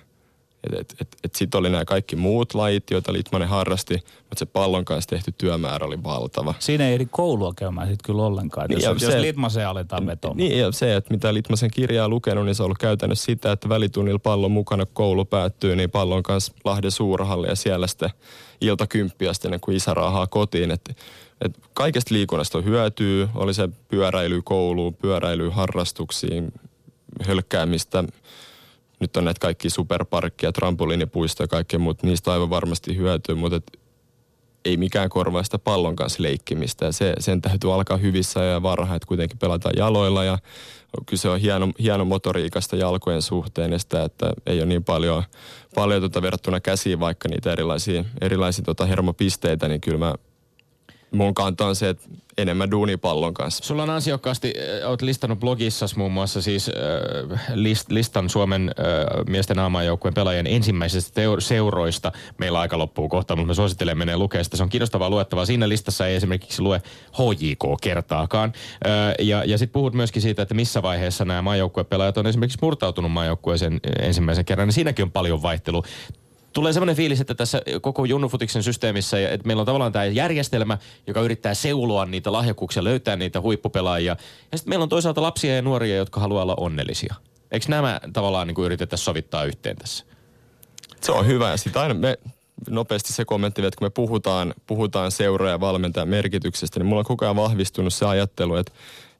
Et, 0.63 0.79
et, 0.79 0.95
et, 1.01 1.07
et 1.23 1.35
sitten 1.35 1.59
oli 1.59 1.69
nämä 1.69 1.85
kaikki 1.85 2.15
muut 2.15 2.53
lajit, 2.53 2.91
joita 2.91 3.13
Litmanen 3.13 3.47
harrasti, 3.47 3.93
mutta 3.93 4.39
se 4.39 4.45
pallon 4.45 4.85
kanssa 4.85 5.09
tehty 5.09 5.33
työmäärä 5.37 5.85
oli 5.85 6.03
valtava. 6.03 6.53
Siinä 6.59 6.87
ei 6.87 6.93
eri 6.93 7.07
koulua 7.11 7.53
käymään 7.55 7.87
sitten 7.87 8.05
kyllä 8.05 8.23
ollenkaan, 8.23 8.69
niin, 8.69 8.81
jos, 8.81 9.01
se, 9.01 9.05
jos 9.05 9.21
Litmasen 9.21 9.67
aletaan 9.67 10.05
vetomaan. 10.05 10.37
Niin, 10.37 10.59
ja 10.59 10.71
se, 10.71 10.95
että 10.95 11.13
mitä 11.13 11.33
Litmasen 11.33 11.71
kirjaa 11.71 12.09
lukenut, 12.09 12.45
niin 12.45 12.55
se 12.55 12.63
on 12.63 12.65
ollut 12.65 12.77
käytännössä 12.77 13.25
sitä, 13.25 13.51
että 13.51 13.69
välitunnilla 13.69 14.19
pallon 14.19 14.51
mukana 14.51 14.85
koulu 14.85 15.25
päättyy, 15.25 15.75
niin 15.75 15.91
pallon 15.91 16.23
kanssa 16.23 16.53
Lahden 16.63 16.91
suurhalle 16.91 17.47
ja 17.47 17.55
siellä 17.55 17.87
sitten 17.87 18.09
ilta 18.61 18.87
kymppiä 18.87 19.31
ennen 19.45 19.59
kuin 19.59 19.77
isä 19.77 19.93
raahaa 19.93 20.27
kotiin. 20.27 20.71
Et, 20.71 20.97
et 21.41 21.59
kaikesta 21.73 22.13
liikunnasta 22.13 22.57
on 22.57 22.65
hyötyä, 22.65 23.27
oli 23.35 23.53
se 23.53 23.69
pyöräily 23.87 24.41
kouluun, 24.41 24.93
pyöräily 24.93 25.49
harrastuksiin, 25.49 26.53
hölkkäämistä, 27.27 28.03
nyt 29.03 29.17
on 29.17 29.25
näitä 29.25 29.39
kaikki 29.39 29.69
superparkkia, 29.69 30.51
trampoliinipuistoja 30.51 31.43
ja 31.43 31.47
kaikkea, 31.47 31.79
mutta 31.79 32.07
niistä 32.07 32.31
aivan 32.31 32.49
varmasti 32.49 32.97
hyötyy, 32.97 33.35
mutta 33.35 33.55
et 33.55 33.79
ei 34.65 34.77
mikään 34.77 35.09
korvaa 35.09 35.43
sitä 35.43 35.59
pallon 35.59 35.95
kanssa 35.95 36.23
leikkimistä. 36.23 36.85
Ja 36.85 36.91
se, 36.91 37.13
sen 37.19 37.41
täytyy 37.41 37.73
alkaa 37.73 37.97
hyvissä 37.97 38.43
ja 38.43 38.63
varhain, 38.63 38.95
että 38.95 39.07
kuitenkin 39.07 39.37
pelataan 39.37 39.73
jaloilla 39.77 40.23
ja 40.23 40.37
kyse 41.05 41.29
on 41.29 41.39
hieno, 41.39 41.69
hieno 41.79 42.05
motoriikasta 42.05 42.75
jalkojen 42.75 43.21
suhteen 43.21 43.71
ja 43.71 43.79
sitä, 43.79 44.03
että 44.03 44.33
ei 44.45 44.59
ole 44.59 44.65
niin 44.65 44.83
paljon, 44.83 45.23
paljon 45.75 46.01
tuota 46.01 46.21
verrattuna 46.21 46.59
käsiin 46.59 46.99
vaikka 46.99 47.29
niitä 47.29 47.51
erilaisia, 47.51 48.05
erilaisia 48.21 48.65
tuota 48.65 48.85
hermopisteitä, 48.85 49.67
niin 49.67 49.81
kyllä 49.81 49.97
mä 49.97 50.15
mun 51.13 51.33
kanta 51.33 51.65
on 51.65 51.75
se, 51.75 51.89
että 51.89 52.09
enemmän 52.37 52.71
duunipallon 52.71 53.33
kanssa. 53.33 53.63
Sulla 53.63 53.83
on 53.83 53.89
ansiokkaasti, 53.89 54.53
äh, 54.83 54.89
oot 54.89 55.01
listannut 55.01 55.39
blogissas 55.39 55.95
muun 55.95 56.11
muassa 56.11 56.41
siis 56.41 56.69
äh, 56.69 57.41
list, 57.53 57.91
listan 57.91 58.29
Suomen 58.29 58.71
äh, 58.79 59.25
miesten 59.29 59.59
aamajoukkueen 59.59 60.13
pelaajien 60.13 60.47
ensimmäisistä 60.47 61.11
teo- 61.13 61.39
seuroista. 61.39 62.11
Meillä 62.37 62.59
aika 62.59 62.77
loppuu 62.77 63.09
kohta, 63.09 63.35
mutta 63.35 63.47
me 63.47 63.53
suosittelen 63.53 63.97
menee 63.97 64.17
lukea 64.17 64.43
sitä. 64.43 64.57
Se 64.57 64.63
on 64.63 64.69
kiinnostavaa 64.69 65.09
luettavaa. 65.09 65.45
Siinä 65.45 65.69
listassa 65.69 66.07
ei 66.07 66.15
esimerkiksi 66.15 66.61
lue 66.61 66.81
HJK 67.13 67.81
kertaakaan. 67.81 68.53
Äh, 68.85 69.15
ja 69.19 69.43
ja 69.45 69.57
sitten 69.57 69.73
puhut 69.73 69.93
myöskin 69.93 70.21
siitä, 70.21 70.41
että 70.41 70.53
missä 70.53 70.81
vaiheessa 70.81 71.25
nämä 71.25 71.41
maajoukkuepelaajat 71.41 72.17
on 72.17 72.27
esimerkiksi 72.27 72.59
murtautunut 72.61 73.11
maajoukkueeseen 73.11 73.79
ensimmäisen 73.99 74.45
kerran. 74.45 74.67
Niin 74.67 74.73
siinäkin 74.73 75.03
on 75.03 75.11
paljon 75.11 75.41
vaihtelua 75.41 75.83
tulee 76.53 76.73
semmoinen 76.73 76.95
fiilis, 76.95 77.21
että 77.21 77.35
tässä 77.35 77.61
koko 77.81 78.05
Junnufutiksen 78.05 78.63
systeemissä, 78.63 79.29
että 79.29 79.47
meillä 79.47 79.61
on 79.61 79.65
tavallaan 79.65 79.91
tämä 79.91 80.05
järjestelmä, 80.05 80.77
joka 81.07 81.21
yrittää 81.21 81.53
seuloa 81.53 82.05
niitä 82.05 82.31
lahjakkuuksia, 82.31 82.83
löytää 82.83 83.15
niitä 83.15 83.41
huippupelaajia. 83.41 84.15
Ja 84.51 84.57
sitten 84.57 84.71
meillä 84.71 84.83
on 84.83 84.89
toisaalta 84.89 85.21
lapsia 85.21 85.55
ja 85.55 85.61
nuoria, 85.61 85.95
jotka 85.95 86.19
haluaa 86.19 86.43
olla 86.43 86.55
onnellisia. 86.55 87.15
Eikö 87.51 87.65
nämä 87.69 87.99
tavallaan 88.13 88.47
niin 88.47 88.65
yritetä 88.65 88.97
sovittaa 88.97 89.43
yhteen 89.43 89.77
tässä? 89.77 90.05
Se 91.01 91.11
on 91.11 91.27
hyvä 91.27 91.57
sitten 91.57 91.81
aina 91.81 91.93
me 91.93 92.17
nopeasti 92.69 93.13
se 93.13 93.25
kommentti, 93.25 93.65
että 93.65 93.77
kun 93.77 93.85
me 93.85 93.89
puhutaan, 93.89 94.53
puhutaan 94.67 95.11
seuraa 95.11 95.49
ja 95.49 95.59
valmentajan 95.59 96.09
merkityksestä, 96.09 96.79
niin 96.79 96.87
mulla 96.87 96.99
on 96.99 97.05
koko 97.05 97.25
ajan 97.25 97.35
vahvistunut 97.35 97.93
se 97.93 98.05
ajattelu, 98.05 98.55
että, 98.55 98.71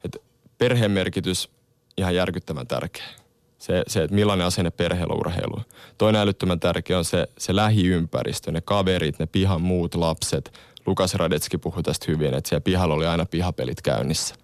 että 0.04 0.18
perheen 0.58 0.90
merkitys 0.90 1.48
ihan 1.96 2.14
järkyttävän 2.14 2.66
tärkeä 2.66 3.23
se, 3.58 3.82
se 3.86 4.02
että 4.02 4.14
millainen 4.14 4.46
asenne 4.46 4.70
perheellä 4.70 5.14
urheilu. 5.14 5.60
Toinen 5.98 6.22
älyttömän 6.22 6.60
tärkeä 6.60 6.98
on 6.98 7.04
se, 7.04 7.28
se 7.38 7.56
lähiympäristö, 7.56 8.52
ne 8.52 8.60
kaverit, 8.60 9.18
ne 9.18 9.26
pihan 9.26 9.62
muut 9.62 9.94
lapset. 9.94 10.52
Lukas 10.86 11.14
Radetski 11.14 11.58
puhui 11.58 11.82
tästä 11.82 12.06
hyvin, 12.08 12.34
että 12.34 12.48
siellä 12.48 12.60
pihalla 12.60 12.94
oli 12.94 13.06
aina 13.06 13.26
pihapelit 13.26 13.82
käynnissä. 13.82 14.34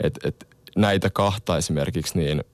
Et, 0.00 0.18
et 0.24 0.48
näitä 0.76 1.10
kahta 1.10 1.56
esimerkiksi, 1.56 2.18
niin 2.18 2.44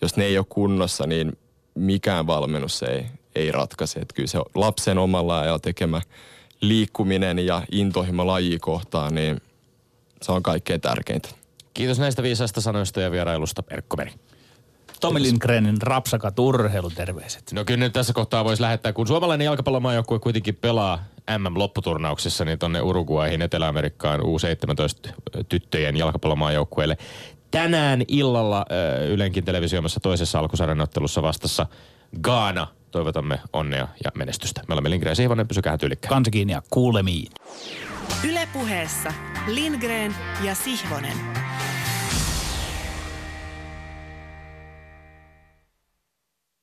jos 0.00 0.16
ne 0.16 0.24
ei 0.24 0.38
ole 0.38 0.46
kunnossa, 0.48 1.06
niin 1.06 1.38
mikään 1.74 2.26
valmennus 2.26 2.82
ei, 2.82 3.06
ei 3.34 3.52
ratkaise. 3.52 4.00
Että 4.00 4.14
kyllä 4.14 4.26
se 4.26 4.38
lapsen 4.54 4.98
omalla 4.98 5.40
ajalla 5.40 5.58
tekemä 5.58 6.00
liikkuminen 6.60 7.38
ja 7.38 7.62
intohimo 7.72 8.26
laji 8.26 8.58
kohtaan, 8.58 9.14
niin 9.14 9.40
se 10.22 10.32
on 10.32 10.42
kaikkein 10.42 10.80
tärkeintä. 10.80 11.28
Kiitos 11.74 11.98
näistä 11.98 12.22
viisaista 12.22 12.60
sanoista 12.60 13.00
ja 13.00 13.10
vierailusta, 13.10 13.62
Perkko 13.62 13.96
Meri. 13.96 14.12
Tomi 15.00 15.22
Lindgrenin 15.22 15.82
rapsakat 15.82 16.38
urheiluterveiset. 16.38 17.52
No 17.52 17.64
kyllä 17.64 17.78
nyt 17.78 17.92
tässä 17.92 18.12
kohtaa 18.12 18.44
voisi 18.44 18.62
lähettää, 18.62 18.92
kun 18.92 19.06
suomalainen 19.06 19.44
jalkapallomaajoukkue 19.44 20.18
kuitenkin 20.18 20.56
pelaa 20.56 21.04
MM-lopputurnauksessa, 21.38 22.44
niin 22.44 22.58
tonne 22.58 22.80
Uruguayhin, 22.80 23.42
Etelä-Amerikkaan 23.42 24.20
U17 24.20 25.10
tyttöjen 25.48 25.96
jalkapallomaajoukkueelle. 25.96 26.96
Tänään 27.50 28.02
illalla 28.08 28.66
Ylenkin 29.08 29.44
televisioimassa 29.44 30.00
toisessa 30.00 30.38
alkusarjan 30.38 30.80
ottelussa 30.80 31.22
vastassa 31.22 31.66
Gaana. 32.22 32.66
Toivotamme 32.90 33.40
onnea 33.52 33.88
ja 34.04 34.10
menestystä. 34.14 34.62
Me 34.68 34.74
olemme 34.74 34.90
Lindgren 34.90 35.10
ja 35.10 35.14
Sihvonen, 35.14 35.48
pysykää 35.48 35.78
tyylikkään. 35.78 36.08
Kansi 36.08 36.30
kiinni 36.30 36.52
ja 36.52 36.62
kuulemiin. 36.70 37.32
Ylepuheessa 38.28 39.12
Lindgren 39.46 40.14
ja 40.44 40.54
Sihvonen. 40.54 41.16